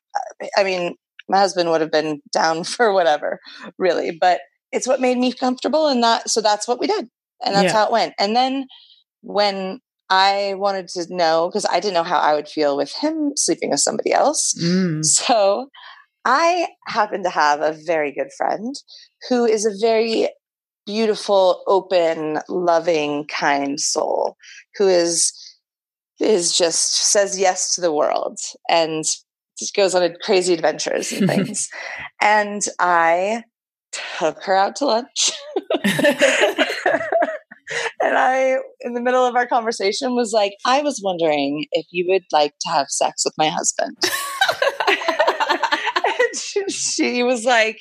I 0.57 0.65
mean, 0.65 0.97
my 1.29 1.39
husband 1.39 1.71
would 1.71 1.81
have 1.81 1.93
been 1.93 2.23
down 2.33 2.65
for 2.65 2.93
whatever, 2.93 3.41
really, 3.79 4.17
but 4.19 4.41
it's 4.73 4.87
what 4.87 5.01
made 5.01 5.19
me 5.19 5.33
comfortable. 5.33 5.89
And 5.89 6.03
that, 6.03 6.29
so 6.31 6.41
that's 6.41 6.69
what 6.69 6.81
we 6.81 6.87
did. 6.87 7.09
And 7.45 7.55
that's 7.55 7.73
yeah. 7.73 7.73
how 7.73 7.87
it 7.87 7.93
went. 7.93 8.15
And 8.19 8.35
then 8.35 8.67
when 9.21 9.81
I 10.09 10.55
wanted 10.57 10.89
to 10.89 11.07
know 11.11 11.49
because 11.49 11.67
I 11.67 11.81
didn't 11.81 11.95
know 11.95 12.03
how 12.03 12.19
I 12.19 12.35
would 12.35 12.49
feel 12.49 12.77
with 12.77 12.95
him 12.95 13.33
sleeping 13.35 13.71
with 13.71 13.81
somebody 13.81 14.13
else. 14.13 14.55
Mm. 14.63 15.05
So 15.05 15.69
I 16.27 16.67
happen 16.89 17.23
to 17.23 17.31
have 17.31 17.61
a 17.61 17.79
very 17.87 18.13
good 18.13 18.33
friend 18.37 18.75
who 19.29 19.45
is 19.45 19.65
a 19.65 19.71
very 19.81 20.29
beautiful, 20.85 21.63
open, 21.69 22.41
loving, 22.49 23.27
kind 23.29 23.79
soul 23.79 24.37
who 24.77 24.89
is 24.89 25.33
is 26.19 26.57
just 26.57 26.95
says 26.95 27.39
yes 27.39 27.75
to 27.75 27.81
the 27.81 27.93
world 27.93 28.39
and 28.69 29.05
just 29.59 29.75
goes 29.75 29.95
on 29.95 30.15
crazy 30.23 30.53
adventures 30.55 31.13
and 31.13 31.29
things. 31.31 31.69
and 32.21 32.63
I 32.81 33.45
took 34.19 34.43
her 34.45 34.55
out 34.55 34.77
to 34.77 34.87
lunch. 34.87 35.31
and 38.01 38.17
I, 38.17 38.57
in 38.81 38.95
the 38.95 39.01
middle 39.01 39.25
of 39.25 39.37
our 39.37 39.47
conversation, 39.47 40.15
was 40.15 40.33
like, 40.33 40.55
I 40.65 40.83
was 40.83 41.01
wondering 41.05 41.67
if 41.73 41.87
you 41.91 42.07
would 42.09 42.25
like 42.33 42.55
to 42.63 42.71
have 42.71 42.89
sex 42.89 43.25
with 43.25 43.35
my 43.39 43.49
husband. 43.49 43.97
she 46.69 47.23
was 47.23 47.45
like, 47.45 47.81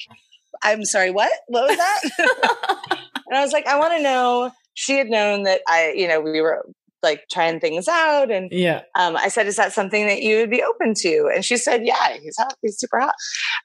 I'm 0.63 0.83
sorry, 0.85 1.11
what? 1.11 1.31
What 1.47 1.69
was 1.69 1.77
that? 1.77 2.01
and 3.27 3.37
I 3.37 3.41
was 3.41 3.51
like, 3.51 3.67
I 3.67 3.77
want 3.79 3.93
to 3.93 4.03
know. 4.03 4.51
She 4.73 4.97
had 4.97 5.07
known 5.07 5.43
that 5.43 5.61
I, 5.67 5.93
you 5.95 6.07
know, 6.07 6.19
we 6.19 6.41
were 6.41 6.65
like 7.01 7.23
trying 7.31 7.59
things 7.59 7.87
out. 7.87 8.31
And 8.31 8.49
yeah, 8.51 8.81
um, 8.95 9.15
I 9.15 9.29
said, 9.29 9.47
is 9.47 9.55
that 9.55 9.73
something 9.73 10.07
that 10.07 10.21
you 10.21 10.37
would 10.37 10.49
be 10.49 10.63
open 10.63 10.93
to? 10.97 11.29
And 11.33 11.45
she 11.45 11.55
said, 11.55 11.85
yeah, 11.85 12.17
he's 12.21 12.35
hot. 12.37 12.55
He's 12.61 12.77
super 12.79 12.99
hot. 12.99 13.15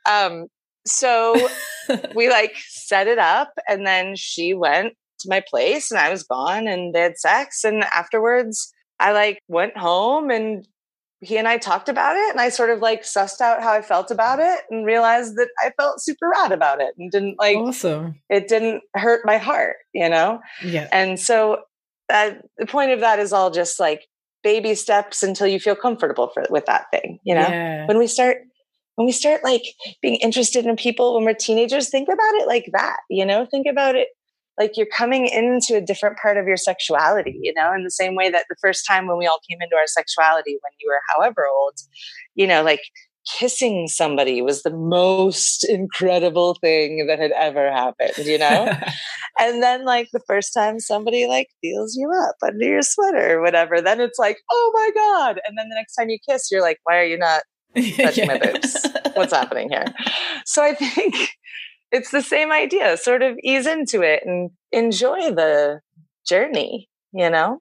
Um, 0.08 0.46
so 0.86 1.48
we 2.14 2.28
like 2.28 2.54
set 2.68 3.06
it 3.06 3.18
up 3.18 3.52
and 3.68 3.86
then 3.86 4.14
she 4.16 4.54
went 4.54 4.94
to 5.20 5.28
my 5.28 5.42
place 5.48 5.90
and 5.90 5.98
I 5.98 6.10
was 6.10 6.22
gone 6.22 6.68
and 6.68 6.94
they 6.94 7.00
had 7.00 7.18
sex. 7.18 7.64
And 7.64 7.82
afterwards, 7.84 8.72
I 8.98 9.12
like 9.12 9.40
went 9.48 9.76
home 9.76 10.30
and 10.30 10.66
he 11.20 11.36
and 11.36 11.46
I 11.46 11.58
talked 11.58 11.88
about 11.88 12.16
it 12.16 12.30
and 12.30 12.40
I 12.40 12.48
sort 12.48 12.70
of 12.70 12.80
like 12.80 13.02
sussed 13.02 13.40
out 13.40 13.62
how 13.62 13.72
I 13.72 13.82
felt 13.82 14.10
about 14.10 14.40
it 14.40 14.60
and 14.70 14.86
realized 14.86 15.36
that 15.36 15.48
I 15.58 15.70
felt 15.76 16.00
super 16.00 16.30
rad 16.30 16.50
about 16.50 16.80
it 16.80 16.94
and 16.98 17.10
didn't 17.10 17.38
like 17.38 17.56
awesome. 17.56 18.18
it 18.30 18.48
didn't 18.48 18.82
hurt 18.94 19.26
my 19.26 19.36
heart, 19.36 19.76
you 19.92 20.08
know? 20.08 20.40
Yeah. 20.64 20.88
And 20.92 21.20
so 21.20 21.62
uh, 22.10 22.32
the 22.56 22.66
point 22.66 22.92
of 22.92 23.00
that 23.00 23.18
is 23.18 23.32
all 23.34 23.50
just 23.50 23.78
like 23.78 24.08
baby 24.42 24.74
steps 24.74 25.22
until 25.22 25.46
you 25.46 25.60
feel 25.60 25.76
comfortable 25.76 26.28
for, 26.32 26.44
with 26.48 26.64
that 26.66 26.86
thing, 26.90 27.18
you 27.22 27.34
know? 27.34 27.40
Yeah. 27.40 27.86
When 27.86 27.98
we 27.98 28.06
start 28.06 28.38
when 28.96 29.06
we 29.06 29.12
start 29.12 29.44
like 29.44 29.62
being 30.02 30.16
interested 30.16 30.64
in 30.64 30.76
people 30.76 31.14
when 31.14 31.24
we're 31.24 31.34
teenagers, 31.34 31.90
think 31.90 32.08
about 32.08 32.34
it 32.34 32.46
like 32.46 32.70
that, 32.72 32.96
you 33.10 33.26
know? 33.26 33.46
Think 33.50 33.66
about 33.70 33.94
it 33.94 34.08
like 34.60 34.76
you're 34.76 34.86
coming 34.94 35.26
into 35.26 35.74
a 35.74 35.80
different 35.80 36.18
part 36.18 36.36
of 36.36 36.46
your 36.46 36.58
sexuality, 36.58 37.40
you 37.42 37.54
know, 37.54 37.72
in 37.72 37.82
the 37.82 37.90
same 37.90 38.14
way 38.14 38.28
that 38.28 38.44
the 38.50 38.56
first 38.60 38.84
time 38.86 39.06
when 39.06 39.16
we 39.16 39.26
all 39.26 39.40
came 39.48 39.58
into 39.62 39.74
our 39.74 39.86
sexuality 39.86 40.58
when 40.60 40.72
you 40.78 40.86
were 40.86 41.00
however 41.16 41.46
old, 41.50 41.78
you 42.34 42.46
know, 42.46 42.62
like 42.62 42.82
kissing 43.38 43.88
somebody 43.88 44.42
was 44.42 44.62
the 44.62 44.76
most 44.76 45.64
incredible 45.64 46.58
thing 46.60 47.06
that 47.06 47.18
had 47.18 47.32
ever 47.32 47.72
happened, 47.72 48.26
you 48.26 48.36
know? 48.36 48.70
and 49.38 49.62
then 49.62 49.86
like 49.86 50.08
the 50.12 50.20
first 50.26 50.52
time 50.52 50.78
somebody 50.78 51.26
like 51.26 51.48
feels 51.62 51.96
you 51.96 52.12
up 52.28 52.36
under 52.42 52.66
your 52.66 52.82
sweater 52.82 53.38
or 53.38 53.42
whatever, 53.42 53.80
then 53.80 53.98
it's 53.98 54.18
like, 54.18 54.36
oh 54.50 54.72
my 54.74 54.90
God. 54.94 55.40
And 55.48 55.56
then 55.56 55.70
the 55.70 55.74
next 55.74 55.94
time 55.94 56.10
you 56.10 56.18
kiss, 56.28 56.50
you're 56.50 56.60
like, 56.60 56.80
why 56.84 56.98
are 56.98 57.04
you 57.04 57.16
not 57.16 57.44
touching 57.74 58.24
yeah. 58.24 58.26
my 58.26 58.38
boobs? 58.38 58.86
What's 59.14 59.32
happening 59.32 59.70
here? 59.70 59.86
So 60.44 60.62
I 60.62 60.74
think 60.74 61.30
it's 61.92 62.10
the 62.10 62.22
same 62.22 62.52
idea. 62.52 62.96
Sort 62.96 63.22
of 63.22 63.36
ease 63.42 63.66
into 63.66 64.02
it 64.02 64.22
and 64.24 64.50
enjoy 64.72 65.32
the 65.32 65.80
journey, 66.26 66.88
you 67.12 67.30
know? 67.30 67.60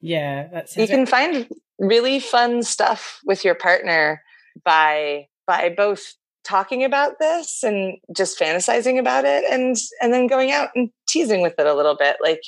Yeah, 0.00 0.48
that's 0.52 0.76
you 0.76 0.86
can 0.86 1.06
find 1.06 1.48
really 1.78 2.20
fun 2.20 2.62
stuff 2.62 3.20
with 3.24 3.44
your 3.44 3.54
partner 3.54 4.22
by 4.64 5.26
by 5.46 5.70
both 5.76 6.14
talking 6.44 6.84
about 6.84 7.18
this 7.18 7.62
and 7.62 7.98
just 8.16 8.38
fantasizing 8.38 8.98
about 8.98 9.24
it 9.24 9.44
and 9.50 9.76
and 10.00 10.12
then 10.12 10.26
going 10.26 10.50
out 10.50 10.70
and 10.74 10.90
teasing 11.08 11.42
with 11.42 11.54
it 11.58 11.66
a 11.66 11.74
little 11.74 11.96
bit 11.96 12.16
like 12.22 12.40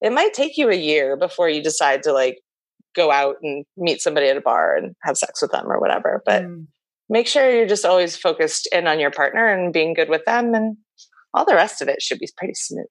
it 0.00 0.12
might 0.12 0.34
take 0.34 0.56
you 0.56 0.68
a 0.68 0.74
year 0.74 1.16
before 1.16 1.48
you 1.48 1.62
decide 1.62 2.02
to 2.02 2.12
like 2.12 2.40
go 2.94 3.10
out 3.12 3.36
and 3.42 3.64
meet 3.76 4.00
somebody 4.00 4.26
at 4.26 4.36
a 4.36 4.40
bar 4.40 4.76
and 4.76 4.94
have 5.02 5.16
sex 5.16 5.40
with 5.40 5.52
them 5.52 5.70
or 5.70 5.78
whatever 5.78 6.22
but 6.24 6.42
mm 6.42 6.66
make 7.10 7.26
sure 7.26 7.50
you're 7.50 7.66
just 7.66 7.84
always 7.84 8.16
focused 8.16 8.68
in 8.72 8.86
on 8.86 9.00
your 9.00 9.10
partner 9.10 9.46
and 9.48 9.72
being 9.72 9.92
good 9.92 10.08
with 10.08 10.24
them 10.24 10.54
and 10.54 10.76
all 11.34 11.44
the 11.44 11.54
rest 11.54 11.82
of 11.82 11.88
it 11.88 12.00
should 12.00 12.18
be 12.18 12.28
pretty 12.36 12.54
smooth. 12.54 12.86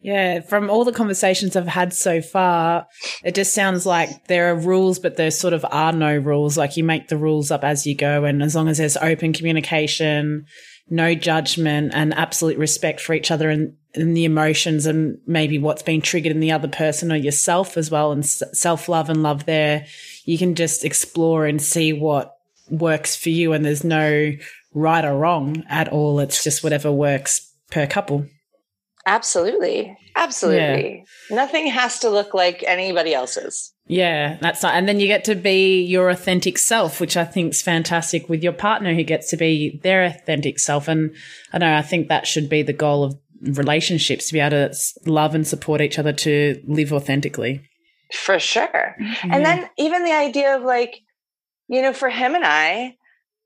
Yeah, 0.00 0.42
from 0.42 0.70
all 0.70 0.84
the 0.84 0.92
conversations 0.92 1.56
I've 1.56 1.66
had 1.66 1.92
so 1.92 2.22
far, 2.22 2.86
it 3.24 3.34
just 3.34 3.52
sounds 3.52 3.84
like 3.84 4.26
there 4.28 4.52
are 4.52 4.56
rules, 4.56 5.00
but 5.00 5.16
there 5.16 5.32
sort 5.32 5.54
of 5.54 5.66
are 5.72 5.92
no 5.92 6.16
rules. 6.16 6.56
Like 6.56 6.76
you 6.76 6.84
make 6.84 7.08
the 7.08 7.16
rules 7.16 7.50
up 7.50 7.64
as 7.64 7.84
you 7.84 7.96
go. 7.96 8.22
And 8.24 8.40
as 8.40 8.54
long 8.54 8.68
as 8.68 8.78
there's 8.78 8.96
open 8.96 9.32
communication, 9.32 10.46
no 10.88 11.16
judgment 11.16 11.92
and 11.94 12.14
absolute 12.14 12.58
respect 12.58 13.00
for 13.00 13.12
each 13.12 13.32
other 13.32 13.50
and, 13.50 13.74
and 13.94 14.16
the 14.16 14.24
emotions 14.24 14.86
and 14.86 15.18
maybe 15.26 15.58
what's 15.58 15.82
been 15.82 16.00
triggered 16.00 16.30
in 16.30 16.40
the 16.40 16.52
other 16.52 16.68
person 16.68 17.10
or 17.10 17.16
yourself 17.16 17.76
as 17.76 17.90
well 17.90 18.12
and 18.12 18.24
self 18.24 18.88
love 18.88 19.10
and 19.10 19.24
love 19.24 19.46
there, 19.46 19.84
you 20.24 20.38
can 20.38 20.54
just 20.54 20.84
explore 20.84 21.44
and 21.44 21.60
see 21.60 21.92
what 21.92 22.37
works 22.70 23.16
for 23.16 23.30
you. 23.30 23.52
And 23.52 23.64
there's 23.64 23.84
no 23.84 24.32
right 24.74 25.04
or 25.04 25.16
wrong 25.16 25.64
at 25.68 25.88
all. 25.88 26.20
It's 26.20 26.44
just 26.44 26.62
whatever 26.62 26.92
works 26.92 27.52
per 27.70 27.86
couple. 27.86 28.26
Absolutely. 29.06 29.96
Absolutely. 30.16 31.04
Yeah. 31.30 31.36
Nothing 31.36 31.68
has 31.68 32.00
to 32.00 32.10
look 32.10 32.34
like 32.34 32.62
anybody 32.66 33.14
else's. 33.14 33.72
Yeah, 33.86 34.36
that's 34.42 34.62
not, 34.62 34.74
and 34.74 34.86
then 34.86 35.00
you 35.00 35.06
get 35.06 35.24
to 35.24 35.34
be 35.34 35.82
your 35.82 36.10
authentic 36.10 36.58
self, 36.58 37.00
which 37.00 37.16
I 37.16 37.24
think 37.24 37.54
is 37.54 37.62
fantastic 37.62 38.28
with 38.28 38.42
your 38.42 38.52
partner 38.52 38.92
who 38.92 39.02
gets 39.02 39.30
to 39.30 39.38
be 39.38 39.80
their 39.82 40.04
authentic 40.04 40.58
self. 40.58 40.88
And 40.88 41.14
I 41.54 41.58
know 41.58 41.74
I 41.74 41.80
think 41.80 42.08
that 42.08 42.26
should 42.26 42.50
be 42.50 42.62
the 42.62 42.74
goal 42.74 43.02
of 43.02 43.18
relationships 43.40 44.26
to 44.26 44.34
be 44.34 44.40
able 44.40 44.50
to 44.50 44.74
love 45.06 45.34
and 45.34 45.46
support 45.46 45.80
each 45.80 45.98
other 45.98 46.12
to 46.12 46.62
live 46.66 46.92
authentically. 46.92 47.62
For 48.12 48.38
sure. 48.38 48.94
Mm-hmm. 49.00 49.32
And 49.32 49.44
then 49.46 49.70
even 49.78 50.04
the 50.04 50.12
idea 50.12 50.54
of 50.54 50.64
like, 50.64 51.00
you 51.68 51.82
know, 51.82 51.92
for 51.92 52.08
him 52.08 52.34
and 52.34 52.44
I, 52.44 52.96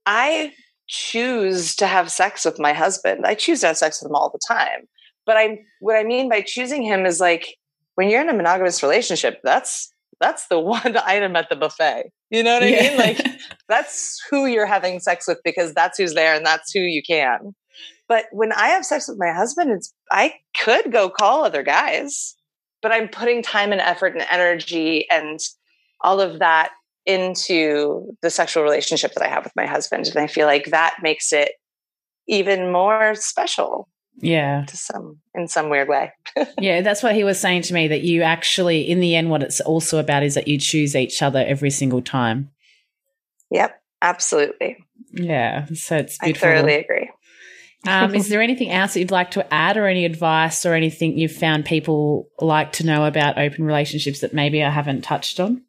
I 0.07 0.53
choose 0.89 1.75
to 1.77 1.87
have 1.87 2.11
sex 2.11 2.45
with 2.45 2.59
my 2.59 2.73
husband. 2.73 3.25
I 3.27 3.35
choose 3.35 3.61
to 3.61 3.69
have 3.69 3.77
sex 3.77 4.03
with 4.03 4.11
him 4.11 4.17
all 4.17 4.31
the 4.31 4.41
time. 4.47 4.89
But 5.25 5.37
I 5.37 5.61
what 5.81 5.97
I 5.97 6.05
mean 6.05 6.29
by 6.29 6.41
choosing 6.41 6.83
him 6.83 7.07
is 7.07 7.21
like 7.21 7.57
when 7.95 8.09
you're 8.09 8.23
in 8.23 8.29
a 8.29 8.35
monogamous 8.35 8.83
relationship, 8.83 9.41
that's 9.43 9.93
that's 10.21 10.49
the 10.49 10.59
one 10.61 10.97
item 11.05 11.37
at 11.37 11.49
the 11.49 11.57
buffet. 11.57 12.13
You 12.31 12.43
know 12.43 12.55
what 12.55 12.63
I 12.63 12.67
yeah. 12.67 12.81
mean? 12.83 12.97
Like 12.99 13.27
that's 13.69 14.21
who 14.31 14.47
you're 14.47 14.67
having 14.67 15.01
sex 15.01 15.29
with 15.29 15.39
because 15.45 15.75
that's 15.75 15.99
who's 15.99 16.15
there 16.15 16.35
and 16.35 16.45
that's 16.45 16.73
who 16.73 16.81
you 16.81 17.03
can. 17.03 17.55
But 18.09 18.27
when 18.33 18.53
I 18.53 18.69
have 18.69 18.85
sex 18.85 19.09
with 19.09 19.19
my 19.19 19.33
husband, 19.33 19.71
it's 19.71 19.95
I 20.11 20.35
could 20.59 20.93
go 20.93 21.09
call 21.09 21.45
other 21.45 21.63
guys, 21.63 22.35
but 22.83 22.93
I'm 22.93 23.09
putting 23.09 23.43
time 23.43 23.73
and 23.73 23.81
effort 23.81 24.15
and 24.15 24.27
energy 24.31 25.09
and 25.11 25.39
all 26.01 26.21
of 26.21 26.41
that 26.41 26.73
into 27.07 28.15
the 28.23 28.31
sexual 28.31 28.63
relationship 28.63 29.15
that 29.15 29.25
I 29.25 29.29
have 29.29 29.45
with 29.45 29.57
my 29.57 29.67
husband. 29.67 30.07
And 30.07 30.19
I 30.19 30.27
feel 30.27 30.47
like 30.47 30.67
that 30.67 30.97
makes 31.03 31.33
it 31.33 31.53
even 32.29 32.71
more 32.71 33.15
special. 33.15 33.89
Yeah. 34.19 34.65
To 34.67 34.77
some 34.77 35.19
in 35.35 35.49
some 35.49 35.71
weird 35.71 35.89
way. 35.89 36.13
yeah, 36.59 36.83
that's 36.83 37.03
what 37.03 37.15
he 37.15 37.25
was 37.25 37.41
saying 37.41 37.63
to 37.63 37.75
me 37.75 37.89
that 37.89 38.03
you 38.03 38.23
actually 38.23 38.83
in 38.83 39.01
the 39.01 39.17
end 39.17 39.31
what 39.31 39.43
it's 39.43 39.61
also 39.61 39.99
about 39.99 40.23
is 40.23 40.35
that 40.35 40.49
you 40.49 40.59
choose 40.59 40.95
each 40.95 41.23
other 41.23 41.43
every 41.45 41.71
single 41.71 42.03
time. 42.03 42.51
Yep, 43.51 43.81
absolutely. 44.03 44.85
Yeah. 45.13 45.67
So 45.75 45.97
it's 45.97 46.19
beautiful. 46.19 46.49
I 46.49 46.53
thoroughly 46.53 46.75
agree. 46.75 47.11
um, 47.87 48.15
is 48.15 48.29
there 48.31 48.43
anything 48.43 48.71
else 48.71 48.95
that 48.95 49.01
you'd 49.01 49.11
like 49.11 49.31
to 49.33 49.53
add 49.53 49.79
or 49.79 49.87
any 49.87 50.05
advice 50.05 50.67
or 50.67 50.75
anything 50.75 51.19
you've 51.19 51.33
found 51.33 51.65
people 51.65 52.29
like 52.39 52.73
to 52.73 52.87
know 52.87 53.07
about 53.07 53.39
open 53.39 53.65
relationships 53.65 54.21
that 54.21 54.35
maybe 54.35 54.63
I 54.63 54.71
haven't 54.71 55.03
touched 55.03 55.41
on? 55.41 55.63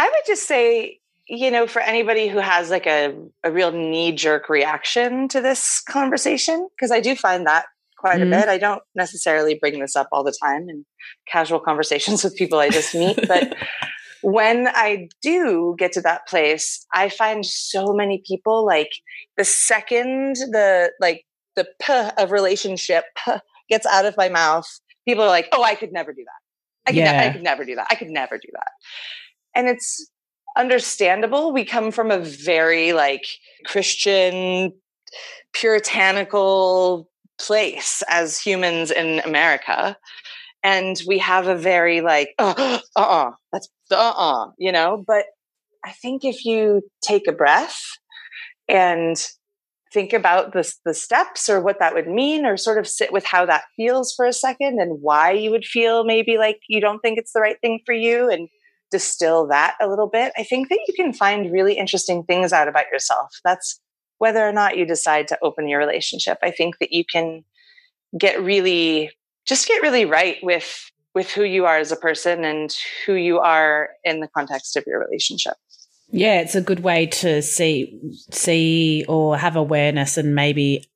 I 0.00 0.04
would 0.04 0.26
just 0.26 0.48
say, 0.48 0.98
you 1.28 1.50
know, 1.50 1.66
for 1.66 1.80
anybody 1.80 2.26
who 2.26 2.38
has 2.38 2.70
like 2.70 2.86
a, 2.86 3.14
a 3.44 3.52
real 3.52 3.70
knee 3.70 4.12
jerk 4.12 4.48
reaction 4.48 5.28
to 5.28 5.42
this 5.42 5.82
conversation, 5.82 6.66
because 6.74 6.90
I 6.90 7.00
do 7.00 7.14
find 7.14 7.46
that 7.46 7.66
quite 7.98 8.16
mm. 8.18 8.22
a 8.22 8.24
mm-hmm. 8.24 8.30
bit. 8.30 8.48
I 8.48 8.56
don't 8.56 8.82
necessarily 8.94 9.58
bring 9.60 9.78
this 9.78 9.94
up 9.94 10.08
all 10.10 10.24
the 10.24 10.34
time 10.42 10.70
in 10.70 10.86
casual 11.28 11.60
conversations 11.60 12.24
with 12.24 12.34
people 12.34 12.58
I 12.58 12.70
just 12.70 12.94
meet, 12.94 13.28
but 13.28 13.54
when 14.22 14.68
I 14.68 15.08
do 15.20 15.76
get 15.78 15.92
to 15.92 16.00
that 16.00 16.26
place, 16.26 16.86
I 16.94 17.10
find 17.10 17.44
so 17.44 17.92
many 17.92 18.22
people 18.26 18.64
like 18.64 18.92
the 19.36 19.44
second 19.44 20.36
the 20.36 20.92
like 20.98 21.26
the 21.56 21.66
p 21.78 21.92
of 22.16 22.32
relationship 22.32 23.04
gets 23.68 23.84
out 23.84 24.06
of 24.06 24.16
my 24.16 24.30
mouth, 24.30 24.66
people 25.06 25.24
are 25.24 25.28
like, 25.28 25.50
"Oh, 25.52 25.62
I 25.62 25.74
could 25.74 25.92
never 25.92 26.14
do 26.14 26.24
that. 26.24 26.88
I 26.88 26.92
could, 26.92 26.96
yeah. 26.96 27.12
ne- 27.12 27.28
I 27.28 27.32
could 27.32 27.42
never 27.42 27.66
do 27.66 27.74
that. 27.74 27.86
I 27.90 27.96
could 27.96 28.08
never 28.08 28.38
do 28.38 28.48
that." 28.54 28.72
And 29.54 29.68
it's 29.68 30.10
understandable. 30.56 31.52
We 31.52 31.64
come 31.64 31.90
from 31.90 32.10
a 32.10 32.18
very 32.18 32.92
like 32.92 33.26
Christian, 33.66 34.72
puritanical 35.54 37.08
place 37.40 38.02
as 38.08 38.38
humans 38.40 38.90
in 38.90 39.20
America. 39.24 39.96
And 40.62 41.00
we 41.06 41.18
have 41.18 41.46
a 41.46 41.56
very 41.56 42.00
like, 42.02 42.34
uh 42.38 42.80
uh, 42.96 43.30
that's 43.52 43.68
uh 43.90 44.14
uh, 44.16 44.50
you 44.58 44.72
know. 44.72 45.02
But 45.06 45.24
I 45.84 45.92
think 45.92 46.24
if 46.24 46.44
you 46.44 46.82
take 47.02 47.26
a 47.26 47.32
breath 47.32 47.80
and 48.68 49.16
think 49.92 50.12
about 50.12 50.52
the, 50.52 50.72
the 50.84 50.94
steps 50.94 51.48
or 51.48 51.60
what 51.60 51.78
that 51.80 51.94
would 51.94 52.06
mean, 52.06 52.46
or 52.46 52.56
sort 52.56 52.78
of 52.78 52.86
sit 52.86 53.12
with 53.12 53.24
how 53.24 53.46
that 53.46 53.64
feels 53.76 54.12
for 54.14 54.26
a 54.26 54.32
second 54.32 54.80
and 54.80 55.00
why 55.00 55.32
you 55.32 55.50
would 55.50 55.64
feel 55.64 56.04
maybe 56.04 56.38
like 56.38 56.60
you 56.68 56.80
don't 56.80 57.00
think 57.00 57.18
it's 57.18 57.32
the 57.32 57.40
right 57.40 57.56
thing 57.60 57.80
for 57.86 57.94
you, 57.94 58.28
and 58.28 58.48
distill 58.90 59.46
that 59.48 59.76
a 59.80 59.88
little 59.88 60.08
bit, 60.08 60.32
I 60.36 60.42
think 60.42 60.68
that 60.68 60.80
you 60.86 60.94
can 60.94 61.12
find 61.12 61.52
really 61.52 61.74
interesting 61.74 62.24
things 62.24 62.52
out 62.52 62.68
about 62.68 62.90
yourself. 62.92 63.28
That's 63.44 63.80
whether 64.18 64.46
or 64.46 64.52
not 64.52 64.76
you 64.76 64.84
decide 64.84 65.28
to 65.28 65.38
open 65.42 65.68
your 65.68 65.78
relationship. 65.78 66.38
I 66.42 66.50
think 66.50 66.78
that 66.78 66.92
you 66.92 67.04
can 67.04 67.44
get 68.18 68.42
really 68.42 69.10
just 69.46 69.66
get 69.66 69.82
really 69.82 70.04
right 70.04 70.36
with 70.42 70.90
with 71.14 71.30
who 71.30 71.42
you 71.42 71.66
are 71.66 71.78
as 71.78 71.90
a 71.90 71.96
person 71.96 72.44
and 72.44 72.74
who 73.04 73.14
you 73.14 73.40
are 73.40 73.90
in 74.04 74.20
the 74.20 74.28
context 74.28 74.76
of 74.76 74.84
your 74.86 75.00
relationship. 75.00 75.54
Yeah, 76.12 76.40
it's 76.40 76.54
a 76.54 76.60
good 76.60 76.80
way 76.80 77.06
to 77.06 77.42
see 77.42 77.98
see 78.30 79.04
or 79.08 79.36
have 79.36 79.56
awareness 79.56 80.16
and 80.16 80.34
maybe 80.34 80.90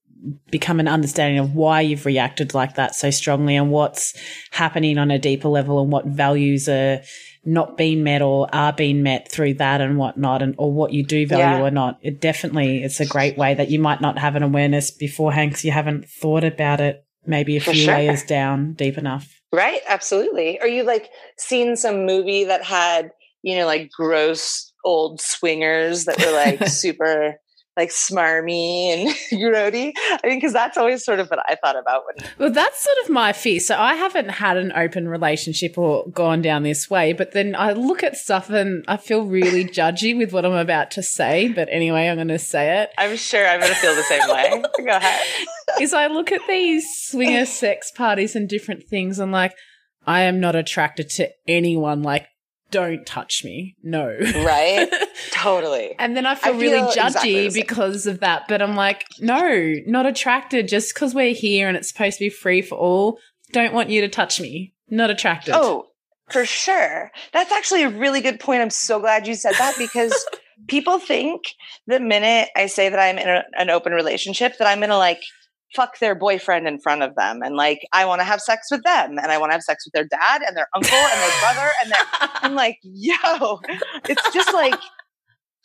become 0.50 0.80
an 0.80 0.88
understanding 0.88 1.38
of 1.38 1.54
why 1.54 1.80
you've 1.80 2.06
reacted 2.06 2.54
like 2.54 2.76
that 2.76 2.94
so 2.94 3.10
strongly 3.10 3.56
and 3.56 3.70
what's 3.70 4.14
happening 4.52 4.98
on 4.98 5.10
a 5.10 5.18
deeper 5.18 5.48
level 5.48 5.82
and 5.82 5.92
what 5.92 6.06
values 6.06 6.68
are 6.68 7.02
not 7.44 7.76
being 7.76 8.02
met 8.02 8.22
or 8.22 8.48
are 8.52 8.72
being 8.72 9.02
met 9.02 9.30
through 9.30 9.54
that 9.54 9.80
and 9.80 9.98
whatnot 9.98 10.42
and 10.42 10.54
or 10.58 10.72
what 10.72 10.92
you 10.92 11.04
do 11.04 11.26
value 11.26 11.62
yeah. 11.62 11.62
or 11.62 11.70
not. 11.70 11.98
It 12.02 12.20
definitely 12.20 12.82
it's 12.82 13.00
a 13.00 13.06
great 13.06 13.36
way 13.36 13.54
that 13.54 13.70
you 13.70 13.78
might 13.78 14.00
not 14.00 14.18
have 14.18 14.36
an 14.36 14.42
awareness 14.42 14.90
beforehand 14.90 15.50
because 15.50 15.64
you 15.64 15.70
haven't 15.70 16.08
thought 16.08 16.44
about 16.44 16.80
it 16.80 17.04
maybe 17.26 17.56
a 17.56 17.60
For 17.60 17.72
few 17.72 17.84
sure. 17.84 17.94
layers 17.94 18.22
down 18.22 18.74
deep 18.74 18.98
enough. 18.98 19.40
Right, 19.52 19.80
absolutely. 19.88 20.60
Or 20.60 20.66
you 20.66 20.82
like 20.82 21.10
seen 21.38 21.76
some 21.76 22.06
movie 22.06 22.44
that 22.44 22.64
had, 22.64 23.10
you 23.42 23.56
know, 23.56 23.66
like 23.66 23.90
gross 23.90 24.72
old 24.84 25.20
swingers 25.20 26.04
that 26.04 26.18
were 26.18 26.32
like 26.32 26.68
super 26.68 27.38
like 27.76 27.90
smarmy 27.90 28.88
and 28.88 29.08
grody. 29.32 29.92
I 29.96 30.20
mean, 30.24 30.36
because 30.38 30.52
that's 30.52 30.76
always 30.76 31.04
sort 31.04 31.20
of 31.20 31.28
what 31.28 31.40
I 31.48 31.56
thought 31.56 31.76
about 31.76 32.02
when. 32.06 32.30
Well, 32.38 32.50
that's 32.50 32.82
sort 32.82 32.96
of 33.04 33.10
my 33.10 33.32
fear. 33.32 33.60
So 33.60 33.76
I 33.76 33.94
haven't 33.94 34.30
had 34.30 34.56
an 34.56 34.72
open 34.74 35.08
relationship 35.08 35.76
or 35.76 36.08
gone 36.10 36.42
down 36.42 36.62
this 36.62 36.88
way, 36.88 37.12
but 37.12 37.32
then 37.32 37.54
I 37.56 37.72
look 37.72 38.02
at 38.02 38.16
stuff 38.16 38.50
and 38.50 38.84
I 38.86 38.96
feel 38.96 39.24
really 39.24 39.64
judgy 39.64 40.16
with 40.16 40.32
what 40.32 40.44
I'm 40.44 40.52
about 40.52 40.90
to 40.92 41.02
say. 41.02 41.48
But 41.48 41.68
anyway, 41.70 42.08
I'm 42.08 42.16
going 42.16 42.28
to 42.28 42.38
say 42.38 42.82
it. 42.82 42.90
I'm 42.96 43.16
sure 43.16 43.46
I'm 43.46 43.60
going 43.60 43.72
to 43.72 43.78
feel 43.78 43.94
the 43.94 44.02
same 44.02 44.28
way. 44.28 44.62
Go 44.78 44.96
ahead. 44.96 45.26
Is 45.80 45.92
I 45.92 46.06
look 46.06 46.30
at 46.30 46.42
these 46.46 46.86
swinger 46.96 47.46
sex 47.46 47.90
parties 47.90 48.36
and 48.36 48.48
different 48.48 48.84
things 48.84 49.18
and 49.18 49.32
like, 49.32 49.52
I 50.06 50.22
am 50.22 50.38
not 50.38 50.54
attracted 50.54 51.08
to 51.10 51.30
anyone 51.48 52.02
like 52.02 52.26
don't 52.74 53.06
touch 53.06 53.44
me. 53.44 53.76
No. 53.84 54.08
Right? 54.08 54.92
totally. 55.30 55.94
And 55.96 56.16
then 56.16 56.26
I 56.26 56.34
feel, 56.34 56.56
I 56.56 56.58
feel 56.58 56.72
really 56.72 56.92
judgy 56.92 57.06
exactly 57.06 57.50
because 57.50 58.08
of 58.08 58.18
that. 58.18 58.48
But 58.48 58.60
I'm 58.60 58.74
like, 58.74 59.06
no, 59.20 59.74
not 59.86 60.06
attracted 60.06 60.66
just 60.66 60.92
because 60.92 61.14
we're 61.14 61.34
here 61.34 61.68
and 61.68 61.76
it's 61.76 61.86
supposed 61.86 62.18
to 62.18 62.24
be 62.24 62.30
free 62.30 62.62
for 62.62 62.74
all. 62.74 63.20
Don't 63.52 63.72
want 63.72 63.90
you 63.90 64.00
to 64.00 64.08
touch 64.08 64.40
me. 64.40 64.74
Not 64.90 65.10
attracted. 65.10 65.54
Oh, 65.56 65.86
for 66.30 66.44
sure. 66.44 67.12
That's 67.32 67.52
actually 67.52 67.84
a 67.84 67.90
really 67.90 68.20
good 68.20 68.40
point. 68.40 68.60
I'm 68.60 68.70
so 68.70 68.98
glad 68.98 69.28
you 69.28 69.36
said 69.36 69.54
that 69.56 69.76
because 69.78 70.12
people 70.66 70.98
think 70.98 71.42
the 71.86 72.00
minute 72.00 72.48
I 72.56 72.66
say 72.66 72.88
that 72.88 72.98
I'm 72.98 73.18
in 73.18 73.28
a, 73.28 73.44
an 73.56 73.70
open 73.70 73.92
relationship 73.92 74.58
that 74.58 74.66
I'm 74.66 74.80
going 74.80 74.90
to 74.90 74.98
like 74.98 75.22
fuck 75.74 75.98
their 75.98 76.14
boyfriend 76.14 76.68
in 76.68 76.78
front 76.80 77.02
of 77.02 77.14
them 77.16 77.42
and 77.42 77.56
like 77.56 77.80
I 77.92 78.04
want 78.04 78.20
to 78.20 78.24
have 78.24 78.40
sex 78.40 78.68
with 78.70 78.82
them 78.84 79.18
and 79.18 79.32
I 79.32 79.38
want 79.38 79.50
to 79.50 79.54
have 79.54 79.62
sex 79.62 79.84
with 79.86 79.92
their 79.92 80.06
dad 80.06 80.42
and 80.46 80.56
their 80.56 80.68
uncle 80.74 80.96
and 80.96 81.20
their 81.20 81.40
brother 81.40 81.70
and 81.82 81.92
their 81.92 81.98
I'm 82.42 82.54
like, 82.54 82.78
yo, 82.82 83.60
it's 84.08 84.32
just 84.32 84.52
like 84.52 84.74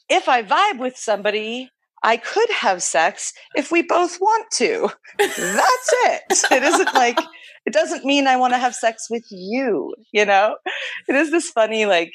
if 0.10 0.28
I 0.28 0.44
vibe 0.44 0.80
with 0.80 0.98
somebody, 0.98 1.70
I 2.04 2.18
could 2.18 2.50
have 2.50 2.82
sex 2.82 3.34
if 3.56 3.72
we 3.72 3.82
both 3.82 4.18
want 4.20 4.48
to. 4.54 4.90
That's 5.18 5.94
it. 6.06 6.22
It 6.52 6.64
isn't 6.64 6.94
like 6.94 7.20
it 7.66 7.74
doesn't 7.74 8.06
mean 8.06 8.26
I 8.26 8.38
want 8.38 8.54
to 8.54 8.58
have 8.58 8.74
sex 8.74 9.08
with 9.10 9.26
you, 9.30 9.94
you 10.12 10.26
know? 10.26 10.56
It 11.08 11.16
is 11.16 11.32
this 11.32 11.50
funny 11.50 11.86
like 11.86 12.12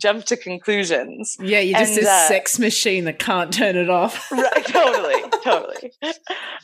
jump 0.00 0.24
to 0.26 0.36
conclusions. 0.36 1.36
Yeah, 1.40 1.60
you're 1.60 1.78
just 1.78 1.98
and, 1.98 2.06
a 2.06 2.10
uh, 2.10 2.28
sex 2.28 2.58
machine 2.58 3.04
that 3.04 3.18
can't 3.18 3.52
turn 3.52 3.76
it 3.76 3.90
off. 3.90 4.30
right, 4.32 4.64
totally, 4.66 5.30
totally. 5.44 5.92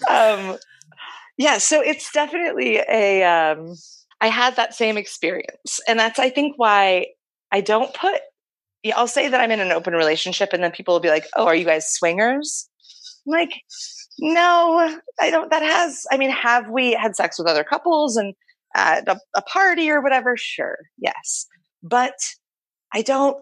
Um, 0.08 0.58
yeah, 1.38 1.58
so 1.58 1.80
it's 1.80 2.10
definitely 2.12 2.76
a. 2.76 3.24
Um, 3.24 3.74
I 4.20 4.28
had 4.28 4.56
that 4.56 4.74
same 4.74 4.96
experience, 4.96 5.80
and 5.88 5.98
that's 5.98 6.18
I 6.18 6.30
think 6.30 6.54
why 6.56 7.06
I 7.50 7.60
don't 7.60 7.92
put. 7.94 8.20
Yeah, 8.82 8.96
I'll 8.96 9.06
say 9.06 9.28
that 9.28 9.40
I'm 9.40 9.50
in 9.50 9.60
an 9.60 9.72
open 9.72 9.94
relationship, 9.94 10.52
and 10.52 10.62
then 10.62 10.72
people 10.72 10.94
will 10.94 11.00
be 11.00 11.10
like, 11.10 11.26
"Oh, 11.36 11.46
are 11.46 11.54
you 11.54 11.64
guys 11.64 11.92
swingers?" 11.92 12.68
I'm 13.26 13.32
like, 13.32 13.52
no, 14.18 14.98
I 15.20 15.30
don't. 15.30 15.50
That 15.50 15.62
has, 15.62 16.04
I 16.10 16.16
mean, 16.16 16.30
have 16.30 16.68
we 16.68 16.92
had 16.92 17.16
sex 17.16 17.38
with 17.38 17.48
other 17.48 17.64
couples 17.64 18.16
and 18.16 18.34
at 18.74 19.08
a, 19.08 19.18
a 19.36 19.42
party 19.42 19.90
or 19.90 20.02
whatever? 20.02 20.36
Sure, 20.36 20.78
yes. 20.98 21.46
But 21.82 22.14
I 22.92 23.02
don't 23.02 23.36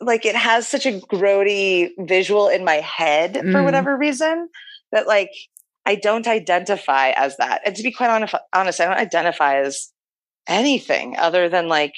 like 0.00 0.26
it 0.26 0.34
has 0.34 0.66
such 0.66 0.86
a 0.86 0.92
grody 0.92 1.90
visual 1.98 2.48
in 2.48 2.64
my 2.64 2.76
head 2.76 3.34
for 3.36 3.42
Mm. 3.42 3.64
whatever 3.64 3.96
reason 3.96 4.48
that 4.90 5.06
like 5.06 5.30
I 5.84 5.96
don't 5.96 6.26
identify 6.28 7.10
as 7.10 7.36
that. 7.38 7.62
And 7.66 7.74
to 7.76 7.82
be 7.82 7.90
quite 7.92 8.10
honest, 8.10 8.34
honest, 8.52 8.80
I 8.80 8.84
don't 8.86 8.96
identify 8.96 9.56
as 9.60 9.92
anything 10.46 11.16
other 11.18 11.48
than 11.48 11.68
like 11.68 11.94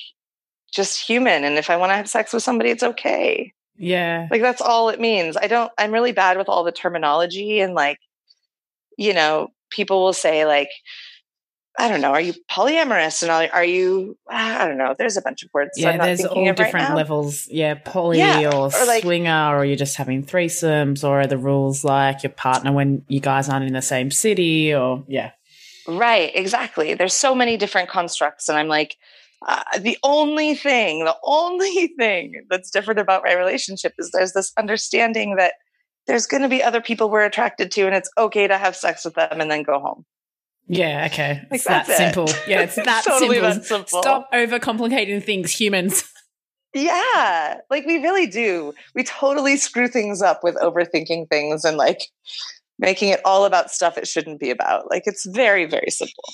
just 0.73 1.07
human. 1.07 1.45
And 1.45 1.57
if 1.57 1.71
I 1.71 1.77
want 1.77 1.91
to 1.91 1.97
have 1.97 2.09
sex 2.09 2.33
with 2.33 2.43
somebody, 2.43 2.71
it's 2.71 2.83
okay. 2.83 3.53
Yeah. 3.77 4.27
Like 4.31 4.43
that's 4.43 4.61
all 4.63 4.89
it 4.89 5.01
means. 5.01 5.37
I 5.37 5.47
don't, 5.49 5.71
I'm 5.79 5.93
really 5.93 6.13
bad 6.13 6.39
with 6.39 6.49
all 6.49 6.65
the 6.65 6.73
terminology 6.73 7.61
and 7.61 7.75
like, 7.75 7.99
you 8.97 9.13
know, 9.13 9.49
people 9.71 10.03
will 10.03 10.13
say 10.13 10.47
like, 10.47 10.71
I 11.77 11.89
don't 11.89 12.01
know, 12.01 12.13
are 12.13 12.21
you 12.21 12.35
polyamorous 12.49 13.23
and 13.23 13.33
are, 13.33 13.49
are 13.53 13.65
you, 13.65 14.17
I 14.29 14.67
don't 14.69 14.79
know, 14.79 14.95
there's 14.97 15.17
a 15.17 15.23
bunch 15.23 15.43
of 15.43 15.51
words. 15.53 15.73
Yeah, 15.77 15.91
I'm 15.91 15.99
not 15.99 16.05
there's 16.05 16.21
thinking 16.21 16.37
all 16.45 16.51
of 16.51 16.59
right 16.59 16.67
different 16.67 16.89
now. 16.91 16.97
levels. 16.97 17.49
Yeah, 17.51 17.75
poly 17.75 18.19
Yeah, 18.19 18.47
or, 18.47 18.67
or 18.73 18.87
like- 18.87 19.03
swinger, 19.03 19.57
or 19.57 19.65
you're 19.65 19.75
just 19.77 19.97
having 19.97 20.25
threesomes, 20.25 21.03
or 21.03 21.23
are 21.23 21.27
the 21.27 21.37
rules 21.39 21.83
like 21.83 22.23
your 22.23 22.31
partner 22.31 22.71
when 22.71 23.05
you 23.09 23.19
guys 23.19 23.49
aren't 23.49 23.67
in 23.67 23.73
the 23.73 23.83
same 23.83 24.13
city, 24.13 24.73
or 24.73 25.03
yeah. 25.09 25.33
Right, 25.89 26.31
exactly. 26.35 26.95
There's 26.95 27.13
so 27.13 27.35
many 27.35 27.57
different 27.57 27.89
constructs, 27.89 28.49
and 28.49 28.57
I'm 28.57 28.69
like, 28.69 28.97
uh, 29.47 29.63
the 29.81 29.99
only 30.05 30.55
thing, 30.55 31.05
the 31.05 31.17
only 31.25 31.89
thing 31.99 32.47
that's 32.49 32.71
different 32.71 33.01
about 33.01 33.23
my 33.25 33.35
relationship 33.35 33.95
is 33.99 34.11
there's 34.13 34.33
this 34.33 34.53
understanding 34.57 35.37
that 35.37 35.55
there's 36.07 36.27
going 36.27 36.43
to 36.43 36.49
be 36.49 36.63
other 36.63 36.81
people 36.81 37.11
we're 37.11 37.25
attracted 37.25 37.71
to, 37.73 37.83
and 37.87 37.95
it's 37.97 38.11
okay 38.17 38.47
to 38.47 38.57
have 38.57 38.77
sex 38.77 39.05
with 39.05 39.15
them 39.15 39.41
and 39.41 39.51
then 39.51 39.63
go 39.65 39.81
home. 39.81 40.05
Yeah, 40.67 41.09
okay. 41.13 41.41
Like, 41.51 41.59
it's 41.59 41.65
that 41.65 41.89
it. 41.89 41.97
simple. 41.97 42.29
Yeah, 42.49 42.63
it's 42.63 42.75
that 42.85 43.05
totally 43.05 43.39
simple. 43.41 43.63
simple. 43.63 44.03
Stop 44.03 44.33
overcomplicating 44.33 45.23
things, 45.23 45.51
humans. 45.53 46.05
Yeah, 46.77 47.59
like 47.71 47.87
we 47.87 47.99
really 47.99 48.27
do. 48.27 48.73
We 48.97 49.05
totally 49.05 49.57
screw 49.59 49.87
things 49.87 50.21
up 50.21 50.41
with 50.43 50.57
overthinking 50.57 51.29
things 51.31 51.65
and 51.65 51.77
like 51.77 52.01
making 52.81 53.11
it 53.11 53.21
all 53.25 53.45
about 53.45 53.71
stuff 53.71 53.97
it 53.97 54.09
shouldn't 54.09 54.41
be 54.41 54.51
about. 54.51 54.91
Like 54.91 55.05
it's 55.07 55.25
very, 55.25 55.67
very 55.67 55.91
simple. 55.91 56.25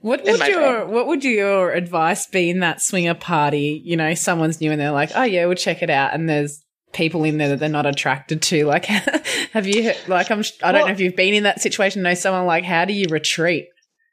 What 0.00 0.24
would 0.24 0.40
your 0.48 0.86
what 0.86 1.06
would 1.06 1.22
your 1.22 1.72
advice 1.72 2.26
be 2.26 2.48
in 2.48 2.60
that 2.60 2.80
swinger 2.80 3.12
party? 3.12 3.82
You 3.84 3.98
know, 3.98 4.14
someone's 4.14 4.58
new 4.58 4.72
and 4.72 4.80
they're 4.80 4.90
like, 4.90 5.10
"Oh 5.14 5.24
yeah, 5.24 5.44
we'll 5.44 5.54
check 5.54 5.82
it 5.82 5.90
out," 5.90 6.14
and 6.14 6.26
there's 6.26 6.64
people 6.94 7.22
in 7.24 7.36
there 7.36 7.50
that 7.50 7.58
they're 7.58 7.68
not 7.68 7.84
attracted 7.84 8.40
to. 8.40 8.64
Like, 8.64 8.86
have 9.52 9.66
you 9.66 9.92
like 10.08 10.30
I'm 10.30 10.42
I 10.62 10.72
don't 10.72 10.80
Well- 10.80 10.86
know 10.86 10.92
if 10.92 11.00
you've 11.00 11.14
been 11.14 11.34
in 11.34 11.42
that 11.42 11.60
situation. 11.60 12.00
Know 12.00 12.14
someone 12.14 12.46
like 12.46 12.64
how 12.64 12.86
do 12.86 12.94
you 12.94 13.04
retreat? 13.10 13.68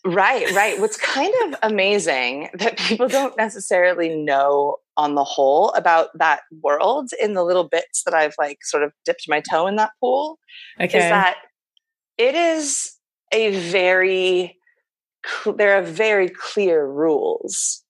Right, 0.06 0.50
right. 0.52 0.80
What's 0.80 0.98
kind 0.98 1.34
of 1.46 1.60
amazing 1.64 2.50
that 2.54 2.78
people 2.78 3.08
don't 3.08 3.36
necessarily 3.38 4.16
know 4.16 4.78
on 4.96 5.16
the 5.16 5.24
whole 5.24 5.70
about 5.72 6.10
that 6.18 6.42
world 6.62 7.10
in 7.22 7.34
the 7.34 7.44
little 7.44 7.68
bits 7.68 8.04
that 8.04 8.14
I've 8.14 8.36
like 8.40 8.60
sort 8.64 8.84
of 8.84 8.92
dipped 9.06 9.26
my 9.28 9.42
toe 9.42 9.68
in 9.68 9.76
that 9.76 9.92
pool 10.00 10.40
Okay, 10.80 10.98
is 10.98 11.04
that 11.10 11.38
it 12.18 12.36
is 12.36 12.94
a 13.32 13.58
very 13.70 14.58
there 15.58 15.78
are 15.78 15.84
very 15.84 16.30
clear 16.30 16.88
rules. 16.88 17.84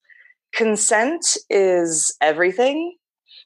Consent 0.54 1.38
is 1.50 2.16
everything. 2.22 2.96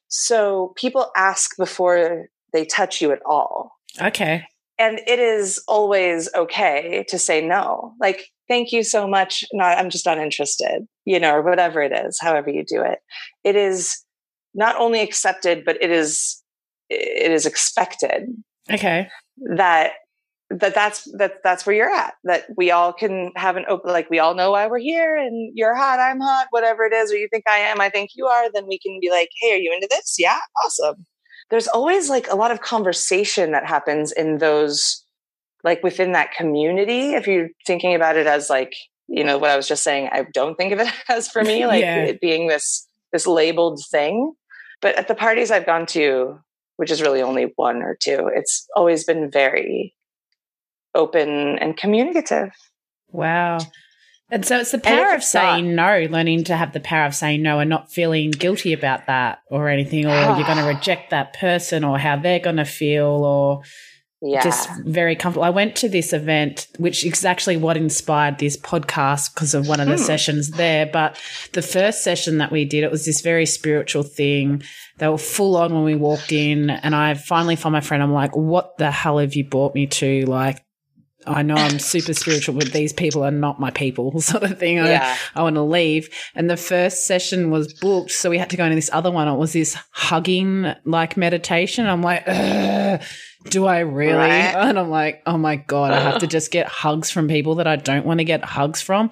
So 0.08 0.72
people 0.76 1.10
ask 1.16 1.56
before 1.56 2.26
they 2.52 2.64
touch 2.64 3.00
you 3.00 3.12
at 3.12 3.20
all 3.24 3.72
okay, 4.00 4.44
and 4.78 5.00
it 5.06 5.18
is 5.18 5.62
always 5.66 6.28
okay 6.34 7.04
to 7.08 7.18
say 7.18 7.40
no 7.40 7.94
like 8.00 8.28
thank 8.52 8.70
you 8.70 8.82
so 8.82 9.08
much 9.08 9.44
no 9.54 9.64
i'm 9.64 9.88
just 9.88 10.04
not 10.04 10.18
interested 10.18 10.86
you 11.06 11.18
know 11.18 11.32
or 11.32 11.40
whatever 11.42 11.80
it 11.80 11.90
is 11.90 12.18
however 12.20 12.50
you 12.50 12.64
do 12.64 12.82
it. 12.82 12.98
It 13.44 13.56
is 13.56 13.96
not 14.54 14.76
only 14.76 15.00
accepted 15.00 15.64
but 15.64 15.78
it 15.80 15.90
is 15.90 16.42
it 16.90 17.32
is 17.32 17.46
expected 17.46 18.28
okay, 18.70 19.08
that 19.56 19.92
that 20.50 20.74
that's 20.74 21.10
that 21.16 21.36
that's 21.42 21.64
where 21.64 21.74
you're 21.74 21.90
at 21.90 22.12
that 22.24 22.44
we 22.58 22.70
all 22.70 22.92
can 22.92 23.32
have 23.36 23.56
an 23.56 23.64
open 23.68 23.90
like 23.90 24.10
we 24.10 24.18
all 24.18 24.34
know 24.34 24.50
why 24.50 24.66
we're 24.66 24.78
here 24.78 25.16
and 25.16 25.52
you're 25.54 25.74
hot 25.74 25.98
i'm 25.98 26.20
hot 26.20 26.46
whatever 26.50 26.84
it 26.84 26.92
is 26.92 27.10
or 27.10 27.16
you 27.16 27.28
think 27.32 27.44
i 27.48 27.56
am 27.56 27.80
i 27.80 27.88
think 27.88 28.10
you 28.14 28.26
are 28.26 28.52
then 28.52 28.66
we 28.68 28.78
can 28.78 28.98
be 29.00 29.08
like 29.10 29.30
hey 29.40 29.54
are 29.54 29.62
you 29.64 29.72
into 29.72 29.88
this? 29.90 30.16
Yeah 30.18 30.40
awesome. 30.62 31.06
There's 31.48 31.68
always 31.68 32.10
like 32.10 32.30
a 32.30 32.36
lot 32.36 32.50
of 32.50 32.60
conversation 32.60 33.52
that 33.52 33.66
happens 33.66 34.12
in 34.12 34.38
those 34.38 35.02
like 35.64 35.82
within 35.82 36.12
that 36.12 36.32
community 36.32 37.14
if 37.14 37.26
you're 37.26 37.48
thinking 37.66 37.94
about 37.94 38.16
it 38.16 38.26
as 38.26 38.48
like 38.50 38.72
you 39.08 39.24
know 39.24 39.38
what 39.38 39.50
i 39.50 39.56
was 39.56 39.68
just 39.68 39.82
saying 39.82 40.08
i 40.12 40.24
don't 40.32 40.56
think 40.56 40.72
of 40.72 40.80
it 40.80 40.92
as 41.08 41.28
for 41.28 41.42
me 41.42 41.66
like 41.72 41.82
Yeah. 41.82 42.04
it 42.04 42.20
being 42.20 42.48
this 42.48 42.86
this 43.12 43.26
labeled 43.26 43.80
thing 43.90 44.32
but 44.80 44.96
at 44.96 45.08
the 45.08 45.14
parties 45.14 45.50
i've 45.50 45.66
gone 45.66 45.86
to 45.86 46.38
which 46.76 46.90
is 46.90 47.02
really 47.02 47.22
only 47.22 47.52
one 47.56 47.82
or 47.82 47.96
two 48.00 48.30
it's 48.34 48.66
always 48.74 49.04
been 49.04 49.30
very 49.30 49.94
open 50.94 51.58
and 51.58 51.76
communicative 51.76 52.50
wow. 53.10 53.58
And 54.30 54.46
so 54.46 54.58
it's 54.60 54.70
the 54.72 54.78
power 54.78 55.08
if 55.08 55.10
of 55.10 55.16
it's 55.18 55.30
saying 55.30 55.74
no, 55.74 56.06
learning 56.10 56.44
to 56.44 56.56
have 56.56 56.72
the 56.72 56.80
power 56.80 57.04
of 57.04 57.14
saying 57.14 57.42
no 57.42 57.58
and 57.58 57.68
not 57.68 57.92
feeling 57.92 58.30
guilty 58.30 58.72
about 58.72 59.06
that 59.06 59.40
or 59.50 59.68
anything, 59.68 60.06
or 60.06 60.14
you're 60.14 60.46
going 60.46 60.56
to 60.56 60.64
reject 60.64 61.10
that 61.10 61.34
person 61.34 61.84
or 61.84 61.98
how 61.98 62.16
they're 62.16 62.40
going 62.40 62.56
to 62.56 62.64
feel 62.64 63.04
or 63.04 63.60
yeah 64.22 64.42
just 64.42 64.68
very 64.84 65.16
comfortable. 65.16 65.44
I 65.44 65.50
went 65.50 65.74
to 65.76 65.88
this 65.88 66.12
event, 66.12 66.68
which 66.78 67.04
is 67.04 67.24
actually 67.24 67.56
what 67.56 67.76
inspired 67.76 68.38
this 68.38 68.56
podcast 68.56 69.34
because 69.34 69.54
of 69.54 69.66
one 69.68 69.80
of 69.80 69.88
the 69.88 69.96
Hmm. 69.96 70.02
sessions 70.02 70.50
there. 70.52 70.86
But 70.86 71.16
the 71.52 71.62
first 71.62 72.02
session 72.04 72.38
that 72.38 72.52
we 72.52 72.64
did, 72.64 72.84
it 72.84 72.90
was 72.90 73.04
this 73.04 73.20
very 73.20 73.46
spiritual 73.46 74.04
thing. 74.04 74.62
They 74.98 75.08
were 75.08 75.18
full 75.18 75.56
on 75.56 75.74
when 75.74 75.84
we 75.84 75.96
walked 75.96 76.32
in, 76.32 76.70
and 76.70 76.94
I 76.94 77.14
finally 77.14 77.56
found 77.56 77.72
my 77.72 77.80
friend. 77.80 78.02
I'm 78.02 78.12
like, 78.12 78.36
"What 78.36 78.78
the 78.78 78.90
hell 78.90 79.18
have 79.18 79.34
you 79.34 79.44
brought 79.44 79.74
me 79.74 79.86
to?" 79.88 80.24
Like, 80.26 80.62
I 81.26 81.42
know 81.42 81.54
I'm 81.54 81.78
super 81.78 82.14
spiritual, 82.14 82.56
but 82.56 82.72
these 82.72 82.92
people 82.92 83.22
are 83.24 83.30
not 83.30 83.60
my 83.60 83.70
people, 83.70 84.20
sort 84.20 84.42
of 84.42 84.58
thing. 84.58 84.78
I, 84.78 84.90
yeah 84.90 85.16
I 85.34 85.42
want 85.42 85.56
to 85.56 85.62
leave. 85.62 86.08
And 86.34 86.50
the 86.50 86.56
first 86.56 87.06
session 87.06 87.50
was 87.50 87.72
booked. 87.74 88.10
So 88.10 88.30
we 88.30 88.38
had 88.38 88.50
to 88.50 88.56
go 88.56 88.64
into 88.64 88.74
this 88.74 88.90
other 88.92 89.10
one. 89.10 89.28
It 89.28 89.36
was 89.36 89.52
this 89.52 89.76
hugging 89.92 90.72
like 90.84 91.16
meditation. 91.16 91.86
I'm 91.86 92.02
like, 92.02 92.24
do 93.44 93.66
I 93.66 93.80
really? 93.80 94.14
Right. 94.14 94.54
And 94.54 94.78
I'm 94.78 94.90
like, 94.90 95.22
oh 95.26 95.38
my 95.38 95.56
God, 95.56 95.92
I 95.92 96.00
have 96.00 96.14
to 96.14 96.16
uh-huh. 96.18 96.26
just 96.26 96.50
get 96.50 96.66
hugs 96.66 97.10
from 97.10 97.28
people 97.28 97.56
that 97.56 97.66
I 97.66 97.76
don't 97.76 98.06
want 98.06 98.18
to 98.18 98.24
get 98.24 98.44
hugs 98.44 98.80
from. 98.80 99.10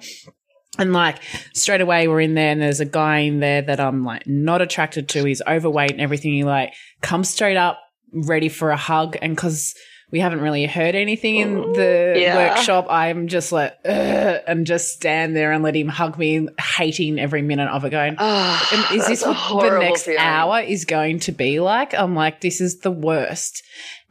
And 0.77 0.93
like 0.93 1.17
straight 1.53 1.81
away 1.81 2.07
we're 2.07 2.21
in 2.21 2.33
there 2.33 2.51
and 2.51 2.61
there's 2.61 2.79
a 2.79 2.85
guy 2.85 3.19
in 3.19 3.39
there 3.39 3.61
that 3.61 3.79
I'm 3.79 4.05
like 4.05 4.25
not 4.25 4.61
attracted 4.61 5.09
to. 5.09 5.25
He's 5.25 5.41
overweight 5.45 5.91
and 5.91 6.01
everything. 6.01 6.33
He 6.33 6.43
like 6.43 6.73
comes 7.01 7.29
straight 7.29 7.57
up 7.57 7.79
ready 8.13 8.49
for 8.49 8.71
a 8.71 8.77
hug. 8.77 9.17
And 9.21 9.37
cause 9.37 9.75
we 10.11 10.19
haven't 10.19 10.41
really 10.41 10.65
heard 10.65 10.93
anything 10.93 11.37
in 11.37 11.55
the 11.73 12.15
Yeah. 12.17 12.35
workshop, 12.35 12.87
I'm 12.89 13.27
just 13.27 13.51
like, 13.51 13.73
and 13.85 14.67
just 14.67 14.93
stand 14.93 15.35
there 15.35 15.51
and 15.51 15.63
let 15.63 15.75
him 15.75 15.87
hug 15.87 16.17
me, 16.17 16.47
hating 16.59 17.17
every 17.19 17.41
minute 17.41 17.69
of 17.69 17.85
it 17.85 17.91
going, 17.91 18.15
oh, 18.19 18.89
is 18.93 19.07
this 19.07 19.25
what 19.25 19.61
the 19.61 19.79
next 19.79 20.03
feeling. 20.03 20.19
hour 20.19 20.59
is 20.59 20.85
going 20.85 21.19
to 21.19 21.31
be 21.31 21.59
like? 21.59 21.93
I'm 21.93 22.13
like, 22.15 22.41
this 22.41 22.59
is 22.59 22.79
the 22.79 22.91
worst. 22.91 23.63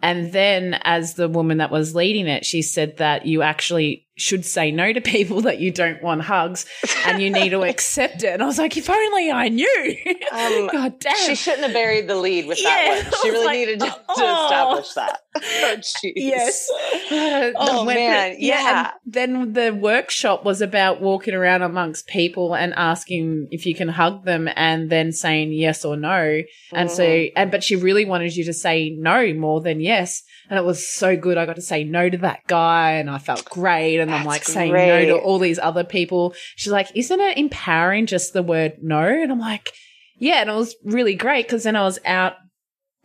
And 0.03 0.33
then, 0.33 0.81
as 0.83 1.15
the 1.15 1.29
woman 1.29 1.59
that 1.59 1.71
was 1.71 1.95
leading 1.95 2.27
it, 2.27 2.47
she 2.47 2.63
said 2.63 2.97
that 2.97 3.27
you 3.27 3.43
actually 3.43 4.07
should 4.21 4.45
say 4.45 4.71
no 4.71 4.93
to 4.93 5.01
people 5.01 5.41
that 5.43 5.59
you 5.61 5.71
don't 5.71 6.03
want 6.03 6.21
hugs 6.23 6.67
and 7.07 7.23
you 7.23 7.31
need 7.31 7.51
to 7.51 7.63
accept 7.69 8.23
it. 8.23 8.29
And 8.35 8.43
I 8.43 8.47
was 8.47 8.59
like, 8.59 8.77
if 8.77 8.91
only 8.91 9.31
I 9.33 9.49
knew. 9.49 9.97
Um, 10.33 10.69
God 10.71 11.01
damn. 11.01 11.17
she 11.27 11.35
shouldn't 11.35 11.65
have 11.65 11.73
buried 11.73 12.07
the 12.07 12.15
lead 12.15 12.47
with 12.47 12.61
Yeah, 12.63 12.69
that 12.69 13.05
one. 13.05 13.13
She 13.23 13.31
really 13.31 13.45
like, 13.47 13.59
needed 13.59 13.81
to, 13.81 13.87
to 13.87 13.95
oh. 14.09 14.45
establish 14.45 14.93
that. 14.95 15.21
Oh, 15.37 15.77
jeez. 15.81 16.13
Yes. 16.15 16.69
Oh, 17.57 17.85
When- 17.85 17.97
man, 17.97 18.37
yeah. 18.39 18.93
and 18.93 19.13
then 19.13 19.53
the 19.55 19.75
workshop 19.75 20.45
was 20.45 20.61
about 20.63 21.01
walking 21.01 21.35
around 21.35 21.63
amongst 21.63 22.07
people 22.07 22.55
and 22.55 22.73
asking 22.75 23.49
if 23.51 23.67
you 23.67 23.75
can 23.75 23.89
hug 23.89 24.25
them 24.25 24.49
and 24.55 24.89
then 24.91 25.11
saying 25.13 25.53
yes 25.53 25.85
or 25.85 25.97
no. 25.97 26.43
And 26.73 26.91
so, 26.91 27.03
Mhm. 27.03 27.33
and 27.35 27.51
but 27.51 27.65
she 27.65 27.75
really 27.77 28.05
wanted 28.05 28.37
you 28.37 28.45
to 28.45 28.53
say 28.53 28.91
no 28.91 29.33
more 29.35 29.61
than 29.61 29.81
yes. 29.81 30.23
And 30.51 30.59
it 30.59 30.65
was 30.65 30.87
so 30.87 31.17
good. 31.17 31.39
I 31.39 31.47
got 31.47 31.57
to 31.57 31.63
say 31.63 31.85
no 31.85 32.11
to 32.11 32.19
that 32.19 32.41
guy 32.49 32.95
and 32.95 33.09
I 33.09 33.19
felt 33.19 33.49
great. 33.49 34.01
And 34.01 34.11
I'm 34.11 34.25
That's 34.25 34.27
like 34.27 34.45
saying 34.45 34.73
no 34.73 35.07
to 35.07 35.19
all 35.19 35.39
these 35.39 35.61
other 35.61 35.85
people. 35.85 36.35
She's 36.57 36.73
like, 36.73 36.89
isn't 36.97 37.21
it 37.21 37.39
empowering 37.39 38.07
just 38.07 38.33
the 38.33 38.43
word 38.43 38.73
no? 38.83 39.01
And 39.01 39.31
I'm 39.31 39.39
like, 39.39 39.71
yeah. 40.19 40.41
And 40.41 40.51
it 40.51 40.55
was 40.55 40.75
really 40.85 41.15
great 41.15 41.47
because 41.47 41.63
then 41.63 41.77
I 41.77 41.83
was 41.83 42.01
out 42.05 42.35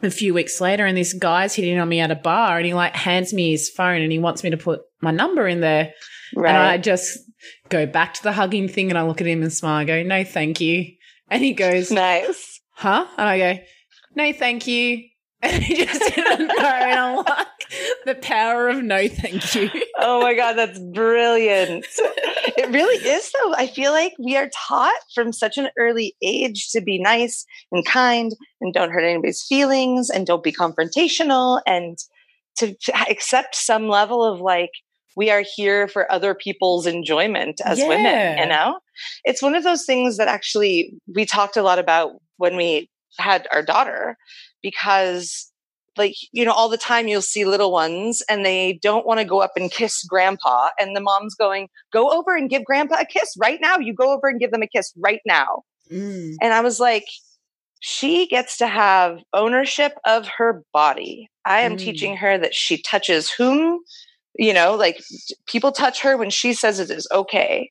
a 0.01 0.09
few 0.09 0.33
weeks 0.33 0.59
later 0.59 0.87
and 0.87 0.97
this 0.97 1.13
guy's 1.13 1.53
hitting 1.53 1.77
on 1.77 1.87
me 1.87 1.99
at 1.99 2.09
a 2.09 2.15
bar 2.15 2.57
and 2.57 2.65
he 2.65 2.73
like 2.73 2.95
hands 2.95 3.31
me 3.31 3.51
his 3.51 3.69
phone 3.69 4.01
and 4.01 4.11
he 4.11 4.19
wants 4.19 4.43
me 4.43 4.49
to 4.49 4.57
put 4.57 4.81
my 5.01 5.11
number 5.11 5.47
in 5.47 5.61
there. 5.61 5.93
right. 6.35 6.49
And 6.49 6.57
I 6.57 6.77
just 6.79 7.19
go 7.69 7.85
back 7.85 8.15
to 8.15 8.23
the 8.23 8.31
hugging 8.31 8.67
thing 8.67 8.89
and 8.89 8.97
I 8.97 9.03
look 9.03 9.21
at 9.21 9.27
him 9.27 9.43
and 9.43 9.53
smile. 9.53 9.81
I 9.81 9.85
go, 9.85 10.01
no, 10.01 10.23
thank 10.23 10.59
you. 10.59 10.93
And 11.29 11.43
he 11.43 11.53
goes, 11.53 11.91
nice. 11.91 12.59
huh? 12.71 13.05
And 13.17 13.29
I 13.29 13.37
go, 13.37 13.59
no, 14.15 14.33
thank 14.33 14.65
you. 14.65 15.03
And 15.55 15.63
he 15.63 15.85
just 15.85 16.15
didn't 16.15 16.47
know. 16.47 16.53
And 16.57 16.99
I'm 16.99 17.15
like, 17.17 17.47
the 18.05 18.15
power 18.15 18.67
of 18.67 18.81
no 18.81 19.07
thank 19.07 19.53
you. 19.53 19.69
oh 19.99 20.21
my 20.21 20.33
God, 20.33 20.53
that's 20.53 20.79
brilliant. 20.79 21.85
it 22.57 22.69
really 22.71 23.07
is, 23.07 23.31
though. 23.31 23.53
I 23.53 23.67
feel 23.67 23.91
like 23.91 24.13
we 24.17 24.35
are 24.35 24.49
taught 24.53 24.99
from 25.13 25.31
such 25.31 25.57
an 25.57 25.69
early 25.77 26.15
age 26.23 26.69
to 26.71 26.81
be 26.81 26.99
nice 26.99 27.45
and 27.71 27.85
kind 27.85 28.31
and 28.59 28.73
don't 28.73 28.91
hurt 28.91 29.03
anybody's 29.03 29.45
feelings 29.47 30.09
and 30.09 30.25
don't 30.25 30.43
be 30.43 30.51
confrontational 30.51 31.61
and 31.67 31.97
to, 32.57 32.73
to 32.73 33.09
accept 33.09 33.55
some 33.55 33.87
level 33.87 34.23
of 34.23 34.41
like, 34.41 34.71
we 35.15 35.29
are 35.29 35.43
here 35.55 35.87
for 35.87 36.11
other 36.11 36.33
people's 36.33 36.85
enjoyment 36.87 37.61
as 37.63 37.79
yeah. 37.79 37.87
women, 37.87 38.37
you 38.39 38.45
know? 38.47 38.79
It's 39.23 39.41
one 39.41 39.55
of 39.55 39.63
those 39.63 39.85
things 39.85 40.17
that 40.17 40.27
actually 40.27 40.93
we 41.13 41.25
talked 41.25 41.55
a 41.55 41.63
lot 41.63 41.79
about 41.79 42.13
when 42.37 42.57
we 42.57 42.89
had 43.17 43.47
our 43.51 43.63
daughter 43.63 44.17
because 44.65 45.51
like 45.95 46.15
you 46.31 46.43
know 46.43 46.51
all 46.51 46.67
the 46.67 46.77
time 46.77 47.07
you'll 47.07 47.21
see 47.21 47.45
little 47.45 47.71
ones 47.71 48.23
and 48.27 48.43
they 48.43 48.79
don't 48.81 49.05
want 49.05 49.19
to 49.19 49.25
go 49.25 49.41
up 49.41 49.51
and 49.55 49.71
kiss 49.71 50.03
grandpa 50.05 50.69
and 50.79 50.95
the 50.95 50.99
mom's 50.99 51.35
going 51.35 51.67
go 51.93 52.09
over 52.09 52.35
and 52.35 52.49
give 52.49 52.65
grandpa 52.65 52.95
a 52.99 53.05
kiss 53.05 53.35
right 53.39 53.59
now 53.61 53.77
you 53.77 53.93
go 53.93 54.11
over 54.11 54.27
and 54.27 54.39
give 54.39 54.49
them 54.49 54.63
a 54.63 54.67
kiss 54.67 54.91
right 54.97 55.21
now 55.23 55.61
mm. 55.91 56.33
and 56.41 56.53
i 56.53 56.61
was 56.61 56.79
like 56.79 57.05
she 57.79 58.27
gets 58.27 58.57
to 58.57 58.65
have 58.65 59.19
ownership 59.33 59.93
of 60.03 60.27
her 60.27 60.63
body 60.73 61.29
i 61.45 61.61
am 61.61 61.73
mm. 61.73 61.79
teaching 61.79 62.17
her 62.17 62.39
that 62.39 62.55
she 62.55 62.81
touches 62.81 63.29
whom 63.29 63.79
you 64.33 64.51
know 64.51 64.75
like 64.75 64.99
people 65.45 65.71
touch 65.71 66.01
her 66.01 66.17
when 66.17 66.31
she 66.31 66.53
says 66.53 66.79
it 66.79 66.89
is 66.89 67.07
okay 67.13 67.69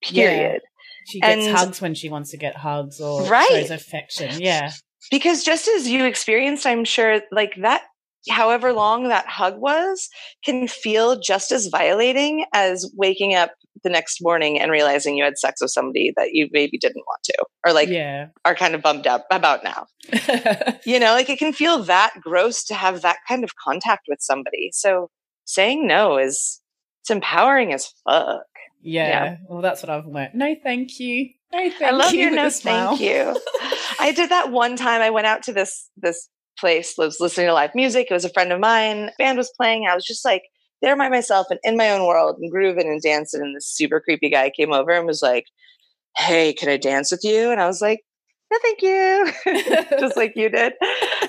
period 0.00 0.60
yeah. 0.62 1.08
she 1.08 1.20
gets 1.20 1.46
and, 1.46 1.56
hugs 1.56 1.80
when 1.80 1.94
she 1.94 2.08
wants 2.08 2.30
to 2.30 2.36
get 2.36 2.54
hugs 2.54 3.00
or 3.00 3.24
right. 3.24 3.48
shows 3.50 3.70
affection 3.72 4.40
yeah 4.40 4.70
because 5.10 5.44
just 5.44 5.68
as 5.68 5.88
you 5.88 6.04
experienced 6.04 6.66
i'm 6.66 6.84
sure 6.84 7.20
like 7.32 7.54
that 7.60 7.82
however 8.28 8.72
long 8.72 9.08
that 9.08 9.26
hug 9.26 9.58
was 9.58 10.08
can 10.44 10.66
feel 10.66 11.18
just 11.18 11.52
as 11.52 11.68
violating 11.68 12.44
as 12.52 12.90
waking 12.96 13.34
up 13.34 13.52
the 13.84 13.90
next 13.90 14.20
morning 14.20 14.58
and 14.58 14.70
realizing 14.70 15.16
you 15.16 15.22
had 15.22 15.38
sex 15.38 15.60
with 15.60 15.70
somebody 15.70 16.12
that 16.16 16.32
you 16.32 16.48
maybe 16.50 16.78
didn't 16.78 17.04
want 17.06 17.22
to 17.22 17.44
or 17.64 17.72
like 17.72 17.88
yeah. 17.88 18.26
are 18.44 18.54
kind 18.54 18.74
of 18.74 18.82
bummed 18.82 19.06
up 19.06 19.26
about 19.30 19.62
now 19.62 19.86
you 20.84 20.98
know 20.98 21.12
like 21.12 21.30
it 21.30 21.38
can 21.38 21.52
feel 21.52 21.82
that 21.82 22.12
gross 22.20 22.64
to 22.64 22.74
have 22.74 23.02
that 23.02 23.18
kind 23.28 23.44
of 23.44 23.54
contact 23.56 24.06
with 24.08 24.18
somebody 24.20 24.70
so 24.72 25.08
saying 25.44 25.86
no 25.86 26.18
is 26.18 26.60
it's 27.02 27.10
empowering 27.10 27.72
as 27.72 27.92
fuck 28.04 28.42
yeah, 28.82 29.08
yeah. 29.08 29.36
well 29.48 29.62
that's 29.62 29.82
what 29.82 29.90
i've 29.90 30.06
learned 30.06 30.34
no 30.34 30.54
thank 30.64 30.98
you 30.98 31.28
no, 31.52 31.70
thank 31.70 31.82
I 31.82 31.90
love 31.90 32.12
you. 32.12 32.22
your 32.22 32.30
no, 32.32 32.50
thank 32.50 33.00
you. 33.00 33.40
I 33.98 34.12
did 34.12 34.30
that 34.30 34.50
one 34.50 34.76
time. 34.76 35.00
I 35.00 35.10
went 35.10 35.26
out 35.26 35.42
to 35.44 35.52
this 35.52 35.90
this 35.96 36.28
place, 36.58 36.94
was 36.96 37.20
listening 37.20 37.46
to 37.46 37.54
live 37.54 37.74
music. 37.74 38.08
It 38.10 38.14
was 38.14 38.24
a 38.24 38.32
friend 38.32 38.52
of 38.52 38.60
mine. 38.60 39.10
Band 39.18 39.38
was 39.38 39.52
playing. 39.56 39.86
I 39.86 39.94
was 39.94 40.04
just 40.04 40.24
like 40.24 40.42
there 40.82 40.96
by 40.96 41.08
myself 41.08 41.46
and 41.50 41.60
in 41.62 41.76
my 41.76 41.90
own 41.90 42.06
world 42.06 42.36
and 42.40 42.50
grooving 42.50 42.88
and 42.88 43.00
dancing. 43.02 43.42
And 43.42 43.54
this 43.54 43.68
super 43.68 44.00
creepy 44.00 44.30
guy 44.30 44.50
came 44.50 44.72
over 44.72 44.92
and 44.92 45.06
was 45.06 45.22
like, 45.22 45.44
"Hey, 46.16 46.52
can 46.52 46.68
I 46.68 46.76
dance 46.76 47.10
with 47.10 47.20
you?" 47.24 47.50
And 47.50 47.60
I 47.60 47.66
was 47.66 47.80
like, 47.80 48.00
"No, 48.50 48.58
thank 48.62 48.82
you," 48.82 49.32
just 50.00 50.16
like 50.16 50.32
you 50.36 50.48
did. 50.48 50.74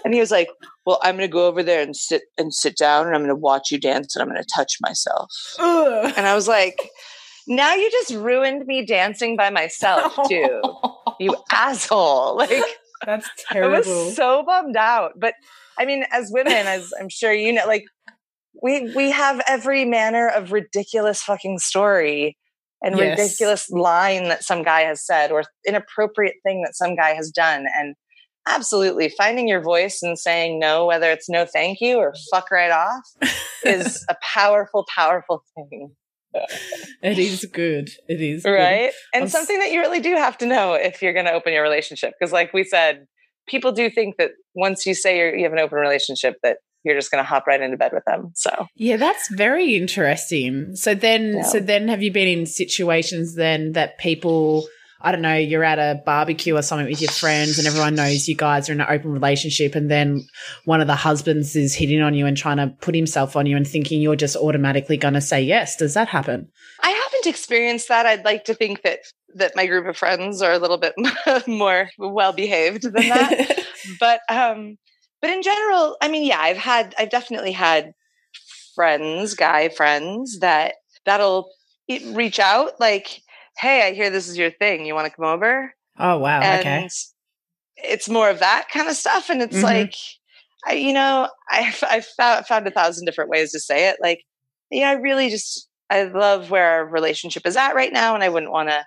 And 0.03 0.13
he 0.13 0.19
was 0.19 0.31
like, 0.31 0.49
"Well, 0.85 0.99
I'm 1.03 1.17
going 1.17 1.29
to 1.29 1.33
go 1.33 1.47
over 1.47 1.63
there 1.63 1.81
and 1.81 1.95
sit 1.95 2.23
and 2.37 2.53
sit 2.53 2.77
down, 2.77 3.07
and 3.07 3.15
I'm 3.15 3.21
going 3.21 3.29
to 3.29 3.35
watch 3.35 3.71
you 3.71 3.79
dance, 3.79 4.15
and 4.15 4.23
I'm 4.23 4.29
going 4.29 4.41
to 4.41 4.55
touch 4.55 4.77
myself." 4.81 5.31
Ugh. 5.59 6.13
And 6.15 6.27
I 6.27 6.35
was 6.35 6.47
like 6.47 6.77
now 7.47 7.73
you 7.73 7.89
just 7.89 8.11
ruined 8.11 8.65
me 8.67 8.85
dancing 8.85 9.37
by 9.37 9.49
myself 9.49 10.13
too. 10.27 10.61
you 11.19 11.35
asshole. 11.51 12.37
Like 12.47 12.63
that's 13.05 13.29
terrible. 13.47 13.75
I 13.75 13.79
was 13.79 14.15
so 14.15 14.43
bummed 14.43 14.75
out. 14.75 15.13
But 15.17 15.35
I 15.77 15.85
mean, 15.85 16.03
as 16.11 16.31
women, 16.31 16.53
as 16.53 16.91
I'm 16.99 17.09
sure 17.09 17.31
you 17.31 17.53
know, 17.53 17.65
like 17.67 17.85
we 18.61 18.91
we 18.95 19.11
have 19.11 19.41
every 19.47 19.85
manner 19.85 20.27
of 20.27 20.51
ridiculous 20.51 21.21
fucking 21.21 21.59
story 21.59 22.37
and 22.81 22.97
yes. 22.97 23.17
ridiculous 23.17 23.69
line 23.69 24.29
that 24.29 24.43
some 24.43 24.63
guy 24.63 24.81
has 24.81 25.05
said 25.05 25.31
or 25.31 25.43
inappropriate 25.67 26.35
thing 26.43 26.63
that 26.63 26.75
some 26.75 26.95
guy 26.95 27.13
has 27.13 27.29
done. 27.29 27.65
And 27.75 27.95
absolutely 28.47 29.09
finding 29.09 29.47
your 29.47 29.61
voice 29.61 30.01
and 30.01 30.17
saying 30.17 30.59
no, 30.59 30.85
whether 30.85 31.11
it's 31.11 31.29
no 31.29 31.45
thank 31.45 31.79
you 31.81 31.97
or 31.97 32.13
fuck 32.31 32.49
right 32.49 32.71
off, 32.71 33.03
is 33.63 34.05
a 34.09 34.15
powerful, 34.21 34.85
powerful 34.93 35.43
thing 35.55 35.91
it 37.03 37.19
is 37.19 37.45
good. 37.51 37.89
It 38.07 38.21
is 38.21 38.43
right, 38.45 38.91
good. 38.91 38.93
and 39.13 39.23
I'm 39.23 39.29
something 39.29 39.59
that 39.59 39.71
you 39.71 39.79
really 39.79 39.99
do 39.99 40.15
have 40.15 40.37
to 40.39 40.45
know 40.45 40.73
if 40.73 41.01
you're 41.01 41.13
going 41.13 41.25
to 41.25 41.33
open 41.33 41.53
your 41.53 41.63
relationship. 41.63 42.13
Because, 42.19 42.31
like 42.31 42.53
we 42.53 42.63
said, 42.63 43.07
people 43.47 43.71
do 43.71 43.89
think 43.89 44.17
that 44.17 44.31
once 44.55 44.85
you 44.85 44.93
say 44.93 45.37
you 45.37 45.43
have 45.43 45.53
an 45.53 45.59
open 45.59 45.77
relationship, 45.77 46.35
that 46.43 46.57
you're 46.83 46.95
just 46.95 47.11
going 47.11 47.23
to 47.23 47.27
hop 47.27 47.47
right 47.47 47.61
into 47.61 47.77
bed 47.77 47.91
with 47.93 48.05
them. 48.05 48.31
So 48.35 48.67
yeah, 48.75 48.97
that's 48.97 49.29
very 49.33 49.75
interesting. 49.75 50.75
So 50.75 50.95
then, 50.95 51.35
yeah. 51.35 51.41
so 51.43 51.59
then, 51.59 51.87
have 51.87 52.01
you 52.01 52.11
been 52.11 52.27
in 52.27 52.45
situations 52.45 53.35
then 53.35 53.73
that 53.73 53.97
people 53.97 54.67
I 55.01 55.11
don't 55.11 55.21
know, 55.21 55.35
you're 55.35 55.63
at 55.63 55.79
a 55.79 56.01
barbecue 56.05 56.55
or 56.55 56.61
something 56.61 56.87
with 56.87 57.01
your 57.01 57.11
friends 57.11 57.57
and 57.57 57.67
everyone 57.67 57.95
knows 57.95 58.27
you 58.27 58.35
guys 58.35 58.69
are 58.69 58.73
in 58.73 58.81
an 58.81 58.87
open 58.89 59.11
relationship 59.11 59.75
and 59.75 59.91
then 59.91 60.27
one 60.65 60.81
of 60.81 60.87
the 60.87 60.95
husbands 60.95 61.55
is 61.55 61.75
hitting 61.75 62.01
on 62.01 62.13
you 62.13 62.25
and 62.25 62.35
trying 62.35 62.57
to 62.57 62.67
put 62.81 62.95
himself 62.95 63.35
on 63.35 63.45
you 63.45 63.55
and 63.55 63.67
thinking 63.67 64.01
you're 64.01 64.15
just 64.15 64.35
automatically 64.35 64.97
going 64.97 65.13
to 65.13 65.21
say 65.21 65.41
yes. 65.41 65.75
Does 65.75 65.93
that 65.93 66.07
happen? 66.07 66.49
I 66.81 66.89
haven't 66.89 67.27
experienced 67.27 67.87
that. 67.89 68.05
I'd 68.05 68.25
like 68.25 68.45
to 68.45 68.53
think 68.53 68.81
that 68.83 68.99
that 69.35 69.55
my 69.55 69.67
group 69.67 69.85
of 69.85 69.97
friends 69.97 70.41
are 70.41 70.53
a 70.53 70.57
little 70.57 70.77
bit 70.77 70.93
more 71.47 71.89
well 71.97 72.33
behaved 72.33 72.83
than 72.83 73.09
that. 73.09 73.65
but 73.99 74.21
um 74.29 74.77
but 75.21 75.29
in 75.31 75.41
general, 75.41 75.97
I 76.01 76.09
mean, 76.09 76.25
yeah, 76.25 76.39
I've 76.39 76.57
had 76.57 76.93
I've 76.97 77.09
definitely 77.09 77.51
had 77.51 77.93
friends, 78.75 79.33
guy 79.33 79.69
friends 79.69 80.39
that 80.39 80.75
that'll 81.05 81.49
reach 82.11 82.39
out 82.39 82.79
like 82.79 83.21
hey, 83.59 83.87
I 83.87 83.93
hear 83.93 84.09
this 84.09 84.27
is 84.27 84.37
your 84.37 84.51
thing. 84.51 84.85
You 84.85 84.93
want 84.93 85.07
to 85.07 85.15
come 85.15 85.25
over? 85.25 85.73
Oh, 85.99 86.17
wow. 86.17 86.41
And 86.41 86.59
okay. 86.59 86.89
It's 87.77 88.09
more 88.09 88.29
of 88.29 88.39
that 88.39 88.67
kind 88.71 88.87
of 88.87 88.95
stuff. 88.95 89.29
And 89.29 89.41
it's 89.41 89.55
mm-hmm. 89.55 89.65
like, 89.65 89.95
I, 90.65 90.73
you 90.73 90.93
know, 90.93 91.29
I've, 91.49 91.83
I've 91.89 92.05
found, 92.05 92.45
found 92.45 92.67
a 92.67 92.71
thousand 92.71 93.05
different 93.05 93.29
ways 93.29 93.51
to 93.51 93.59
say 93.59 93.89
it. 93.89 93.97
Like, 94.01 94.23
yeah, 94.69 94.89
I 94.89 94.93
really 94.93 95.29
just, 95.29 95.67
I 95.89 96.03
love 96.03 96.49
where 96.49 96.65
our 96.65 96.85
relationship 96.85 97.45
is 97.45 97.55
at 97.55 97.75
right 97.75 97.93
now. 97.93 98.15
And 98.15 98.23
I 98.23 98.29
wouldn't 98.29 98.51
want 98.51 98.69
to, 98.69 98.83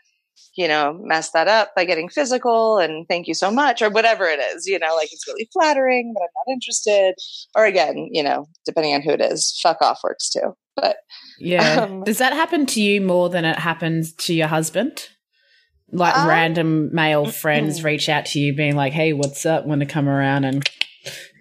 you 0.57 0.66
know, 0.66 0.99
mess 1.03 1.31
that 1.31 1.49
up 1.49 1.74
by 1.74 1.85
getting 1.85 2.09
physical 2.09 2.78
and 2.78 3.07
thank 3.09 3.26
you 3.26 3.35
so 3.35 3.51
much 3.51 3.83
or 3.83 3.91
whatever 3.91 4.24
it 4.24 4.41
is, 4.41 4.66
you 4.66 4.78
know, 4.78 4.95
like 4.97 5.12
it's 5.12 5.26
really 5.26 5.49
flattering, 5.53 6.12
but 6.14 6.22
I'm 6.22 6.28
not 6.47 6.53
interested. 6.53 7.14
Or 7.55 7.64
again, 7.64 8.09
you 8.11 8.22
know, 8.22 8.47
depending 8.66 8.95
on 8.95 9.03
who 9.03 9.11
it 9.11 9.20
is, 9.20 9.59
fuck 9.62 9.81
off 9.81 10.01
works 10.03 10.31
too. 10.31 10.55
But 10.76 10.97
yeah. 11.39 11.83
Um, 11.83 12.05
Does 12.05 12.18
that 12.18 12.33
happen 12.33 12.66
to 12.66 12.81
you 12.81 13.01
more 13.01 13.28
than 13.28 13.45
it 13.45 13.59
happens 13.59 14.12
to 14.14 14.35
your 14.35 14.49
husband? 14.49 15.09
Like 15.93 16.16
um, 16.16 16.28
random 16.28 16.95
male 16.95 17.26
friends 17.26 17.83
reach 17.83 18.09
out 18.09 18.26
to 18.26 18.39
you 18.39 18.55
being 18.55 18.76
like, 18.76 18.93
hey, 18.93 19.12
what's 19.12 19.45
up? 19.45 19.66
Want 19.66 19.81
to 19.81 19.87
come 19.87 20.09
around 20.09 20.45
and 20.45 20.68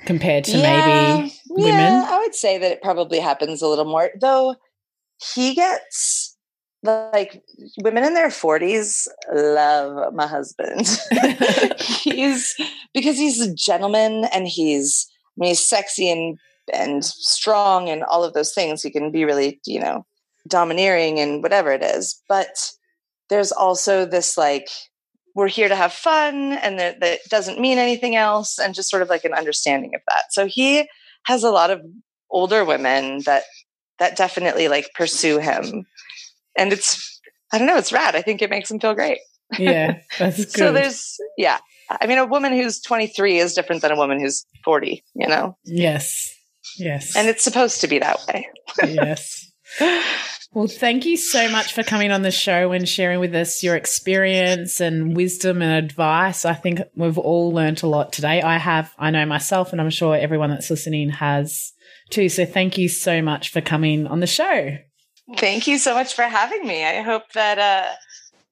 compared 0.06 0.46
to 0.46 0.58
yeah, 0.58 1.18
maybe 1.18 1.34
women? 1.50 1.74
Yeah, 1.76 2.08
I 2.10 2.20
would 2.20 2.34
say 2.34 2.58
that 2.58 2.72
it 2.72 2.82
probably 2.82 3.20
happens 3.20 3.62
a 3.62 3.68
little 3.68 3.86
more. 3.86 4.10
Though 4.20 4.56
he 5.36 5.54
gets 5.54 6.29
like 6.84 7.44
women 7.82 8.04
in 8.04 8.14
their 8.14 8.30
40s 8.30 9.08
love 9.34 10.14
my 10.14 10.28
husband. 10.28 10.88
he's 11.80 12.56
because 12.94 13.18
he's 13.18 13.42
a 13.42 13.54
gentleman 13.54 14.26
and 14.34 14.48
he's 14.48 15.08
I 15.10 15.36
mean 15.38 15.50
he's 15.50 15.66
sexy 15.66 16.10
and 16.10 16.38
and 16.74 17.04
strong 17.04 17.90
and 17.90 18.04
all 18.04 18.24
of 18.24 18.34
those 18.34 18.54
things. 18.54 18.82
He 18.82 18.92
can 18.92 19.12
be 19.12 19.26
really, 19.26 19.60
you 19.66 19.80
know, 19.80 20.06
domineering 20.48 21.20
and 21.20 21.42
whatever 21.44 21.72
it 21.72 21.84
is. 21.84 22.22
But 22.30 22.72
there's 23.30 23.52
also 23.52 24.06
this 24.06 24.38
like, 24.38 24.68
we're 25.36 25.48
here 25.48 25.70
to 25.70 25.76
have 25.76 25.94
fun 25.94 26.54
and 26.54 26.80
that, 26.80 27.00
that 27.00 27.20
doesn't 27.30 27.60
mean 27.60 27.78
anything 27.78 28.16
else, 28.16 28.58
and 28.60 28.74
just 28.74 28.90
sort 28.90 29.02
of 29.02 29.10
like 29.10 29.24
an 29.26 29.34
understanding 29.34 29.96
of 29.96 30.02
that. 30.10 30.26
So 30.32 30.48
he 30.48 30.88
has 31.24 31.44
a 31.44 31.52
lot 31.52 31.70
of 31.70 31.82
older 32.30 32.66
women 32.66 33.22
that 33.26 33.44
that 34.00 34.16
definitely 34.16 34.68
like 34.68 34.90
pursue 34.96 35.40
him. 35.40 35.86
And 36.58 36.74
it's 36.74 37.22
I 37.52 37.58
don't 37.58 37.68
know, 37.68 37.78
it's 37.78 37.94
rad. 37.94 38.16
I 38.16 38.22
think 38.22 38.42
it 38.42 38.50
makes 38.50 38.70
them 38.70 38.80
feel 38.80 38.94
great. 38.94 39.20
Yeah, 39.58 40.00
that's 40.20 40.46
good. 40.46 40.52
so 40.52 40.72
there's 40.74 41.18
yeah. 41.38 41.60
I 41.90 42.06
mean 42.06 42.20
a 42.20 42.26
woman 42.26 42.54
who's 42.54 42.80
23 42.82 43.40
is 43.40 43.54
different 43.54 43.82
than 43.82 43.92
a 43.92 43.96
woman 43.96 44.20
who's 44.20 44.46
40, 44.64 45.04
you 45.16 45.28
know. 45.28 45.58
Yes. 45.66 46.36
Yes. 46.78 47.16
And 47.16 47.28
it's 47.28 47.44
supposed 47.44 47.82
to 47.82 47.88
be 47.88 48.00
that 48.00 48.20
way. 48.28 48.48
yes. 48.84 49.52
Well, 50.52 50.68
thank 50.68 51.06
you 51.06 51.16
so 51.16 51.48
much 51.48 51.74
for 51.74 51.84
coming 51.84 52.12
on 52.12 52.24
the 52.24 52.32
show 52.32 52.72
and 52.72 52.90
sharing 52.90 53.20
with 53.20 53.36
us 53.36 53.62
your 53.62 53.76
experience 53.76 54.80
and 54.82 55.16
wisdom 55.16 55.62
and 55.62 55.86
advice. 55.86 56.44
I 56.44 56.56
think 56.56 56.80
we've 56.96 57.20
all 57.20 57.52
learned 57.52 57.84
a 57.84 57.88
lot 57.88 58.12
today. 58.12 58.42
I 58.42 58.58
have, 58.58 58.92
I 58.98 59.12
know 59.12 59.28
myself, 59.28 59.72
and 59.72 59.80
I'm 59.80 59.92
sure 59.92 60.16
everyone 60.16 60.50
that's 60.50 60.72
listening 60.72 61.10
has 61.12 61.72
too. 62.10 62.30
So 62.30 62.48
thank 62.48 62.80
you 62.80 62.90
so 62.90 63.22
much 63.22 63.50
for 63.50 63.62
coming 63.62 64.08
on 64.08 64.22
the 64.22 64.28
show. 64.28 64.78
Thank 65.38 65.68
you 65.68 65.78
so 65.78 65.94
much 65.94 66.14
for 66.14 66.24
having 66.24 66.66
me. 66.66 66.84
I 66.84 67.02
hope 67.02 67.24
that, 67.34 67.60
uh, 67.60 67.92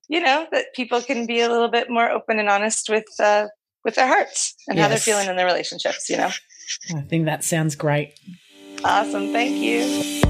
you 0.08 0.20
know, 0.20 0.48
that 0.52 0.74
people 0.76 1.02
can 1.02 1.26
be 1.26 1.42
a 1.42 1.50
little 1.50 1.70
bit 1.70 1.90
more 1.90 2.10
open 2.10 2.40
and 2.40 2.50
honest 2.50 2.90
with, 2.90 3.06
uh, 3.20 3.48
with 3.84 3.96
their 3.96 4.08
hearts 4.08 4.56
and 4.68 4.78
yes. 4.78 4.84
how 4.84 4.90
they're 4.90 4.98
feeling 4.98 5.28
in 5.28 5.36
their 5.36 5.46
relationships, 5.46 6.10
you 6.10 6.18
know? 6.18 6.30
I 6.96 7.02
think 7.02 7.26
that 7.26 7.44
sounds 7.44 7.76
great. 7.76 8.20
Awesome. 8.84 9.32
Thank 9.32 9.58
you. 9.58 10.22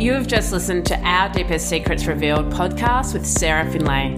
You 0.00 0.14
have 0.14 0.26
just 0.26 0.52
listened 0.52 0.86
to 0.86 0.98
Our 1.00 1.28
Deepest 1.28 1.68
Secrets 1.68 2.06
Revealed 2.06 2.50
podcast 2.50 3.12
with 3.12 3.26
Sarah 3.26 3.70
Finlay. 3.70 4.14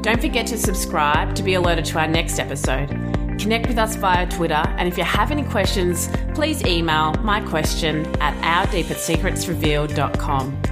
Don't 0.00 0.20
forget 0.20 0.46
to 0.46 0.56
subscribe 0.56 1.34
to 1.34 1.42
be 1.42 1.54
alerted 1.54 1.84
to 1.86 1.98
our 1.98 2.08
next 2.08 2.38
episode. 2.38 3.17
Connect 3.38 3.68
with 3.68 3.78
us 3.78 3.94
via 3.96 4.28
Twitter, 4.28 4.62
and 4.76 4.88
if 4.88 4.98
you 4.98 5.04
have 5.04 5.30
any 5.30 5.44
questions, 5.44 6.08
please 6.34 6.64
email 6.64 7.14
my 7.22 7.40
question 7.40 8.04
at 8.20 8.34
ourdeepestsecretsrevealed.com. 8.68 10.62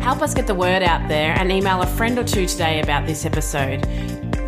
Help 0.00 0.22
us 0.22 0.34
get 0.34 0.46
the 0.46 0.54
word 0.54 0.82
out 0.82 1.08
there 1.08 1.38
and 1.38 1.52
email 1.52 1.82
a 1.82 1.86
friend 1.86 2.18
or 2.18 2.24
two 2.24 2.46
today 2.46 2.80
about 2.80 3.06
this 3.06 3.24
episode. 3.24 3.86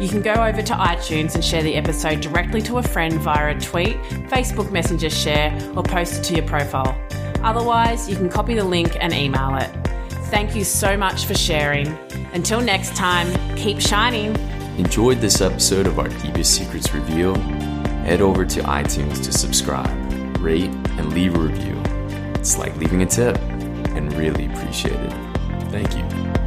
You 0.00 0.08
can 0.08 0.22
go 0.22 0.32
over 0.32 0.62
to 0.62 0.72
iTunes 0.72 1.36
and 1.36 1.44
share 1.44 1.62
the 1.62 1.76
episode 1.76 2.20
directly 2.20 2.60
to 2.62 2.78
a 2.78 2.82
friend 2.82 3.14
via 3.20 3.54
a 3.56 3.60
tweet, 3.60 3.96
Facebook 4.28 4.72
Messenger 4.72 5.10
share, 5.10 5.56
or 5.76 5.84
post 5.84 6.18
it 6.18 6.24
to 6.24 6.34
your 6.34 6.46
profile. 6.46 6.98
Otherwise, 7.44 8.08
you 8.10 8.16
can 8.16 8.28
copy 8.28 8.54
the 8.54 8.64
link 8.64 8.96
and 8.98 9.12
email 9.12 9.56
it. 9.56 9.70
Thank 10.30 10.56
you 10.56 10.64
so 10.64 10.96
much 10.96 11.26
for 11.26 11.34
sharing. 11.34 11.86
Until 12.32 12.60
next 12.60 12.96
time, 12.96 13.30
keep 13.56 13.80
shining. 13.80 14.34
Enjoyed 14.78 15.20
this 15.20 15.42
episode 15.42 15.86
of 15.86 15.98
Our 15.98 16.08
Deepest 16.08 16.54
Secrets 16.54 16.94
Revealed? 16.94 17.36
Head 18.06 18.22
over 18.22 18.46
to 18.46 18.60
iTunes 18.62 19.22
to 19.24 19.30
subscribe, 19.30 20.38
rate, 20.38 20.70
and 20.96 21.12
leave 21.12 21.34
a 21.34 21.40
review. 21.40 21.78
It's 22.34 22.56
like 22.56 22.74
leaving 22.78 23.02
a 23.02 23.06
tip 23.06 23.36
and 23.38 24.10
really 24.14 24.46
appreciate 24.46 24.94
it. 24.94 25.12
Thank 25.70 25.94
you. 25.94 26.41